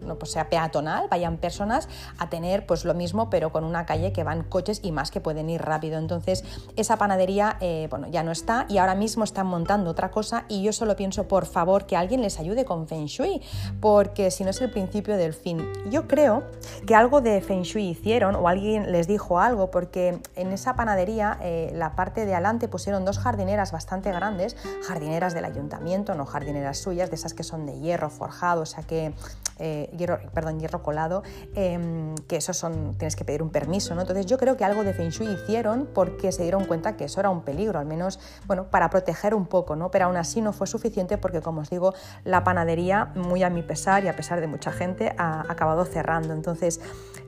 no, 0.01 0.15
pues 0.15 0.31
sea 0.31 0.49
peatonal, 0.49 1.07
vayan 1.09 1.37
personas, 1.37 1.87
a 2.17 2.29
tener 2.29 2.65
pues 2.65 2.85
lo 2.85 2.95
mismo 2.95 3.29
pero 3.29 3.51
con 3.51 3.63
una 3.63 3.85
calle 3.85 4.11
que 4.11 4.23
van 4.23 4.43
coches 4.43 4.81
y 4.83 4.91
más 4.91 5.09
que 5.09 5.21
pueden 5.21 5.49
ir 5.49 5.61
rápido. 5.61 5.99
Entonces 5.99 6.43
esa 6.75 6.97
panadería 6.97 7.57
eh, 7.61 7.87
bueno, 7.89 8.07
ya 8.09 8.23
no 8.23 8.31
está 8.31 8.65
y 8.67 8.79
ahora 8.79 8.95
mismo 8.95 9.23
están 9.23 9.47
montando 9.47 9.91
otra 9.91 10.11
cosa 10.11 10.45
y 10.49 10.63
yo 10.63 10.73
solo 10.73 10.95
pienso 10.95 11.27
por 11.27 11.45
favor 11.45 11.85
que 11.85 11.95
alguien 11.95 12.21
les 12.21 12.39
ayude 12.39 12.65
con 12.65 12.87
Feng 12.87 13.05
Shui 13.05 13.41
porque 13.79 14.31
si 14.31 14.43
no 14.43 14.49
es 14.49 14.59
el 14.59 14.71
principio 14.71 15.15
del 15.17 15.33
fin. 15.33 15.65
Yo 15.89 16.07
creo 16.07 16.43
que 16.85 16.95
algo 16.95 17.21
de 17.21 17.39
Feng 17.41 17.61
Shui 17.61 17.89
hicieron 17.89 18.35
o 18.35 18.49
alguien 18.49 18.91
les 18.91 19.07
dijo 19.07 19.39
algo 19.39 19.71
porque 19.71 20.19
en 20.35 20.51
esa 20.51 20.75
panadería 20.75 21.37
eh, 21.41 21.71
la 21.73 21.95
parte 21.95 22.25
de 22.25 22.33
adelante 22.33 22.67
pusieron 22.67 23.05
dos 23.05 23.19
jardineras 23.19 23.71
bastante 23.71 23.92
grandes, 24.01 24.55
jardineras 24.87 25.33
del 25.33 25.45
ayuntamiento, 25.45 26.15
no 26.15 26.25
jardineras 26.25 26.79
suyas, 26.79 27.09
de 27.09 27.15
esas 27.15 27.33
que 27.33 27.43
son 27.43 27.65
de 27.65 27.79
hierro 27.79 28.09
forjado, 28.09 28.61
o 28.61 28.65
sea 28.65 28.83
que 28.83 29.13
eh, 29.59 29.89
hierro, 29.97 30.19
perdón, 30.33 30.59
hierro 30.59 30.83
colado, 30.83 31.23
em, 31.55 32.15
que 32.27 32.37
eso 32.37 32.53
son, 32.53 32.95
tienes 32.97 33.15
que 33.15 33.25
pedir 33.25 33.43
un 33.43 33.49
permiso, 33.49 33.95
¿no? 33.95 34.01
Entonces 34.01 34.25
yo 34.25 34.37
creo 34.37 34.57
que 34.57 34.63
algo 34.63 34.83
de 34.83 34.93
Feng 34.93 35.09
Shui 35.09 35.27
hicieron 35.27 35.87
porque 35.93 36.31
se 36.31 36.43
dieron 36.43 36.65
cuenta 36.65 36.97
que 36.97 37.05
eso 37.05 37.19
era 37.19 37.29
un 37.29 37.41
peligro, 37.41 37.79
al 37.79 37.85
menos, 37.85 38.19
bueno, 38.45 38.69
para 38.69 38.89
proteger 38.89 39.35
un 39.35 39.45
poco, 39.45 39.75
¿no? 39.75 39.91
Pero 39.91 40.05
aún 40.05 40.17
así 40.17 40.41
no 40.41 40.53
fue 40.53 40.67
suficiente 40.67 41.17
porque, 41.17 41.41
como 41.41 41.61
os 41.61 41.69
digo, 41.69 41.93
la 42.23 42.43
panadería, 42.43 43.11
muy 43.15 43.43
a 43.43 43.49
mi 43.49 43.61
pesar 43.61 44.03
y 44.03 44.07
a 44.07 44.15
pesar 44.15 44.41
de 44.41 44.47
mucha 44.47 44.71
gente, 44.71 45.13
ha 45.17 45.41
acabado 45.49 45.85
cerrando. 45.85 46.33
Entonces 46.33 46.79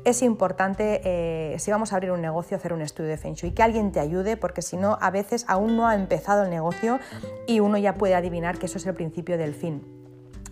es 0.04 0.22
importante, 0.22 1.02
eh, 1.04 1.60
si 1.60 1.72
vamos 1.72 1.94
a 1.94 1.96
abrir 1.96 2.12
un 2.12 2.22
negocio, 2.22 2.58
hacer 2.58 2.74
un 2.74 2.82
estudio 2.82 3.10
de 3.10 3.18
Feng 3.18 3.34
Shui, 3.34 3.52
que 3.52 3.64
alguien 3.64 3.92
te 3.92 4.00
ayude, 4.00 4.38
porque 4.38 4.62
si 4.62 4.78
no, 4.78 4.98
a 5.02 5.10
veces 5.12 5.46
aún 5.48 5.76
no 5.78 5.88
ha 5.88 5.96
empezado 5.96 6.44
el 6.44 6.50
negocio 6.50 7.00
y 7.48 7.60
uno 7.60 7.78
ya 7.78 7.96
puede 7.96 8.16
adivinar 8.16 8.58
que 8.58 8.68
eso 8.68 8.78
es 8.78 8.86
el 8.86 8.94
principio 8.94 9.38
del 9.38 9.54
fin. 9.54 9.95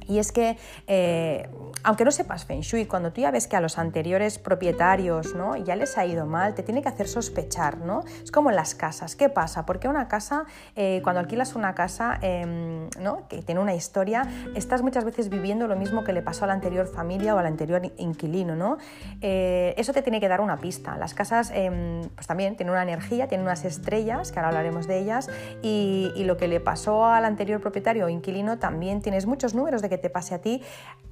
Y 0.07 0.19
es 0.19 0.31
que, 0.31 0.57
eh, 0.87 1.49
aunque 1.83 2.05
no 2.05 2.11
sepas 2.11 2.45
Feng 2.45 2.61
Shui, 2.61 2.85
cuando 2.85 3.11
tú 3.11 3.21
ya 3.21 3.31
ves 3.31 3.47
que 3.47 3.55
a 3.55 3.61
los 3.61 3.77
anteriores 3.77 4.39
propietarios 4.39 5.35
¿no? 5.35 5.55
ya 5.55 5.75
les 5.75 5.97
ha 5.97 6.05
ido 6.05 6.25
mal, 6.25 6.55
te 6.55 6.63
tiene 6.63 6.81
que 6.81 6.89
hacer 6.89 7.07
sospechar, 7.07 7.77
¿no? 7.77 8.03
Es 8.23 8.31
como 8.31 8.49
en 8.49 8.55
las 8.55 8.75
casas. 8.75 9.15
¿Qué 9.15 9.29
pasa? 9.29 9.65
Porque 9.65 9.87
una 9.87 10.07
casa, 10.07 10.45
eh, 10.75 11.01
cuando 11.03 11.19
alquilas 11.19 11.55
una 11.55 11.75
casa 11.75 12.17
em, 12.21 12.89
¿no? 12.99 13.27
que 13.27 13.41
tiene 13.41 13.61
una 13.61 13.75
historia, 13.75 14.27
estás 14.55 14.81
muchas 14.81 15.05
veces 15.05 15.29
viviendo 15.29 15.67
lo 15.67 15.75
mismo 15.75 16.03
que 16.03 16.13
le 16.13 16.21
pasó 16.21 16.45
a 16.45 16.47
la 16.47 16.53
anterior 16.53 16.87
familia 16.87 17.35
o 17.35 17.39
al 17.39 17.45
anterior 17.45 17.81
inquilino, 17.97 18.55
¿no? 18.55 18.77
Eh, 19.21 19.73
eso 19.77 19.93
te 19.93 20.01
tiene 20.01 20.19
que 20.19 20.27
dar 20.27 20.41
una 20.41 20.57
pista. 20.57 20.97
Las 20.97 21.13
casas, 21.13 21.51
em, 21.53 22.01
pues 22.15 22.27
también 22.27 22.55
tienen 22.55 22.71
una 22.71 22.83
energía, 22.83 23.27
tienen 23.27 23.45
unas 23.45 23.65
estrellas, 23.65 24.31
que 24.31 24.39
ahora 24.39 24.49
hablaremos 24.49 24.87
de 24.87 24.99
ellas, 24.99 25.29
y, 25.61 26.11
y 26.15 26.23
lo 26.23 26.37
que 26.37 26.47
le 26.47 26.59
pasó 26.59 27.05
al 27.05 27.25
anterior 27.25 27.61
propietario 27.61 28.05
o 28.05 28.09
inquilino 28.09 28.57
también 28.59 29.01
tienes 29.01 29.25
muchos 29.25 29.53
números 29.53 29.81
de 29.81 29.89
que 29.93 30.01
te 30.01 30.10
pase 30.10 30.36
a 30.36 30.39
ti, 30.39 30.62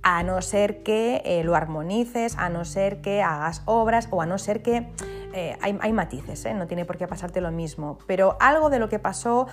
a 0.04 0.24
no 0.24 0.41
ser 0.41 0.84
que 0.84 1.22
eh, 1.26 1.44
lo 1.44 1.56
armonices, 1.56 2.36
a 2.38 2.50
no 2.50 2.65
ser 2.65 3.02
que 3.02 3.22
hagas 3.22 3.62
obras 3.65 4.08
o 4.12 4.22
a 4.22 4.26
no 4.26 4.38
ser 4.38 4.63
que 4.63 4.88
eh, 5.34 5.58
hay, 5.62 5.94
matices, 5.94 6.44
¿eh? 6.46 6.54
no 6.54 6.67
tiene 6.67 6.84
por 6.84 6.98
qué 6.98 7.08
pasarte 7.08 7.39
lo 7.39 7.52
mismo, 7.52 8.00
pero 8.06 8.36
algo 8.41 8.70
de 8.70 8.80
lo 8.80 8.89
que 8.89 9.00
pasó, 9.00 9.48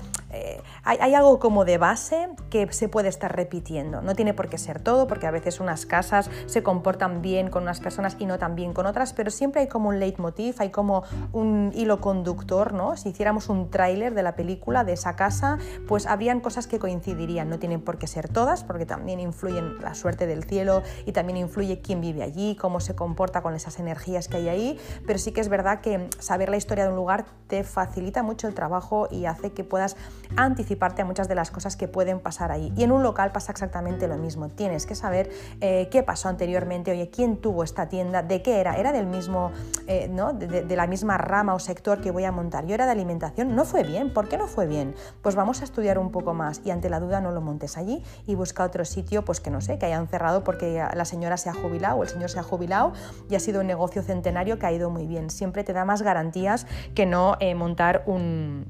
hay, 0.83 1.15
algo 1.15 1.39
como 1.39 1.65
de 1.65 1.79
base 1.79 2.31
que 2.51 2.73
se 2.73 2.89
puede 2.89 3.09
estar 3.09 3.37
repitiendo. 3.37 4.03
No 4.03 4.17
tiene 4.17 4.35
por 4.35 4.49
qué 4.49 4.59
ser 4.59 4.81
todo, 4.81 5.07
porque 5.07 5.29
a 5.29 5.31
veces 5.31 5.61
unas 5.61 5.87
casas 5.87 6.31
se 6.47 6.65
comportan 6.65 7.23
bien 7.23 7.49
con 7.49 7.63
unas 7.63 7.79
personas 7.79 8.17
y 8.19 8.27
no 8.27 8.39
tan 8.39 8.57
bien 8.57 8.73
con 8.73 8.87
otras, 8.87 9.13
pero 9.13 9.31
siempre 9.31 9.61
hay 9.61 9.69
como 9.69 9.91
un 9.91 10.01
leitmotiv, 10.01 10.57
hay 10.59 10.71
como 10.71 11.05
un 11.33 11.71
hilo 11.75 12.01
conductor, 12.01 12.73
¿no? 12.73 12.97
Si 12.97 13.11
hiciéramos 13.11 13.49
un 13.49 13.71
tráiler 13.71 14.15
de 14.15 14.25
la 14.25 14.35
película 14.35 14.83
de 14.83 14.95
esa 14.95 15.15
casa, 15.15 15.59
pues 15.87 16.07
habrían 16.07 16.41
cosas 16.41 16.67
que 16.67 16.81
coincidirían, 16.81 17.49
no 17.49 17.61
tienen 17.61 17.83
por 17.83 17.99
qué 17.99 18.09
ser 18.09 18.29
todas, 18.29 18.65
porque 18.65 18.85
también 18.85 19.18
influyen 19.21 19.81
la 19.81 19.95
suerte 19.95 20.27
del 20.27 20.45
cielo 20.45 20.83
y 21.07 21.13
también 21.13 21.37
influye 21.37 21.81
quién 21.81 22.01
vive 22.01 22.23
allí, 22.23 22.57
cómo 22.57 22.81
se 22.81 22.95
comporta 22.95 23.43
con 23.43 23.55
esas 23.55 23.79
energías 23.79 24.29
que 24.29 24.39
hay 24.39 24.49
ahí, 24.49 24.81
pero 25.07 25.19
sí 25.19 25.33
que 25.33 25.41
es 25.41 25.49
verdad 25.49 25.81
que 25.81 26.09
saber 26.19 26.49
la 26.49 26.57
historia 26.57 26.85
de 26.85 26.91
un 26.91 26.97
lugar 26.97 27.27
te 27.47 27.65
facilita 27.65 28.23
mucho 28.23 28.49
el 28.49 28.55
trabajo 28.55 29.09
y 29.11 29.27
hace 29.27 29.53
que 29.53 29.65
puedas 29.65 29.97
anticiparte 30.37 31.03
a 31.03 31.05
muchas 31.05 31.29
de 31.29 31.35
las 31.35 31.51
cosas 31.51 31.77
que 31.77 31.89
pueden 31.89 32.21
pasar 32.21 32.53
ahí. 32.53 32.73
Y 32.77 32.85
en 32.85 32.93
un 32.93 33.03
local 33.03 33.33
pasa 33.33 33.53
exactamente 33.53 34.09
lo 34.09 34.17
mismo, 34.17 34.49
tienes 34.49 34.87
que 34.87 34.95
saber 34.95 35.31
eh, 35.61 35.89
qué 35.91 36.03
pasó 36.03 36.29
anteriormente, 36.29 36.91
oye, 36.91 37.11
quién 37.11 37.39
tuvo 37.39 37.65
esta 37.65 37.89
tienda, 37.89 38.23
de 38.23 38.43
qué 38.43 38.61
era, 38.61 38.77
era 38.77 38.93
del 38.93 39.07
mismo, 39.07 39.51
eh, 39.87 40.09
¿no? 40.09 40.33
De, 40.33 40.63
de 40.63 40.77
la 40.77 40.87
misma 40.87 41.19
rama 41.19 41.55
o 41.55 41.59
sector 41.59 42.01
que 42.01 42.11
voy 42.11 42.25
a 42.25 42.33
montar, 42.33 42.67
yo 42.67 42.75
era 42.75 42.87
de 42.87 42.93
alimentación, 42.93 43.55
no 43.55 43.65
fue 43.65 43.83
bien, 43.83 44.13
¿por 44.13 44.29
qué 44.29 44.37
no 44.37 44.47
fue 44.47 44.67
bien? 44.67 44.95
Pues 45.23 45.35
vamos 45.35 45.61
a 45.61 45.65
estudiar 45.65 45.99
un 45.99 46.11
poco 46.11 46.35
más 46.35 46.61
y 46.65 46.71
ante 46.71 46.91
la 46.91 47.01
duda 47.01 47.21
no 47.21 47.31
lo 47.33 47.41
montes 47.41 47.77
allí 47.77 48.03
y 48.27 48.35
busca 48.35 48.65
otro 48.65 48.85
sitio, 48.85 49.08
pues 49.25 49.41
que 49.41 49.51
no 49.51 49.61
sé, 49.61 49.79
que 49.79 49.87
hayan 49.87 50.09
cerrado 50.09 50.45
porque 50.45 50.85
la 50.95 51.05
señora 51.05 51.37
se 51.37 51.49
ha 51.49 51.55
jubilado 51.55 51.97
o 51.97 52.03
el 52.03 52.09
señor 52.09 52.31
se 52.31 52.39
ha 52.39 52.43
jubilado 52.43 52.93
y 53.31 53.35
ha 53.35 53.41
sido 53.41 53.61
un 53.61 53.67
negocio 53.67 54.03
centenario 54.03 54.59
que 54.59 54.67
ha 54.67 54.73
ido 54.73 54.91
muy 54.91 55.07
bien. 55.07 55.31
Siempre 55.31 55.65
te 55.65 55.73
da 55.73 55.85
más 55.85 56.03
garantías 56.03 56.67
que 56.95 57.07
no 57.07 57.37
eh, 57.41 57.55
montar 57.55 58.03
un, 58.07 58.67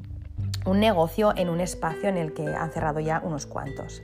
un 0.64 0.80
negocio 0.80 1.32
en 1.36 1.48
un 1.48 1.60
espacio 1.60 2.08
en 2.08 2.16
el 2.16 2.32
que 2.34 2.46
han 2.46 2.70
cerrado 2.70 3.00
ya 3.00 3.20
unos 3.24 3.46
cuantos. 3.46 4.02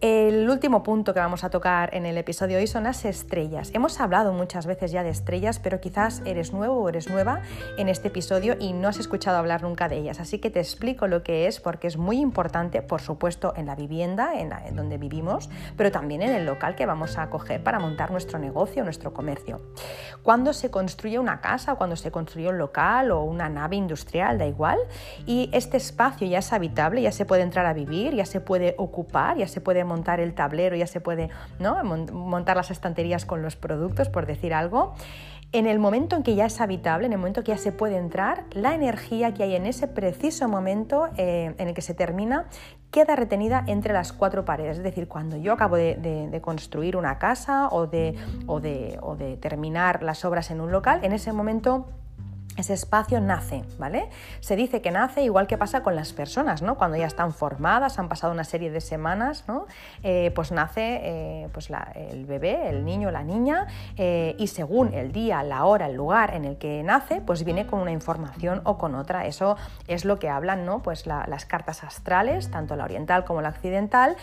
El 0.00 0.48
último 0.48 0.84
punto 0.84 1.12
que 1.12 1.18
vamos 1.18 1.42
a 1.42 1.50
tocar 1.50 1.92
en 1.92 2.06
el 2.06 2.16
episodio 2.18 2.58
hoy 2.58 2.68
son 2.68 2.84
las 2.84 3.04
estrellas. 3.04 3.72
Hemos 3.74 3.98
hablado 3.98 4.32
muchas 4.32 4.64
veces 4.64 4.92
ya 4.92 5.02
de 5.02 5.10
estrellas, 5.10 5.58
pero 5.58 5.80
quizás 5.80 6.22
eres 6.24 6.52
nuevo 6.52 6.76
o 6.76 6.88
eres 6.88 7.10
nueva 7.10 7.42
en 7.78 7.88
este 7.88 8.06
episodio 8.06 8.54
y 8.60 8.74
no 8.74 8.86
has 8.86 9.00
escuchado 9.00 9.38
hablar 9.38 9.62
nunca 9.62 9.88
de 9.88 9.96
ellas. 9.96 10.20
Así 10.20 10.38
que 10.38 10.50
te 10.50 10.60
explico 10.60 11.08
lo 11.08 11.24
que 11.24 11.48
es 11.48 11.58
porque 11.58 11.88
es 11.88 11.96
muy 11.96 12.20
importante, 12.20 12.80
por 12.80 13.00
supuesto, 13.00 13.54
en 13.56 13.66
la 13.66 13.74
vivienda, 13.74 14.38
en, 14.38 14.76
donde 14.76 14.98
vivimos, 14.98 15.50
pero 15.76 15.90
también 15.90 16.22
en 16.22 16.30
el 16.30 16.46
local 16.46 16.76
que 16.76 16.86
vamos 16.86 17.18
a 17.18 17.28
coger 17.28 17.64
para 17.64 17.80
montar 17.80 18.12
nuestro 18.12 18.38
negocio, 18.38 18.84
nuestro 18.84 19.12
comercio. 19.12 19.60
Cuando 20.22 20.52
se 20.52 20.70
construye 20.70 21.18
una 21.18 21.40
casa, 21.40 21.74
cuando 21.74 21.96
se 21.96 22.12
construye 22.12 22.48
un 22.48 22.58
local 22.58 23.10
o 23.10 23.24
una 23.24 23.48
nave 23.48 23.74
industrial, 23.74 24.38
da 24.38 24.46
igual, 24.46 24.78
y 25.26 25.50
este 25.52 25.76
espacio 25.76 26.24
ya 26.28 26.38
es 26.38 26.52
habitable, 26.52 27.02
ya 27.02 27.10
se 27.10 27.24
puede 27.24 27.42
entrar 27.42 27.66
a 27.66 27.72
vivir, 27.72 28.14
ya 28.14 28.26
se 28.26 28.40
puede 28.40 28.76
ocupar, 28.78 29.38
ya 29.38 29.48
se 29.48 29.60
puede 29.60 29.87
montar 29.88 30.20
el 30.20 30.34
tablero, 30.34 30.76
ya 30.76 30.86
se 30.86 31.00
puede 31.00 31.30
¿no? 31.58 31.82
montar 31.84 32.56
las 32.56 32.70
estanterías 32.70 33.24
con 33.24 33.42
los 33.42 33.56
productos, 33.56 34.08
por 34.08 34.26
decir 34.26 34.54
algo. 34.54 34.94
En 35.50 35.66
el 35.66 35.78
momento 35.78 36.14
en 36.14 36.22
que 36.22 36.34
ya 36.34 36.44
es 36.44 36.60
habitable, 36.60 37.06
en 37.06 37.12
el 37.14 37.18
momento 37.18 37.42
que 37.42 37.52
ya 37.52 37.58
se 37.58 37.72
puede 37.72 37.96
entrar, 37.96 38.44
la 38.52 38.74
energía 38.74 39.32
que 39.32 39.44
hay 39.44 39.56
en 39.56 39.64
ese 39.64 39.88
preciso 39.88 40.46
momento 40.46 41.08
eh, 41.16 41.54
en 41.56 41.68
el 41.68 41.74
que 41.74 41.80
se 41.80 41.94
termina 41.94 42.44
queda 42.90 43.16
retenida 43.16 43.64
entre 43.66 43.94
las 43.94 44.12
cuatro 44.12 44.44
paredes. 44.44 44.76
Es 44.76 44.82
decir, 44.82 45.08
cuando 45.08 45.38
yo 45.38 45.54
acabo 45.54 45.76
de, 45.76 46.38
construir 46.42 46.96
una 46.96 47.18
casa 47.18 47.68
o 47.68 47.86
de, 47.86 48.14
o 48.46 48.60
de 48.60 49.38
terminar 49.40 50.02
las 50.02 50.24
obras 50.26 50.50
en 50.50 50.60
un 50.60 50.70
local, 50.70 51.00
en 51.02 51.12
ese 51.12 51.32
momento 51.32 51.86
ese 52.58 52.74
espacio 52.74 53.20
nace, 53.20 53.62
¿vale? 53.78 54.08
Se 54.40 54.56
dice 54.56 54.82
que 54.82 54.90
nace 54.90 55.22
igual 55.22 55.46
que 55.46 55.56
pasa 55.56 55.82
con 55.82 55.94
las 55.94 56.12
personas, 56.12 56.60
¿no? 56.60 56.76
Cuando 56.76 56.96
ya 56.96 57.06
están 57.06 57.32
formadas, 57.32 57.98
han 57.98 58.08
pasado 58.08 58.32
una 58.32 58.44
serie 58.44 58.70
de 58.70 58.80
semanas, 58.80 59.44
¿no? 59.46 59.66
Eh, 60.02 60.32
pues 60.34 60.50
nace 60.50 61.00
eh, 61.02 61.48
pues 61.52 61.70
el 61.94 62.26
bebé, 62.26 62.68
el 62.68 62.84
niño, 62.84 63.10
la 63.10 63.22
niña, 63.22 63.68
eh, 63.96 64.34
y 64.38 64.48
según 64.48 64.92
el 64.92 65.12
día, 65.12 65.42
la 65.44 65.64
hora, 65.64 65.86
el 65.86 65.94
lugar 65.94 66.34
en 66.34 66.44
el 66.44 66.58
que 66.58 66.82
nace, 66.82 67.20
pues 67.20 67.44
viene 67.44 67.66
con 67.66 67.78
una 67.78 67.92
información 67.92 68.60
o 68.64 68.76
con 68.76 68.96
otra. 68.96 69.26
Eso 69.26 69.56
es 69.86 70.04
lo 70.04 70.18
que 70.18 70.28
hablan, 70.28 70.66
¿no? 70.66 70.82
Pues 70.82 71.06
las 71.06 71.44
cartas 71.44 71.84
astrales, 71.84 72.50
tanto 72.50 72.74
la 72.74 72.84
oriental 72.84 73.24
como 73.24 73.40
la 73.40 73.50
occidental, 73.50 74.16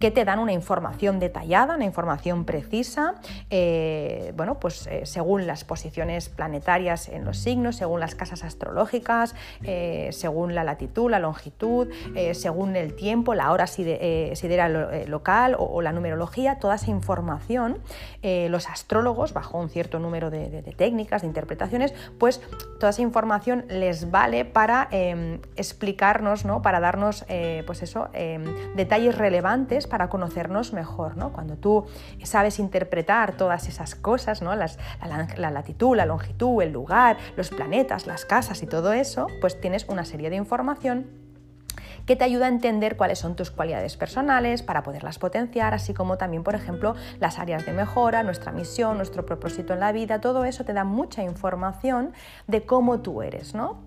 que 0.00 0.10
te 0.10 0.24
dan 0.24 0.38
una 0.38 0.52
información 0.52 1.20
detallada, 1.20 1.76
una 1.76 1.84
información 1.84 2.46
precisa, 2.46 3.16
eh, 3.50 4.32
bueno, 4.34 4.58
pues 4.58 4.86
eh, 4.86 5.02
según 5.04 5.46
las 5.46 5.62
posiciones 5.64 6.30
planetarias 6.30 7.10
en 7.10 7.26
los 7.26 7.36
signos, 7.36 7.76
según 7.76 8.00
las 8.00 8.14
casas 8.14 8.42
astrológicas, 8.42 9.34
eh, 9.62 10.08
según 10.12 10.54
la 10.54 10.64
latitud, 10.64 11.10
la 11.10 11.18
longitud, 11.18 11.88
según 12.32 12.76
el 12.76 12.94
tiempo, 12.94 13.34
la 13.34 13.52
hora 13.52 13.66
sidera 13.66 14.68
local 15.06 15.54
o, 15.58 15.82
la 15.82 15.92
numerología, 15.92 16.58
toda 16.58 16.76
esa 16.76 16.90
información, 16.90 17.78
los 18.22 18.68
astrólogos, 18.68 19.34
bajo 19.34 19.58
un 19.58 19.68
cierto 19.68 19.98
número 19.98 20.30
de, 20.30 20.62
técnicas, 20.76 21.22
de 21.22 21.28
interpretaciones, 21.28 21.92
pues 22.18 22.40
toda 22.78 22.90
esa 22.90 23.02
información 23.02 23.66
les 23.68 24.10
vale 24.10 24.46
para 24.46 24.88
em, 24.90 25.40
explicarnos, 25.56 26.46
¿no? 26.46 26.62
para 26.62 26.80
darnos, 26.80 27.26
pues 27.66 27.82
eso, 27.82 28.08
em, 28.14 28.44
detalles 28.76 29.18
relevantes 29.18 29.89
para 29.90 30.08
conocernos 30.08 30.72
mejor. 30.72 31.18
¿no? 31.18 31.34
Cuando 31.34 31.56
tú 31.56 31.84
sabes 32.24 32.58
interpretar 32.58 33.36
todas 33.36 33.68
esas 33.68 33.94
cosas, 33.94 34.40
¿no? 34.40 34.54
la, 34.56 34.70
latitud, 35.50 35.94
la 35.94 36.06
longitud, 36.06 36.62
el 36.62 36.72
lugar, 36.72 37.18
los 37.36 37.50
planetas, 37.50 38.06
las 38.06 38.24
casas 38.24 38.62
y 38.62 38.66
todo 38.66 38.94
eso, 38.94 39.26
pues 39.42 39.60
tienes 39.60 39.86
una 39.88 40.06
serie 40.06 40.30
de 40.30 40.36
información 40.36 41.20
que 42.06 42.16
te 42.16 42.24
ayuda 42.24 42.46
a 42.46 42.48
entender 42.48 42.96
cuáles 42.96 43.18
son 43.18 43.36
tus 43.36 43.50
cualidades 43.50 43.96
personales 43.96 44.62
para 44.62 44.82
poderlas 44.82 45.18
potenciar, 45.18 45.74
así 45.74 45.94
como 45.94 46.16
también, 46.16 46.42
por 46.42 46.54
ejemplo, 46.54 46.94
las 47.20 47.38
áreas 47.38 47.66
de 47.66 47.72
mejora, 47.72 48.22
nuestra 48.22 48.52
misión, 48.52 48.96
nuestro 48.96 49.26
propósito 49.26 49.74
en 49.74 49.80
la 49.80 49.92
vida, 49.92 50.20
todo 50.20 50.44
eso 50.44 50.64
te 50.64 50.72
da 50.72 50.84
mucha 50.84 51.22
información 51.22 52.12
de 52.46 52.62
cómo 52.64 53.00
tú 53.00 53.22
eres, 53.22 53.54
¿no? 53.54 53.82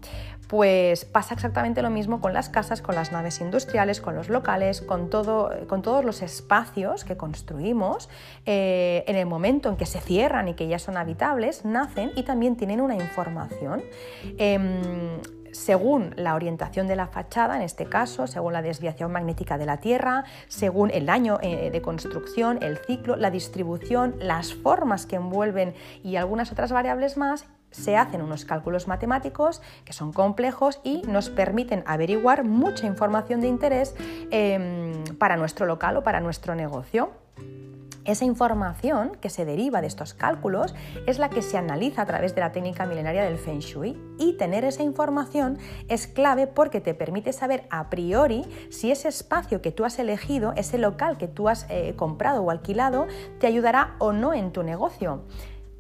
Pues 0.54 1.06
pasa 1.06 1.34
exactamente 1.34 1.82
lo 1.82 1.89
mismo 1.89 2.22
con 2.22 2.32
las 2.32 2.48
casas, 2.48 2.84
con 2.84 2.94
las 2.94 3.12
naves 3.12 3.42
industriales, 3.42 4.00
con 4.02 4.13
los 4.13 4.30
locales, 4.30 4.84
con, 4.84 5.10
todo, 5.10 5.50
con 5.68 5.82
todos 5.82 6.06
los 6.06 6.22
espacios 6.22 7.06
que 7.06 7.18
construimos. 7.18 8.08
Eh, 8.46 9.04
en 9.08 9.16
el 9.16 9.26
momento 9.26 9.70
en 9.70 9.78
que 9.78 9.88
se 9.88 10.00
cierran 10.00 10.48
y 10.50 10.54
que 10.54 10.68
ya 10.68 10.78
son 10.78 10.96
habitables, 10.96 11.66
nacen 11.66 12.12
y 12.16 12.22
también 12.22 12.56
tienen 12.56 12.82
una 12.82 12.94
información. 12.94 13.82
Em, 14.38 15.20
según 15.54 16.13
la 16.18 16.36
orientación 16.36 16.86
de 16.86 16.98
la 16.98 17.08
fachada, 17.08 17.56
en 17.56 17.63
este 17.63 17.86
caso, 17.86 18.28
según 18.28 18.54
la 18.54 18.62
desviación 18.62 19.12
magnética 19.12 19.58
de 19.58 19.66
la 19.66 19.78
Tierra, 19.78 20.24
según 20.50 20.92
el 20.92 21.10
año 21.10 21.39
eh, 21.42 21.72
de 21.72 21.82
construcción, 21.82 22.60
el 22.62 22.78
ciclo, 22.78 23.16
la 23.16 23.32
distribución, 23.32 24.18
las 24.20 24.54
formas 24.54 25.08
que 25.08 25.16
envuelven 25.16 25.74
y 26.04 26.16
algunas 26.18 26.52
otras 26.52 26.72
variables 26.72 27.18
más, 27.18 27.46
se 27.73 27.97
hacen 27.97 28.21
unos 28.21 28.45
cálculos 28.45 28.88
matemáticos 28.88 29.62
que 29.83 29.93
son 29.93 30.13
complejos 30.13 30.79
y 30.83 31.01
nos 31.07 31.29
permiten 31.29 31.83
averiguar 31.86 32.45
mucha 32.45 32.88
información 32.88 33.41
de 33.41 33.47
interés 33.47 33.95
em, 34.31 35.03
para 35.17 35.36
nuestro 35.36 35.65
local 35.65 35.97
o 35.97 36.03
para 36.03 36.21
nuestro 36.21 36.55
negocio. 36.55 37.12
Esa 38.05 38.25
información 38.25 39.15
que 39.21 39.29
se 39.29 39.45
deriva 39.45 39.79
de 39.79 39.88
estos 39.88 40.13
cálculos 40.13 40.75
es 41.07 41.19
la 41.19 41.29
que 41.29 41.41
se 41.41 41.57
analiza 41.57 42.01
a 42.01 42.05
través 42.05 42.36
de 42.36 42.41
la 42.41 42.51
técnica 42.51 42.86
milenaria 42.86 43.23
del 43.23 43.38
Feng 43.38 43.59
Shui 43.59 43.97
y 44.19 44.33
tener 44.33 44.65
esa 44.65 44.83
información 44.83 45.57
es 45.88 46.07
clave 46.07 46.47
porque 46.47 46.81
te 46.81 46.93
permite 46.93 47.31
saber 47.31 47.65
a 47.69 47.89
priori 47.89 48.43
si 48.69 48.91
ese 48.91 49.07
espacio 49.07 49.62
que 49.62 49.71
tú 49.71 49.86
has 49.86 49.99
elegido, 49.99 50.51
ese 50.57 50.77
local 50.77 51.17
que 51.17 51.29
tú 51.29 51.47
has 51.47 51.65
eh, 51.69 51.93
comprado 51.95 52.43
o 52.43 52.51
alquilado, 52.51 53.07
te 53.39 53.47
ayudará 53.47 53.95
o 53.99 54.12
no 54.12 54.33
en 54.33 54.51
tu 54.51 54.63
negocio. 54.63 55.23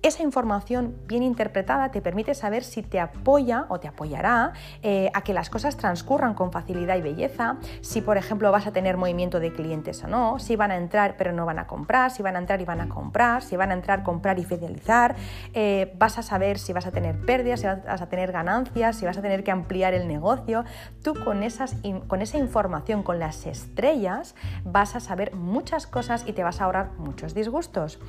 Esa 0.03 0.21
información 0.21 0.97
bien 1.07 1.23
interpretada 1.23 1.89
te 1.89 2.01
permite 2.01 2.35
saber 2.35 2.65
si 2.65 2.83
te 2.83 2.99
apoya 2.99 3.65
o 3.69 3.79
te 3.79 3.87
apoyará 3.87 4.51
eh, 4.81 5.09
a 5.13 5.21
que 5.21 5.33
las 5.33 5.49
cosas 5.49 5.77
transcurran 5.77 6.33
con 6.33 6.51
facilidad 6.51 6.97
y 6.97 7.01
belleza, 7.01 7.55
si 7.79 8.01
por 8.01 8.17
ejemplo 8.17 8.51
vas 8.51 8.67
a 8.67 8.73
tener 8.73 8.97
movimiento 8.97 9.39
de 9.39 9.53
clientes 9.53 10.03
o 10.03 10.07
no, 10.07 10.39
si 10.39 10.57
van 10.57 10.71
a 10.71 10.75
entrar 10.75 11.15
pero 11.17 11.31
no 11.31 11.45
van 11.45 11.57
a 11.57 11.67
comprar, 11.67 12.11
si 12.11 12.21
van 12.21 12.35
a 12.35 12.39
entrar 12.39 12.61
y 12.61 12.65
van 12.65 12.81
a 12.81 12.89
comprar, 12.89 13.41
si 13.41 13.55
van 13.55 13.71
a 13.71 13.75
entrar, 13.75 14.03
comprar 14.03 14.37
y 14.39 14.43
fidelizar, 14.43 15.15
eh, 15.53 15.93
vas 15.97 16.17
a 16.17 16.21
saber 16.21 16.59
si 16.59 16.73
vas 16.73 16.85
a 16.85 16.91
tener 16.91 17.25
pérdidas, 17.25 17.61
si 17.61 17.67
vas 17.67 18.01
a 18.01 18.09
tener 18.09 18.33
ganancias, 18.33 18.97
si 18.97 19.05
vas 19.05 19.17
a 19.17 19.21
tener 19.21 19.45
que 19.45 19.51
ampliar 19.51 19.93
el 19.93 20.09
negocio. 20.09 20.65
Tú 21.01 21.13
con, 21.23 21.43
esas, 21.43 21.77
con 22.07 22.21
esa 22.21 22.37
información, 22.37 23.03
con 23.03 23.19
las 23.19 23.45
estrellas, 23.45 24.35
vas 24.65 24.97
a 24.97 24.99
saber 24.99 25.33
muchas 25.33 25.87
cosas 25.87 26.25
y 26.27 26.33
te 26.33 26.43
vas 26.43 26.59
a 26.59 26.65
ahorrar 26.65 26.91
muchos 26.97 27.33
disgustos. 27.33 27.99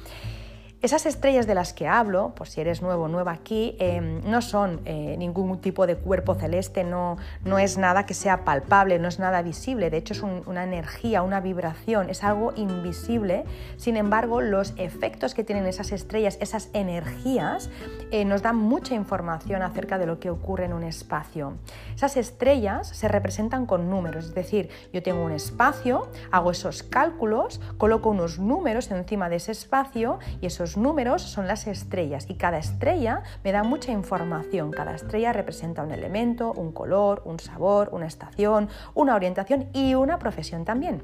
Esas 0.85 1.07
estrellas 1.07 1.47
de 1.47 1.55
las 1.55 1.73
que 1.73 1.89
hablo, 1.89 2.35
por 2.35 2.47
si 2.47 2.61
eres 2.61 2.83
nuevo 2.83 3.05
o 3.05 3.09
nueva 3.09 3.33
aquí, 3.33 3.75
em, 3.79 4.21
no 4.31 4.43
son 4.43 4.83
eh, 4.85 5.17
ningún 5.17 5.59
tipo 5.59 5.87
de 5.87 5.97
cuerpo 5.97 6.35
celeste, 6.35 6.85
no, 6.85 7.17
no, 7.43 7.59
es 7.59 7.79
nada 7.79 8.05
que 8.05 8.13
sea 8.13 8.45
palpable, 8.45 8.99
no 8.99 9.09
es 9.09 9.19
nada 9.19 9.41
visible, 9.41 9.89
de 9.89 9.97
hecho 9.97 10.13
es 10.13 10.21
una 10.21 10.63
energía, 10.63 11.23
una 11.23 11.41
vibración, 11.41 12.11
es 12.11 12.23
algo 12.23 12.53
invisible. 12.57 13.47
Sin 13.79 13.97
embargo, 13.97 14.43
los 14.43 14.75
efectos 14.77 15.33
que 15.33 15.43
tienen 15.43 15.65
esas 15.65 15.91
estrellas, 15.91 16.37
esas 16.43 16.69
energías, 16.75 17.71
eh, 18.11 18.27
nos 18.27 18.43
dan 18.43 18.57
mucha 18.57 18.95
información 18.95 19.63
acerca 19.63 19.97
de 19.97 20.05
lo 20.05 20.21
que 20.21 20.29
ocurre 20.29 20.67
en 20.67 20.75
un 20.75 20.85
espacio. 20.85 21.55
Esas 21.95 22.19
estrellas 22.19 22.89
se 22.89 23.09
representan 23.09 23.65
con 23.65 23.89
números, 23.89 24.27
es 24.27 24.35
decir, 24.35 24.69
yo 24.93 25.03
tengo 25.03 25.25
un 25.25 25.33
espacio, 25.33 26.11
hago 26.31 26.51
esos 26.51 26.83
cálculos, 26.83 27.63
coloco 27.79 28.11
unos 28.11 28.39
números 28.39 28.91
encima 28.91 29.31
de 29.31 29.37
ese 29.37 29.53
espacio 29.53 30.19
y 30.43 30.47
esos 30.49 30.74
números 30.77 31.23
son 31.23 31.47
las 31.47 31.67
estrellas 31.67 32.27
y 32.29 32.35
cada 32.35 32.59
estrella 32.59 33.23
me 33.43 33.53
da 33.53 33.63
mucha 33.63 33.93
información. 33.93 34.71
Cada 34.71 34.95
estrella 34.95 35.33
representa 35.33 35.83
un 35.83 35.91
elemento, 35.91 36.53
un 36.53 36.73
color, 36.73 37.23
un 37.25 37.39
sabor, 37.39 37.91
una 37.93 38.07
estación, 38.07 38.69
una 38.95 39.15
orientación 39.15 39.69
y 39.73 39.95
una 39.95 40.19
profesión 40.19 40.65
también. 40.65 41.03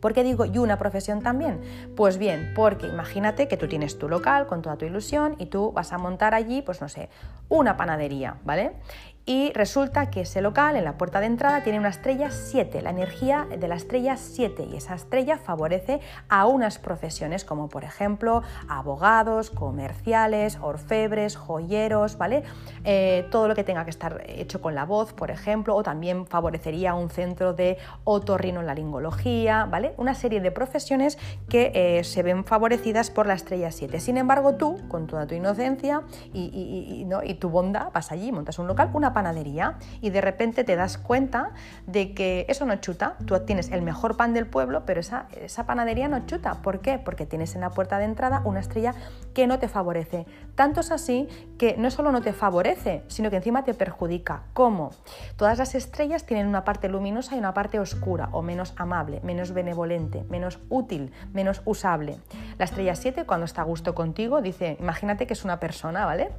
¿Por 0.00 0.14
qué 0.14 0.24
digo 0.24 0.46
y 0.46 0.56
una 0.58 0.78
profesión 0.78 1.22
también? 1.22 1.60
Pues 1.94 2.16
bien, 2.16 2.52
porque 2.56 2.86
imagínate 2.86 3.48
que 3.48 3.58
tú 3.58 3.68
tienes 3.68 3.98
tu 3.98 4.08
local 4.08 4.46
con 4.46 4.62
toda 4.62 4.76
tu 4.76 4.86
ilusión 4.86 5.36
y 5.38 5.46
tú 5.46 5.72
vas 5.72 5.92
a 5.92 5.98
montar 5.98 6.34
allí, 6.34 6.62
pues 6.62 6.80
no 6.80 6.88
sé, 6.88 7.10
una 7.48 7.76
panadería, 7.76 8.36
¿vale? 8.44 8.72
Y 9.30 9.52
resulta 9.52 10.10
que 10.10 10.22
ese 10.22 10.40
local 10.40 10.74
en 10.74 10.82
la 10.82 10.98
puerta 10.98 11.20
de 11.20 11.26
entrada 11.26 11.62
tiene 11.62 11.78
una 11.78 11.90
estrella 11.90 12.32
7, 12.32 12.82
la 12.82 12.90
energía 12.90 13.46
de 13.56 13.68
la 13.68 13.76
estrella 13.76 14.16
7 14.16 14.66
y 14.72 14.76
esa 14.76 14.96
estrella 14.96 15.38
favorece 15.38 16.00
a 16.28 16.46
unas 16.46 16.80
profesiones 16.80 17.44
como 17.44 17.68
por 17.68 17.84
ejemplo 17.84 18.42
abogados, 18.68 19.50
comerciales, 19.50 20.58
orfebres, 20.60 21.36
joyeros, 21.36 22.18
¿vale? 22.18 22.42
Eh, 22.82 23.28
todo 23.30 23.46
lo 23.46 23.54
que 23.54 23.62
tenga 23.62 23.84
que 23.84 23.90
estar 23.90 24.20
hecho 24.26 24.60
con 24.60 24.74
la 24.74 24.84
voz, 24.84 25.12
por 25.12 25.30
ejemplo, 25.30 25.76
o 25.76 25.84
también 25.84 26.26
favorecería 26.26 26.94
un 26.94 27.08
centro 27.08 27.52
de 27.52 27.78
otorrinolaringología, 28.02 29.64
¿vale? 29.66 29.94
Una 29.96 30.16
serie 30.16 30.40
de 30.40 30.50
profesiones 30.50 31.18
que 31.48 31.70
eh, 31.72 32.02
se 32.02 32.24
ven 32.24 32.44
favorecidas 32.44 33.12
por 33.12 33.28
la 33.28 33.34
estrella 33.34 33.70
7. 33.70 34.00
Sin 34.00 34.16
embargo, 34.16 34.56
tú, 34.56 34.76
con 34.88 35.06
toda 35.06 35.28
tu 35.28 35.36
inocencia 35.36 36.02
y, 36.32 37.06
y 37.22 37.34
tu 37.34 37.48
bondad, 37.48 37.92
vas 37.94 38.10
allí, 38.10 38.32
montas 38.32 38.58
un 38.58 38.66
local, 38.66 38.90
una 38.92 39.12
panadería 39.20 39.74
y 40.00 40.08
de 40.08 40.22
repente 40.22 40.64
te 40.64 40.76
das 40.76 40.96
cuenta 40.96 41.50
de 41.86 42.14
que 42.14 42.46
eso 42.48 42.64
no 42.64 42.74
chuta. 42.76 43.16
Tú 43.26 43.38
tienes 43.40 43.70
el 43.70 43.82
mejor 43.82 44.16
pan 44.16 44.32
del 44.32 44.46
pueblo, 44.46 44.84
pero 44.86 45.00
esa, 45.00 45.26
esa 45.38 45.66
panadería 45.66 46.08
no 46.08 46.24
chuta. 46.24 46.62
¿Por 46.62 46.80
qué? 46.80 46.98
Porque 46.98 47.26
tienes 47.26 47.54
en 47.54 47.60
la 47.60 47.68
puerta 47.68 47.98
de 47.98 48.06
entrada 48.06 48.40
una 48.46 48.60
estrella 48.60 48.94
que 49.34 49.46
no 49.46 49.58
te 49.58 49.68
favorece. 49.68 50.24
Tanto 50.54 50.80
es 50.80 50.90
así 50.90 51.28
que 51.58 51.76
no 51.76 51.90
solo 51.90 52.12
no 52.12 52.22
te 52.22 52.32
favorece, 52.32 53.04
sino 53.08 53.28
que 53.28 53.36
encima 53.36 53.62
te 53.62 53.74
perjudica. 53.74 54.44
¿Cómo? 54.54 54.92
Todas 55.36 55.58
las 55.58 55.74
estrellas 55.74 56.24
tienen 56.24 56.46
una 56.46 56.64
parte 56.64 56.88
luminosa 56.88 57.36
y 57.36 57.38
una 57.38 57.52
parte 57.52 57.78
oscura 57.78 58.30
o 58.32 58.40
menos 58.40 58.72
amable, 58.76 59.20
menos 59.22 59.52
benevolente, 59.52 60.24
menos 60.30 60.60
útil, 60.70 61.12
menos 61.34 61.60
usable. 61.66 62.16
La 62.56 62.64
estrella 62.64 62.94
7, 62.94 63.26
cuando 63.26 63.44
está 63.44 63.60
a 63.60 63.64
gusto 63.64 63.94
contigo, 63.94 64.40
dice, 64.40 64.78
imagínate 64.80 65.26
que 65.26 65.34
es 65.34 65.44
una 65.44 65.60
persona, 65.60 66.06
¿vale? 66.06 66.30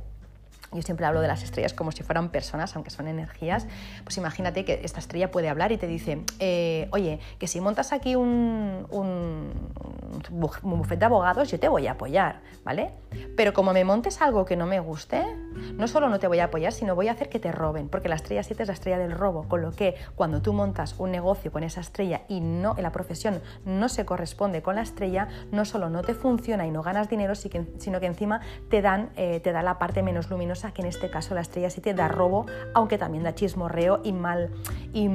Yo 0.72 0.82
siempre 0.82 1.06
hablo 1.06 1.22
de 1.22 1.28
las 1.28 1.44
estrellas 1.44 1.74
como 1.74 1.92
si 1.92 2.04
fueran 2.04 2.30
personas, 2.30 2.76
aunque 2.76 2.90
son 2.90 3.08
energías, 3.08 3.68
pues 4.04 4.18
imagínate 4.18 4.66
que 4.66 4.82
esta 4.84 5.00
estrella 5.00 5.32
puede 5.32 5.50
hablar 5.50 5.72
y 5.72 5.78
te 5.78 5.88
dice, 5.88 6.24
eh, 6.40 6.88
oye, 6.92 7.20
que 7.40 7.48
si 7.48 7.62
montas 7.62 7.94
aquí 7.94 8.16
un, 8.16 8.88
un, 8.90 9.52
bufete 10.30 10.98
de 10.98 11.06
abogados, 11.06 11.50
yo 11.50 11.60
te 11.60 11.68
voy 11.68 11.88
a 11.88 11.94
apoyar, 11.94 12.42
¿vale? 12.64 12.92
Pero 13.36 13.54
como 13.54 13.74
me 13.74 13.84
montes 13.84 14.22
algo 14.22 14.46
que 14.46 14.56
no 14.56 14.66
me 14.66 14.80
guste, 14.80 15.26
no 15.76 15.88
solo 15.88 16.10
no 16.10 16.20
te 16.20 16.28
voy 16.28 16.40
a 16.40 16.46
apoyar, 16.46 16.74
sino 16.74 16.96
voy 16.96 17.08
a 17.08 17.14
hacer 17.14 17.30
que 17.30 17.40
te 17.40 17.52
roben, 17.52 17.90
porque 17.90 18.10
la 18.10 18.16
estrella 18.16 18.44
7 18.44 18.64
es 18.64 18.68
la 18.68 18.74
estrella 18.74 18.98
del 18.98 19.12
robo, 19.12 19.48
con 19.48 19.62
lo 19.62 19.72
que 19.72 19.96
cuando 20.16 20.42
tú 20.42 20.54
montas 20.54 20.96
un 20.98 21.12
negocio 21.12 21.52
con 21.52 21.64
esa 21.64 21.82
estrella 21.82 22.22
y 22.28 22.40
no 22.42 22.76
la 22.82 22.92
profesión 22.92 23.42
no 23.66 23.90
se 23.90 24.06
corresponde 24.06 24.62
con 24.62 24.76
la 24.76 24.82
estrella, 24.82 25.28
no 25.52 25.66
solo 25.66 25.90
no 25.90 26.02
te 26.02 26.14
funciona 26.14 26.66
y 26.66 26.72
no 26.72 26.82
ganas 26.84 27.10
dinero, 27.10 27.36
sino 27.36 28.00
que 28.00 28.06
encima 28.06 28.42
te 28.70 28.82
dan, 28.82 29.10
eh, 29.16 29.40
te 29.40 29.52
da 29.52 29.62
la 29.64 29.78
parte 29.78 30.04
menos 30.04 30.30
luminosa 30.30 30.61
que 30.70 30.84
en 30.84 30.88
este 30.88 31.10
caso 31.10 31.34
la 31.34 31.42
estrella 31.42 31.72
7 31.72 31.96
da 31.96 32.08
robo, 32.08 32.46
aunque 32.76 33.00
también 33.00 33.24
da 33.24 33.34
chismorreo 33.34 34.02
y 34.04 34.14
mal, 34.14 34.52
y, 34.94 35.08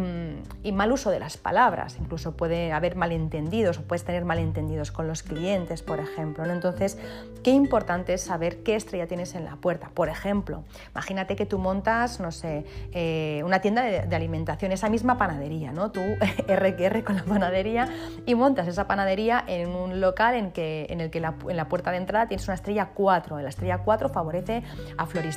mal 0.73 0.93
uso 0.93 1.11
de 1.11 1.21
las 1.21 1.37
palabras. 1.37 1.97
Incluso 2.01 2.37
puede 2.37 2.73
haber 2.73 2.97
malentendidos 2.97 3.79
o 3.79 3.83
puedes 3.83 4.05
tener 4.05 4.25
malentendidos 4.25 4.91
con 4.91 5.07
los 5.07 5.23
clientes, 5.23 5.83
por 5.83 6.01
ejemplo. 6.01 6.45
¿no? 6.45 6.53
Entonces, 6.53 6.99
qué 7.45 7.53
importante 7.53 8.15
es 8.15 8.23
saber 8.23 8.65
qué 8.65 8.75
estrella 8.75 9.07
tienes 9.07 9.35
en 9.37 9.45
la 9.45 9.57
puerta. 9.57 9.91
Por 9.95 10.09
ejemplo, 10.09 10.65
imagínate 10.91 11.37
que 11.37 11.47
tú 11.47 11.59
montas, 11.59 12.19
no 12.19 12.33
sé, 12.33 12.65
eh, 12.93 13.43
una 13.45 13.61
tienda 13.61 13.83
de, 13.83 14.17
alimentación, 14.17 14.73
esa 14.73 14.89
misma 14.89 15.19
panadería, 15.19 15.73
¿no? 15.73 15.93
Tú 15.93 16.01
RQR 16.49 17.05
con 17.05 17.17
la 17.17 17.25
panadería 17.25 17.89
y 18.25 18.35
montas 18.35 18.67
esa 18.67 18.89
panadería 18.89 19.45
en 19.47 19.69
un 19.69 20.01
local 20.01 20.35
en, 20.35 20.51
que, 20.51 20.87
en 20.91 21.01
el 21.01 21.11
que 21.11 21.19
en 21.19 21.57
la 21.57 21.69
puerta 21.69 21.91
de 21.91 21.99
entrada 21.99 22.27
tienes 22.27 22.49
una 22.49 22.55
estrella 22.55 22.91
4. 22.95 23.41
La 23.41 23.49
estrella 23.49 23.79
4 23.79 24.09
favorece 24.09 24.63
a 24.97 25.07
floristas 25.07 25.36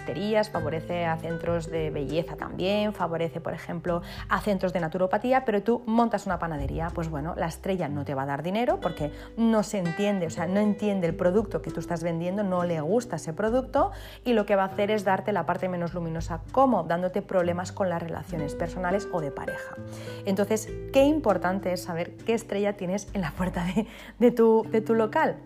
favorece 0.52 1.06
a 1.06 1.18
centros 1.18 1.70
de 1.70 1.90
belleza 1.90 2.36
también, 2.36 2.94
favorece, 2.94 3.42
por 3.42 3.54
ejemplo, 3.54 4.02
a 4.28 4.42
centros 4.42 4.74
de 4.74 4.80
naturopatía, 4.80 5.46
pero 5.46 5.62
tú 5.62 5.82
montas 5.86 6.26
una 6.26 6.40
panadería, 6.40 6.90
pues 6.94 7.10
bueno, 7.10 7.36
la 7.38 7.48
estrella 7.48 7.90
no 7.90 8.06
te 8.06 8.16
va 8.16 8.24
a 8.24 8.26
dar 8.26 8.44
dinero 8.44 8.80
porque 8.80 9.12
no 9.38 9.64
se 9.64 9.80
entiende, 9.80 10.28
o 10.28 10.30
sea, 10.30 10.48
no 10.48 10.60
entiende 10.60 11.08
el 11.08 11.16
producto 11.16 11.62
que 11.62 11.72
tú 11.72 11.80
estás 11.80 12.04
vendiendo, 12.04 12.44
no 12.44 12.64
le 12.64 12.82
gusta 12.82 13.18
ese 13.18 13.34
producto 13.34 13.92
y 14.26 14.34
lo 14.34 14.46
que 14.46 14.56
va 14.56 14.64
a 14.64 14.68
hacer 14.68 14.92
es 14.92 15.04
darte 15.04 15.32
la 15.32 15.46
parte 15.46 15.70
menos 15.70 15.94
luminosa, 15.94 16.42
como 16.52 16.84
dándote 16.84 17.22
problemas 17.22 17.72
con 17.72 17.90
las 17.90 18.02
relaciones 18.02 18.56
personales 18.56 19.08
o 19.12 19.22
de 19.22 19.32
pareja. 19.32 19.76
Entonces, 20.26 20.70
qué 20.94 21.04
importante 21.04 21.74
es 21.74 21.84
saber 21.84 22.16
qué 22.18 22.34
estrella 22.34 22.74
tienes 22.78 23.08
en 23.14 23.22
la 23.22 23.32
puerta 23.32 23.66
de, 24.20 24.32
tu, 24.32 24.66
de 24.70 24.82
tu 24.82 24.96
local. 24.96 25.38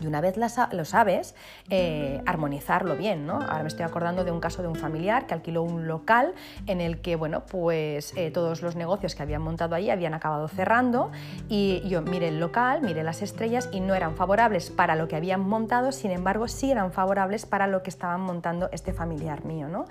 Y 0.00 0.06
una 0.06 0.20
vez 0.20 0.36
lo 0.36 0.84
sabes, 0.84 1.34
eh, 1.70 2.22
armonizarlo 2.26 2.96
bien, 2.96 3.26
¿no? 3.26 3.34
Ahora 3.34 3.62
me 3.62 3.68
estoy 3.68 3.84
acordando 3.84 4.24
de 4.24 4.30
un 4.30 4.40
caso 4.40 4.62
de 4.62 4.68
un 4.68 4.76
familiar 4.76 5.26
que 5.26 5.34
alquiló 5.34 5.62
un 5.62 5.86
local 5.86 6.34
en 6.66 6.80
el 6.80 7.00
que, 7.00 7.16
bueno, 7.16 7.44
pues 7.46 8.12
eh, 8.16 8.30
todos 8.30 8.62
los 8.62 8.76
negocios 8.76 9.14
que 9.14 9.22
habían 9.22 9.42
montado 9.42 9.74
ahí 9.74 9.90
habían 9.90 10.14
acabado 10.14 10.48
cerrando 10.48 11.10
y 11.48 11.82
yo 11.88 12.02
miré 12.02 12.28
el 12.28 12.40
local, 12.40 12.82
miré 12.82 13.02
las 13.02 13.22
estrellas 13.22 13.68
y 13.72 13.80
no 13.80 13.94
eran 13.94 14.14
favorables 14.14 14.70
para 14.70 14.96
lo 14.96 15.08
que 15.08 15.16
habían 15.16 15.40
montado, 15.40 15.92
sin 15.92 16.10
embargo 16.10 16.48
sí 16.48 16.70
eran 16.70 16.92
favorables 16.92 17.46
para 17.46 17.66
lo 17.66 17.82
que 17.82 17.90
estaban 17.90 18.20
montando 18.20 18.68
este 18.72 18.92
familiar 18.92 19.44
mío, 19.44 19.68
¿no? 19.68 19.86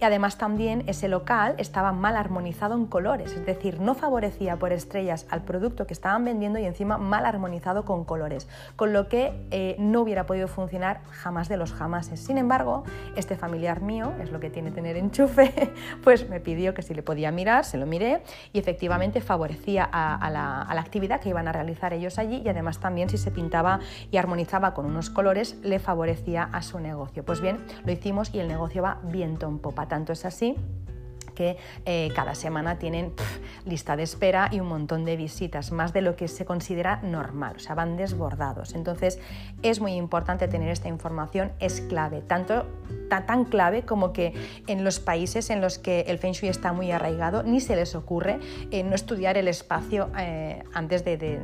Y 0.00 0.04
además 0.04 0.36
también 0.38 0.84
ese 0.86 1.08
local 1.08 1.54
estaba 1.58 1.92
mal 1.92 2.16
armonizado 2.16 2.74
en 2.74 2.86
colores, 2.86 3.32
es 3.32 3.46
decir, 3.46 3.80
no 3.80 3.94
favorecía 3.94 4.56
por 4.56 4.72
estrellas 4.72 5.26
al 5.30 5.42
producto 5.42 5.86
que 5.86 5.94
estaban 5.94 6.24
vendiendo 6.24 6.58
y 6.58 6.64
encima 6.64 6.98
mal 6.98 7.24
armonizado 7.24 7.84
con 7.84 8.04
colores, 8.04 8.48
con 8.76 8.92
lo 8.92 9.08
que 9.08 9.45
eh, 9.50 9.76
no 9.78 10.00
hubiera 10.00 10.26
podido 10.26 10.48
funcionar 10.48 11.00
jamás 11.10 11.48
de 11.48 11.56
los 11.56 11.72
jamases. 11.72 12.20
Sin 12.20 12.38
embargo, 12.38 12.84
este 13.16 13.36
familiar 13.36 13.80
mío, 13.80 14.12
es 14.20 14.30
lo 14.30 14.40
que 14.40 14.50
tiene 14.50 14.70
tener 14.70 14.96
enchufe, 14.96 15.72
pues 16.04 16.28
me 16.28 16.40
pidió 16.40 16.74
que 16.74 16.82
si 16.82 16.94
le 16.94 17.02
podía 17.02 17.30
mirar, 17.30 17.64
se 17.64 17.78
lo 17.78 17.86
miré 17.86 18.22
y 18.52 18.58
efectivamente 18.58 19.20
favorecía 19.20 19.84
a, 19.84 20.30
la, 20.30 20.62
a 20.62 20.74
la 20.74 20.80
actividad 20.80 21.20
que 21.20 21.28
iban 21.28 21.48
a 21.48 21.52
realizar 21.52 21.92
ellos 21.92 22.18
allí 22.18 22.42
y 22.44 22.48
además 22.48 22.80
también 22.80 23.08
si 23.08 23.18
se 23.18 23.30
pintaba 23.30 23.80
y 24.10 24.16
armonizaba 24.16 24.74
con 24.74 24.86
unos 24.86 25.10
colores 25.10 25.56
le 25.62 25.78
favorecía 25.78 26.44
a 26.44 26.62
su 26.62 26.80
negocio. 26.80 27.24
Pues 27.24 27.40
bien, 27.40 27.64
lo 27.84 27.92
hicimos 27.92 28.34
y 28.34 28.40
el 28.40 28.48
negocio 28.48 28.82
va 28.82 29.00
viento 29.04 29.46
en 29.46 29.58
popa. 29.58 29.88
Tanto 29.88 30.12
es 30.12 30.24
así 30.24 30.56
que 31.36 31.56
eh, 31.84 32.10
cada 32.16 32.34
semana 32.34 32.80
tienen 32.80 33.12
lista 33.64 33.94
de 33.94 34.02
espera 34.02 34.48
y 34.50 34.58
un 34.58 34.66
montón 34.66 35.04
de 35.04 35.16
visitas, 35.16 35.70
más 35.70 35.92
de 35.92 36.00
lo 36.00 36.16
que 36.16 36.26
se 36.26 36.44
considera 36.44 36.96
normal, 37.02 37.54
o 37.56 37.58
sea, 37.60 37.76
van 37.76 37.96
desbordados. 37.96 38.74
Entonces, 38.74 39.20
es 39.62 39.80
muy 39.80 39.92
importante 39.92 40.48
tener 40.48 40.70
esta 40.70 40.88
información, 40.88 41.52
es 41.60 41.80
clave, 41.82 42.22
tanto 42.22 42.66
tan, 43.08 43.44
clave 43.44 43.82
como 43.82 44.12
que 44.12 44.34
en 44.66 44.82
los 44.82 44.98
países 44.98 45.50
en 45.50 45.60
los 45.60 45.78
que 45.78 46.00
el 46.08 46.18
Feng 46.18 46.32
Shui 46.32 46.48
está 46.48 46.72
muy 46.72 46.90
arraigado, 46.90 47.44
ni 47.44 47.60
se 47.60 47.76
les 47.76 47.94
ocurre 47.94 48.40
eh, 48.72 48.82
no 48.82 48.94
estudiar 48.94 49.36
el 49.36 49.46
espacio 49.46 50.10
eh, 50.18 50.64
antes 50.72 51.04
de, 51.04 51.38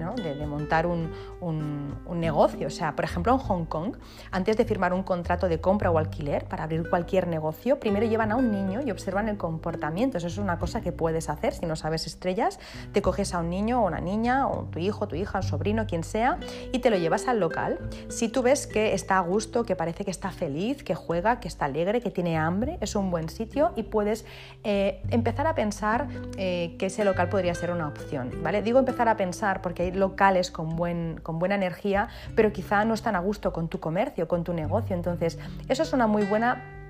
montar 0.48 0.86
un, 0.86 1.10
un 1.40 2.20
negocio. 2.20 2.66
O 2.66 2.70
sea, 2.70 2.96
por 2.96 3.04
ejemplo, 3.04 3.32
en 3.32 3.38
Hong 3.38 3.64
Kong, 3.66 3.96
antes 4.30 4.56
de 4.56 4.64
firmar 4.64 4.92
un 4.92 5.02
contrato 5.02 5.48
de 5.48 5.60
compra 5.60 5.90
o 5.90 5.98
alquiler 5.98 6.46
para 6.46 6.64
abrir 6.64 6.88
cualquier 6.88 7.28
negocio, 7.28 7.78
primero 7.78 8.06
llevan 8.06 8.32
a 8.32 8.36
un 8.36 8.50
niño 8.50 8.80
y 8.84 8.90
observan 8.90 9.28
el 9.28 9.36
comportamiento. 9.36 9.81
Eso 9.82 10.26
es 10.26 10.38
una 10.38 10.58
cosa 10.58 10.80
que 10.80 10.92
puedes 10.92 11.28
hacer 11.28 11.54
si 11.54 11.66
no 11.66 11.76
sabes 11.76 12.06
estrellas. 12.06 12.58
Te 12.92 13.02
coges 13.02 13.34
a 13.34 13.40
un 13.40 13.50
niño 13.50 13.82
o 13.82 13.86
una 13.86 14.00
niña, 14.00 14.46
o 14.48 14.64
tu 14.64 14.78
hijo, 14.78 15.08
tu 15.08 15.16
hija, 15.16 15.38
un 15.38 15.42
sobrino, 15.42 15.86
quien 15.86 16.04
sea, 16.04 16.38
y 16.72 16.78
te 16.78 16.90
lo 16.90 16.96
llevas 16.96 17.28
al 17.28 17.40
local. 17.40 17.78
Si 18.08 18.28
tú 18.28 18.42
ves 18.42 18.66
que 18.66 18.94
está 18.94 19.18
a 19.18 19.20
gusto, 19.20 19.64
que 19.64 19.76
parece 19.76 20.04
que 20.04 20.10
está 20.10 20.30
feliz, 20.30 20.84
que 20.84 20.94
juega, 20.94 21.40
que 21.40 21.48
está 21.48 21.64
alegre, 21.64 22.00
que 22.00 22.10
tiene 22.10 22.36
hambre, 22.36 22.78
es 22.80 22.94
un 22.94 23.10
buen 23.10 23.28
sitio 23.28 23.72
y 23.76 23.82
puedes 23.82 24.24
eh, 24.64 25.02
empezar 25.10 25.46
a 25.46 25.54
pensar 25.54 26.08
eh, 26.36 26.76
que 26.78 26.86
ese 26.86 27.04
local 27.04 27.28
podría 27.28 27.54
ser 27.54 27.70
una 27.70 27.88
opción. 27.88 28.30
¿vale? 28.42 28.62
Digo 28.62 28.78
empezar 28.78 29.08
a 29.08 29.16
pensar 29.16 29.62
porque 29.62 29.82
hay 29.82 29.92
locales 29.92 30.50
con, 30.50 30.76
buen, 30.76 31.20
con 31.22 31.38
buena 31.38 31.54
energía, 31.54 32.08
pero 32.36 32.52
quizá 32.52 32.84
no 32.84 32.94
están 32.94 33.16
a 33.16 33.20
gusto 33.20 33.52
con 33.52 33.68
tu 33.68 33.80
comercio, 33.80 34.28
con 34.28 34.44
tu 34.44 34.52
negocio. 34.52 34.94
Entonces, 34.94 35.38
eso 35.68 35.82
es 35.82 35.92
una 35.92 36.06
muy 36.06 36.24
buena 36.24 36.81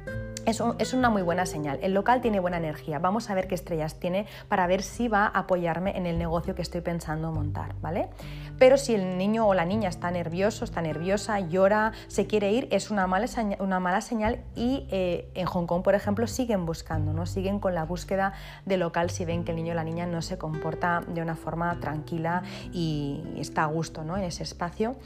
es, 0.46 0.92
una 0.92 1.10
muy 1.10 1.22
buena 1.22 1.46
señal. 1.46 1.78
El 1.82 1.94
local 1.94 2.20
tiene 2.20 2.40
buena 2.40 2.56
energía. 2.56 2.98
Vamos 2.98 3.30
a 3.30 3.34
ver 3.34 3.48
qué 3.48 3.54
estrellas 3.54 3.96
tiene 3.96 4.26
para 4.48 4.66
ver 4.66 4.82
si 4.82 5.08
va 5.08 5.24
a 5.26 5.40
apoyarme 5.40 5.96
en 5.96 6.06
el 6.06 6.18
negocio 6.18 6.54
que 6.54 6.62
estoy 6.62 6.80
pensando 6.80 7.30
montar, 7.32 7.74
¿vale? 7.80 8.08
Pero 8.58 8.76
si 8.76 8.94
el 8.94 9.18
niño 9.18 9.46
o 9.46 9.54
la 9.54 9.64
niña 9.64 9.88
está 9.88 10.10
nervioso, 10.10 10.64
está 10.64 10.82
nerviosa, 10.82 11.40
llora, 11.40 11.92
se 12.08 12.26
quiere 12.26 12.52
ir, 12.52 12.68
es 12.70 12.90
una 12.90 13.06
mala, 13.06 13.26
una 13.58 13.80
mala 13.80 14.00
señal 14.00 14.40
y 14.54 14.86
eh, 14.90 15.28
en 15.34 15.46
Hong 15.46 15.66
Kong, 15.66 15.82
por 15.82 15.94
ejemplo, 15.94 16.26
siguen 16.26 16.66
buscando, 16.66 17.12
¿no? 17.12 17.26
Siguen 17.26 17.58
con 17.58 17.74
la 17.74 17.84
búsqueda 17.84 18.34
de 18.66 18.76
local 18.76 19.10
si 19.10 19.24
ven 19.24 19.44
que 19.44 19.52
el 19.52 19.56
niño 19.56 19.72
o 19.72 19.76
la 19.76 19.84
niña 19.84 20.06
no 20.06 20.22
se 20.22 20.38
comporta 20.38 21.02
de 21.06 21.22
una 21.22 21.34
forma 21.36 21.78
tranquila 21.80 22.42
y 22.72 23.22
está 23.36 23.64
a 23.64 23.66
gusto, 23.66 24.04
¿no? 24.04 24.16
En 24.16 24.24
ese 24.24 24.42
espacio. 24.42 24.96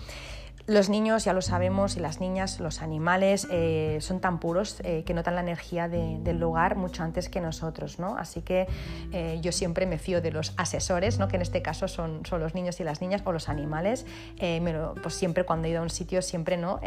Los 0.69 0.89
niños, 0.89 1.25
ya 1.25 1.33
lo 1.33 1.43
sabemos, 1.43 1.97
y 1.97 2.01
las 2.01 2.21
niñas, 2.21 2.59
los 2.59 2.83
animales, 2.83 3.47
eh, 3.53 3.99
son 4.01 4.19
tan 4.19 4.41
puros 4.41 4.81
eh, 4.83 5.05
que 5.05 5.15
notan 5.15 5.37
la 5.37 5.41
energía 5.41 5.89
del 5.89 6.41
lugar 6.41 6.75
mucho 6.75 7.05
antes 7.05 7.29
que 7.29 7.41
nosotros, 7.41 8.01
¿no? 8.01 8.17
Así 8.17 8.43
que 8.43 8.67
eh, 9.13 9.39
yo 9.41 9.53
siempre 9.53 9.87
me 9.87 9.97
fío 9.99 10.21
de 10.21 10.33
los 10.33 10.55
asesores, 10.57 11.21
¿no? 11.21 11.29
que 11.29 11.37
en 11.37 11.43
este 11.43 11.63
caso 11.63 11.87
son, 11.87 12.27
son 12.27 12.41
los 12.41 12.57
niños 12.57 12.81
y 12.81 12.85
las 12.85 13.01
niñas 13.01 13.23
o 13.25 13.31
los 13.31 13.49
animales. 13.49 14.07
pues 15.03 15.15
siempre 15.15 15.45
cuando 15.45 15.69
he 15.69 15.71
ido 15.71 15.79
a 15.79 15.83
un 15.83 15.91
sitio, 15.91 16.21
siempre 16.21 16.57
¿no? 16.57 16.81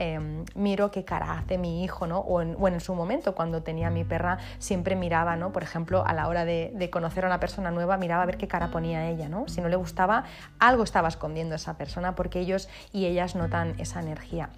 miro 0.55 0.91
qué 0.91 1.05
cara 1.05 1.37
hace 1.37 1.57
mi 1.57 1.81
hijo, 1.81 2.05
¿no? 2.05 2.19
O 2.19 2.41
en, 2.41 2.57
en, 2.61 2.79
su 2.81 2.93
momento, 2.95 3.33
cuando 3.33 3.63
tenía 3.63 3.89
mi 3.89 4.03
perra, 4.03 4.39
siempre 4.57 4.97
miraba, 4.97 5.37
¿no? 5.37 5.53
por 5.53 5.63
ejemplo, 5.63 6.05
a 6.05 6.11
la 6.11 6.27
hora 6.27 6.43
de, 6.43 6.73
de, 6.75 6.89
conocer 6.89 7.23
a 7.23 7.27
una 7.27 7.39
persona 7.39 7.71
nueva, 7.71 7.95
miraba 7.95 8.23
a 8.23 8.25
ver 8.25 8.37
qué 8.37 8.49
cara 8.49 8.71
ponía 8.71 9.09
ella. 9.09 9.29
¿no? 9.29 9.47
Si 9.47 9.61
no 9.61 9.69
le 9.69 9.77
gustaba, 9.77 10.25
algo 10.59 10.83
estaba 10.83 11.07
escondiendo 11.07 11.55
esa 11.55 11.77
persona 11.77 12.15
porque 12.15 12.41
ellos 12.41 12.67
y 12.91 13.05
ellas 13.05 13.35
notan 13.35 13.68
esa 13.77 13.99
energía. 13.99 14.49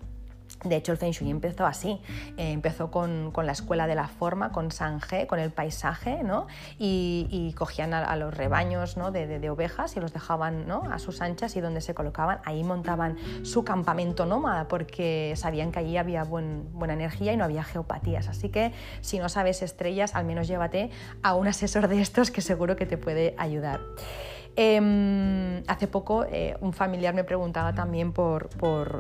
De 0.64 0.76
hecho, 0.76 0.92
el 0.92 0.98
Feng 0.98 1.12
Shui 1.12 1.32
empezó 1.32 1.66
así. 1.66 2.00
Eh, 2.38 2.52
empezó 2.52 2.92
con, 2.92 3.34
la 3.36 3.52
escuela 3.52 3.88
de 3.88 3.96
la 3.96 4.08
forma, 4.08 4.52
con 4.52 4.72
Sange, 4.72 5.26
con 5.26 5.40
el 5.40 5.50
paisaje, 5.50 6.24
¿no? 6.24 6.48
Y, 6.78 7.54
cogían 7.58 7.94
a, 7.94 8.16
los 8.16 8.34
rebaños 8.36 8.98
¿no? 8.98 9.12
de, 9.12 9.50
ovejas 9.50 9.98
y 9.98 10.00
los 10.00 10.14
dejaban 10.14 10.68
¿no? 10.68 10.84
a 10.92 11.00
sus 11.00 11.22
anchas 11.22 11.56
y 11.56 11.62
donde 11.62 11.82
se 11.82 11.94
colocaban, 11.94 12.40
ahí 12.46 12.64
montaban 12.64 13.18
su 13.44 13.64
campamento 13.64 14.26
nómada 14.26 14.68
porque 14.68 15.34
sabían 15.36 15.72
que 15.72 15.80
allí 15.80 15.98
había 15.98 16.24
buena 16.24 16.94
energía 16.94 17.34
y 17.34 17.38
no 17.38 17.44
había 17.44 17.64
geopatías. 17.64 18.28
Así 18.30 18.50
que 18.50 18.72
si 19.02 19.20
no 19.20 19.30
sabes 19.30 19.62
estrellas, 19.62 20.16
al 20.16 20.26
menos 20.26 20.48
llévate 20.48 20.92
a 21.24 21.36
un 21.36 21.48
asesor 21.48 21.88
de 21.88 22.02
estos 22.02 22.32
que 22.32 22.42
seguro 22.42 22.76
que 22.76 22.86
te 22.86 22.98
puede 22.98 23.36
ayudar. 23.38 23.80
Em, 24.56 25.64
hace 25.68 25.88
poco 25.88 26.26
eh, 26.26 26.58
un 26.60 26.74
familiar 26.74 27.14
me 27.14 27.24
preguntaba 27.24 27.74
también 27.74 28.12
por, 28.12 28.50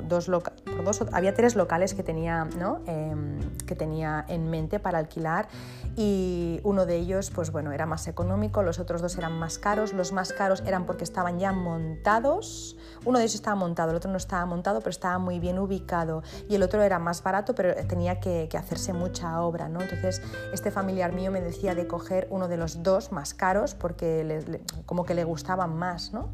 dos, 0.07 0.27
dos, 0.27 1.03
había 1.11 1.33
tres 1.33 1.55
locales 1.55 1.93
que 1.93 2.03
tenía, 2.03 2.45
¿no? 2.57 2.81
Em, 2.87 3.39
que 3.65 3.75
tenía 3.75 4.25
en 4.29 4.49
mente 4.49 4.79
para 4.79 4.97
alquilar 4.97 5.49
y 5.95 6.61
uno 6.63 6.85
de 6.85 6.97
ellos 6.97 7.31
pues 7.31 7.51
bueno, 7.51 7.71
era 7.71 7.85
más 7.85 8.07
económico, 8.07 8.63
los 8.63 8.79
otros 8.79 9.01
dos 9.01 9.17
eran 9.17 9.37
más 9.37 9.57
caros, 9.57 9.93
los 9.93 10.13
más 10.13 10.31
caros 10.31 10.63
eran 10.65 10.85
porque 10.85 11.03
estaban 11.03 11.37
ya 11.39 11.51
montados, 11.51 12.77
uno 13.03 13.17
de 13.17 13.25
ellos 13.25 13.35
estaba 13.35 13.55
montado, 13.55 13.91
el 13.91 13.97
otro 13.97 14.09
no 14.09 14.17
estaba 14.17 14.45
montado 14.45 14.79
pero 14.79 14.91
estaba 14.91 15.17
muy 15.17 15.39
bien 15.39 15.59
ubicado 15.59 16.23
y 16.47 16.55
el 16.55 16.63
otro 16.63 16.81
era 16.81 16.97
más 16.97 17.21
barato 17.21 17.53
pero 17.55 17.75
tenía 17.87 18.19
que, 18.19 18.49
hacerse 18.57 18.93
mucha 18.93 19.41
obra, 19.41 19.69
¿no? 19.69 19.81
entonces 19.81 20.21
este 20.53 20.71
familiar 20.71 21.13
mío 21.13 21.31
me 21.31 21.41
decía 21.41 21.75
de 21.75 21.87
coger 21.87 22.27
uno 22.29 22.47
de 22.47 22.57
los 22.57 22.83
dos 22.83 23.11
más 23.11 23.33
caros 23.33 23.73
porque 23.73 24.61
como 24.85 25.03
que 25.03 25.13
le 25.13 25.23
gustaba 25.23 25.41
gustaban 25.41 25.75
más, 25.75 26.13
¿no? 26.13 26.29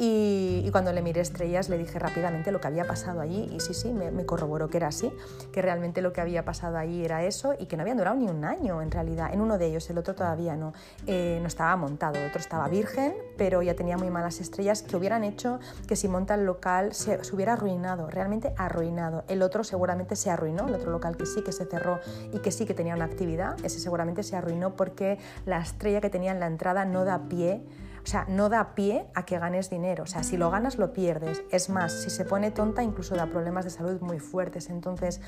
Y, 0.00 0.68
cuando 0.70 0.92
le 0.92 1.02
miré 1.02 1.20
estrellas 1.20 1.68
le 1.68 1.76
dije 1.76 1.98
rápidamente 1.98 2.52
lo 2.52 2.60
que 2.60 2.68
había 2.68 2.86
pasado 2.86 3.20
allí 3.20 3.50
y 3.52 3.58
sí, 3.58 3.74
sí, 3.74 3.92
me, 3.92 4.24
corroboró 4.26 4.68
que 4.68 4.76
era 4.76 4.88
así, 4.88 5.10
que 5.50 5.60
realmente 5.60 6.02
lo 6.02 6.12
que 6.12 6.20
había 6.20 6.44
pasado 6.44 6.76
allí 6.76 7.04
era 7.04 7.24
eso 7.24 7.54
y 7.58 7.66
que 7.66 7.76
no 7.76 7.82
habían 7.82 7.96
durado 7.96 8.14
ni 8.14 8.28
un 8.28 8.44
año 8.44 8.80
en 8.80 8.92
realidad. 8.92 9.32
En 9.32 9.40
uno 9.40 9.58
de 9.58 9.66
ellos, 9.66 9.90
el 9.90 9.98
otro 9.98 10.14
todavía 10.14 10.54
no, 10.54 10.72
eh, 11.06 11.38
no 11.40 11.48
estaba 11.48 11.74
montado, 11.74 12.16
el 12.16 12.28
otro 12.28 12.38
estaba 12.38 12.68
virgen, 12.68 13.14
pero 13.36 13.60
ya 13.62 13.74
tenía 13.74 13.96
muy 13.96 14.08
malas 14.08 14.40
estrellas 14.40 14.82
que 14.82 14.96
hubieran 14.96 15.24
hecho 15.24 15.58
que 15.88 15.96
si 15.96 16.06
monta 16.06 16.34
el 16.34 16.44
local 16.44 16.94
se, 16.94 17.24
se 17.24 17.34
hubiera 17.34 17.54
arruinado, 17.54 18.08
realmente 18.08 18.52
arruinado. 18.56 19.24
El 19.26 19.42
otro 19.42 19.64
seguramente 19.64 20.14
se 20.14 20.30
arruinó, 20.30 20.68
el 20.68 20.74
otro 20.74 20.92
local 20.92 21.16
que 21.16 21.26
sí 21.26 21.42
que 21.42 21.50
se 21.50 21.64
cerró 21.64 21.98
y 22.32 22.38
que 22.38 22.52
sí 22.52 22.66
que 22.66 22.74
tenía 22.74 22.94
una 22.94 23.06
actividad, 23.06 23.56
ese 23.64 23.80
seguramente 23.80 24.22
se 24.22 24.36
arruinó 24.36 24.76
porque 24.76 25.18
la 25.44 25.58
estrella 25.60 26.00
que 26.00 26.10
tenía 26.10 26.30
en 26.30 26.38
la 26.38 26.46
entrada 26.46 26.84
no 26.84 27.04
da 27.04 27.28
pie 27.28 27.62
o 28.08 28.10
sea, 28.10 28.24
no 28.26 28.48
da 28.48 28.74
pie 28.74 29.04
a 29.14 29.26
que 29.26 29.38
ganes 29.38 29.68
dinero. 29.68 30.04
O 30.04 30.06
sea, 30.06 30.22
si 30.22 30.38
lo 30.38 30.50
ganas, 30.50 30.78
lo 30.78 30.94
pierdes. 30.94 31.42
Es 31.50 31.68
más, 31.68 31.92
si 31.92 32.08
se 32.08 32.24
pone 32.24 32.50
tonta, 32.50 32.82
incluso 32.82 33.14
da 33.14 33.26
problemas 33.26 33.66
de 33.66 33.70
salud 33.70 34.00
muy 34.00 34.18
fuertes. 34.18 34.70
Entonces, 34.70 35.20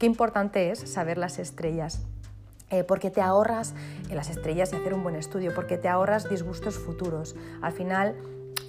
qué 0.00 0.06
importante 0.06 0.72
es 0.72 0.80
saber 0.80 1.16
las 1.16 1.38
estrellas. 1.38 2.02
Eh, 2.70 2.82
porque 2.82 3.12
te 3.12 3.20
ahorras 3.20 3.72
en 4.10 4.16
las 4.16 4.30
estrellas 4.30 4.72
y 4.72 4.76
hacer 4.76 4.94
un 4.94 5.04
buen 5.04 5.14
estudio, 5.14 5.54
porque 5.54 5.78
te 5.78 5.86
ahorras 5.86 6.28
disgustos 6.28 6.76
futuros. 6.76 7.36
Al 7.62 7.70
final, 7.70 8.16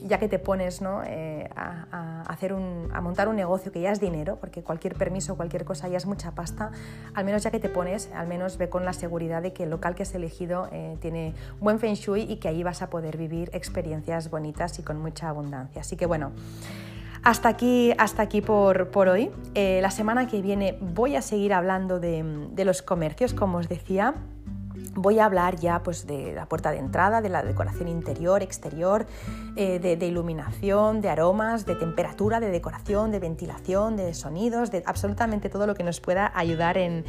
ya 0.04 0.20
que 0.20 0.28
te 0.28 0.40
pones 0.40 0.82
eh, 1.08 1.50
a, 1.56 2.24
hacer 2.28 2.54
a 2.54 3.02
montar 3.02 3.28
un 3.28 3.36
negocio 3.36 3.72
que 3.72 3.82
ya 3.82 3.92
es 3.92 4.00
dinero, 4.00 4.38
porque 4.40 4.64
cualquier 4.64 4.96
permiso, 4.96 5.36
cualquier 5.36 5.66
cosa 5.66 5.88
ya 5.88 5.98
es 5.98 6.06
mucha 6.06 6.32
pasta, 6.32 6.72
al 7.14 7.26
menos 7.26 7.44
ya 7.44 7.52
que 7.52 7.60
te 7.60 7.70
pones, 7.70 8.10
al 8.14 8.28
menos 8.28 8.58
ve 8.58 8.70
con 8.70 8.86
la 8.86 8.94
seguridad 8.94 9.42
de 9.42 9.54
que 9.54 9.64
el 9.64 9.70
local 9.70 9.96
que 9.96 10.04
has 10.04 10.14
elegido 10.16 10.68
eh, 10.72 10.98
tiene 11.02 11.34
buen 11.60 11.80
feng 11.80 11.96
shui 11.96 12.22
y 12.22 12.38
que 12.38 12.48
ahí 12.48 12.64
vas 12.64 12.82
a 12.82 12.90
poder 12.90 13.18
vivir 13.18 13.50
experiencias 13.54 14.30
bonitas 14.30 14.80
y 14.80 14.84
con 14.84 15.00
mucha 15.00 15.30
abundancia. 15.30 15.82
Así 15.82 15.96
que 15.96 16.06
bueno. 16.06 16.32
Hasta 17.24 17.50
aquí, 17.50 17.92
hasta 17.98 18.22
aquí 18.22 18.42
por, 18.42 18.88
hoy. 18.96 19.32
Eh, 19.56 19.80
la 19.82 19.90
semana 19.90 20.28
que 20.28 20.44
viene 20.44 20.78
voy 20.80 21.16
a 21.16 21.24
seguir 21.24 21.54
hablando 21.54 22.00
de, 22.00 22.24
de 22.52 22.66
los 22.66 22.84
comercios, 22.84 23.34
como 23.34 23.58
os 23.58 23.68
decía 23.68 24.14
voy 24.96 25.20
a 25.20 25.26
hablar 25.26 25.58
ya 25.58 25.84
pues, 25.84 26.08
de 26.08 26.34
la 26.34 26.48
puerta 26.48 26.72
de 26.72 26.80
entrada, 26.80 27.22
de 27.22 27.30
la 27.30 27.44
decoración 27.44 27.88
interior, 27.88 28.42
exterior, 28.42 29.06
eh, 29.56 29.80
de, 29.80 30.06
iluminación, 30.06 31.02
de 31.02 31.10
aromas, 31.10 31.66
de 31.66 31.76
temperatura, 31.76 32.40
de 32.40 32.50
decoración, 32.50 33.12
de 33.12 33.20
ventilación, 33.20 33.98
de 33.98 34.14
sonidos, 34.14 34.72
de 34.72 34.84
absolutamente 34.86 35.50
todo 35.50 35.68
lo 35.68 35.76
que 35.76 35.84
nos 35.84 36.00
pueda 36.00 36.32
ayudar 36.34 36.78
en, 36.78 37.06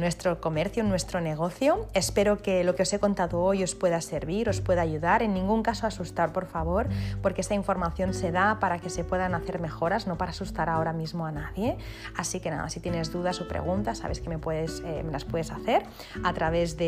nuestro 0.00 0.40
comercio, 0.40 0.82
en 0.82 0.88
nuestro 0.88 1.20
negocio. 1.20 1.86
Espero 1.92 2.38
que 2.38 2.64
lo 2.64 2.74
que 2.74 2.82
os 2.82 2.92
he 2.92 2.98
contado 2.98 3.40
hoy 3.40 3.62
os 3.62 3.74
pueda 3.74 4.00
servir, 4.00 4.48
os 4.48 4.60
pueda 4.60 4.82
ayudar. 4.82 5.22
En 5.22 5.34
ningún 5.34 5.62
caso 5.62 5.86
asustar, 5.86 6.32
por 6.32 6.46
favor, 6.46 6.88
porque 7.22 7.40
esta 7.40 7.54
información 7.54 8.14
se 8.14 8.32
da 8.32 8.58
para 8.58 8.78
que 8.78 8.90
se 8.90 9.04
puedan 9.04 9.34
hacer 9.34 9.60
mejoras, 9.60 10.06
no 10.06 10.16
para 10.16 10.30
asustar 10.30 10.68
ahora 10.68 10.92
mismo 10.92 11.26
a 11.26 11.32
nadie. 11.32 11.76
Así 12.16 12.40
que 12.40 12.50
nada, 12.50 12.68
si 12.70 12.80
tienes 12.80 13.12
dudas 13.12 13.40
o 13.40 13.48
preguntas, 13.48 13.98
sabes 13.98 14.20
que 14.20 14.28
me, 14.28 14.38
puedes, 14.38 14.80
eh, 14.80 15.02
me 15.04 15.12
las 15.12 15.24
puedes 15.24 15.50
hacer 15.50 15.84
a 16.24 16.32
través 16.32 16.76
de 16.76 16.85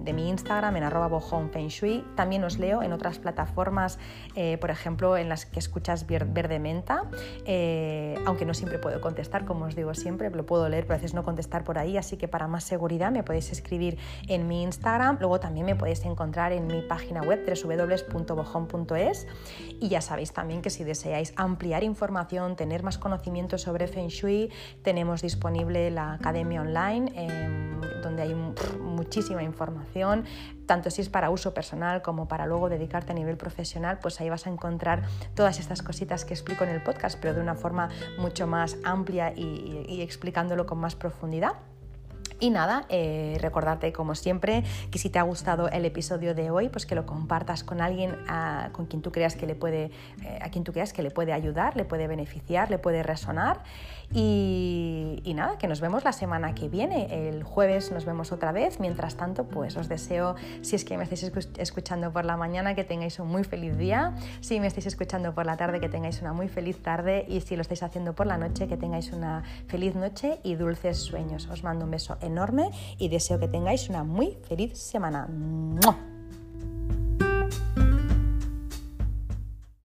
de, 0.00 0.12
mi 0.12 0.28
Instagram 0.28 0.76
en 0.76 0.82
arroba 0.82 1.08
Shui. 1.68 2.04
También 2.16 2.42
os 2.44 2.58
leo 2.58 2.82
en 2.82 2.92
otras 2.92 3.18
plataformas, 3.18 3.98
eh, 4.34 4.58
por 4.58 4.70
ejemplo, 4.70 5.16
en 5.16 5.28
las 5.28 5.46
que 5.46 5.58
escuchas 5.58 6.06
Verde 6.06 6.58
Menta, 6.58 7.04
eh, 7.44 8.16
aunque 8.26 8.44
no 8.44 8.54
siempre 8.54 8.78
puedo 8.78 9.00
contestar, 9.00 9.44
como 9.44 9.66
os 9.66 9.76
digo 9.76 9.94
siempre, 9.94 10.30
lo 10.30 10.44
puedo 10.46 10.68
leer, 10.68 10.84
pero 10.84 10.94
a 10.94 10.98
veces 10.98 11.14
no 11.14 11.22
contestar 11.22 11.64
por 11.64 11.78
ahí, 11.78 11.96
así 11.96 12.16
que 12.16 12.26
para 12.28 12.48
más 12.48 12.64
seguridad 12.64 13.12
me 13.12 13.22
podéis 13.22 13.52
escribir 13.52 13.98
en 14.28 14.48
mi 14.48 14.62
Instagram, 14.62 15.18
luego 15.20 15.38
también 15.38 15.66
me 15.66 15.76
podéis 15.76 16.04
encontrar 16.04 16.52
en 16.52 16.66
mi 16.66 16.82
página 16.82 17.22
web 17.22 17.40
www.bojón.es 17.46 19.26
y 19.80 19.88
ya 19.88 20.00
sabéis 20.00 20.32
también 20.32 20.62
que 20.62 20.70
si 20.70 20.84
deseáis 20.84 21.32
ampliar 21.36 21.84
información, 21.84 22.56
tener 22.56 22.82
más 22.82 22.98
conocimiento 22.98 23.58
sobre 23.58 23.86
Feng 23.86 24.08
Shui, 24.08 24.50
tenemos 24.82 25.22
disponible 25.22 25.90
la 25.90 26.14
academia 26.14 26.62
online, 26.62 27.12
em, 27.14 27.80
donde 28.02 28.22
hay 28.22 28.34
muchísimos 28.34 29.19
muchísima 29.20 29.42
información, 29.42 30.24
tanto 30.64 30.90
si 30.90 31.02
es 31.02 31.10
para 31.10 31.28
uso 31.28 31.52
personal 31.52 32.00
como 32.00 32.26
para 32.26 32.46
luego 32.46 32.70
dedicarte 32.70 33.12
a 33.12 33.14
nivel 33.14 33.36
profesional, 33.36 33.98
pues 34.00 34.18
ahí 34.18 34.30
vas 34.30 34.46
a 34.46 34.50
encontrar 34.50 35.02
todas 35.34 35.58
estas 35.58 35.82
cositas 35.82 36.24
que 36.24 36.32
explico 36.32 36.64
en 36.64 36.70
el 36.70 36.82
podcast, 36.82 37.18
pero 37.20 37.34
de 37.34 37.42
una 37.42 37.54
forma 37.54 37.90
mucho 38.16 38.46
más 38.46 38.78
amplia 38.82 39.34
y 39.36 40.00
explicándolo 40.00 40.64
con 40.64 40.78
más 40.78 40.94
profundidad. 40.96 41.52
Y 42.40 42.48
nada, 42.48 42.86
eh, 42.88 43.36
recordarte 43.40 43.92
como 43.92 44.14
siempre 44.14 44.64
que 44.90 44.98
si 44.98 45.10
te 45.10 45.18
ha 45.18 45.22
gustado 45.22 45.68
el 45.68 45.84
episodio 45.84 46.34
de 46.34 46.50
hoy, 46.50 46.70
pues 46.70 46.86
que 46.86 46.94
lo 46.94 47.04
compartas 47.04 47.62
con 47.62 47.82
alguien 47.82 48.16
a, 48.28 48.70
con 48.72 48.86
quien 48.86 49.02
tú 49.02 49.12
creas 49.12 49.36
que 49.36 49.46
le 49.46 49.54
puede, 49.54 49.90
eh, 50.24 50.38
a 50.40 50.50
quien 50.50 50.64
tú 50.64 50.72
creas 50.72 50.94
que 50.94 51.02
le 51.02 51.10
puede 51.10 51.34
ayudar, 51.34 51.76
le 51.76 51.84
puede 51.84 52.06
beneficiar, 52.06 52.70
le 52.70 52.78
puede 52.78 53.02
resonar. 53.02 53.62
Y, 54.12 55.32
nada, 55.36 55.58
que 55.58 55.68
nos 55.68 55.80
vemos 55.80 56.04
la 56.04 56.12
semana 56.12 56.54
que 56.54 56.68
viene. 56.68 57.28
El 57.28 57.44
jueves 57.44 57.92
nos 57.92 58.04
vemos 58.04 58.32
otra 58.32 58.50
vez. 58.50 58.80
Mientras 58.80 59.16
tanto, 59.16 59.44
pues 59.44 59.76
os 59.76 59.88
deseo, 59.88 60.34
si 60.62 60.76
es 60.76 60.84
que 60.84 60.96
me 60.96 61.04
estáis 61.04 61.30
escuchando 61.58 62.12
por 62.12 62.24
la 62.24 62.36
mañana, 62.36 62.74
que 62.74 62.82
tengáis 62.84 63.18
un 63.20 63.28
muy 63.28 63.44
feliz 63.44 63.76
día. 63.78 64.14
Si 64.40 64.58
me 64.58 64.66
estáis 64.66 64.86
escuchando 64.86 65.32
por 65.34 65.46
la 65.46 65.56
tarde, 65.56 65.80
que 65.80 65.88
tengáis 65.88 66.20
una 66.20 66.32
muy 66.32 66.48
feliz 66.48 66.82
tarde. 66.82 67.24
Y 67.28 67.40
si 67.40 67.54
lo 67.54 67.62
estáis 67.62 67.82
haciendo 67.82 68.14
por 68.14 68.26
la 68.26 68.36
noche, 68.36 68.66
que 68.66 68.76
tengáis 68.76 69.12
una 69.12 69.44
feliz 69.68 69.94
noche 69.94 70.40
y 70.42 70.56
dulces 70.56 70.98
sueños. 70.98 71.46
Os 71.46 71.62
mando 71.62 71.84
un 71.84 71.92
beso 71.92 72.18
enorme 72.20 72.70
y 72.98 73.08
deseo 73.08 73.38
que 73.38 73.48
tengáis 73.48 73.88
una 73.88 74.02
muy 74.02 74.36
feliz 74.48 74.76
semana. 74.76 75.28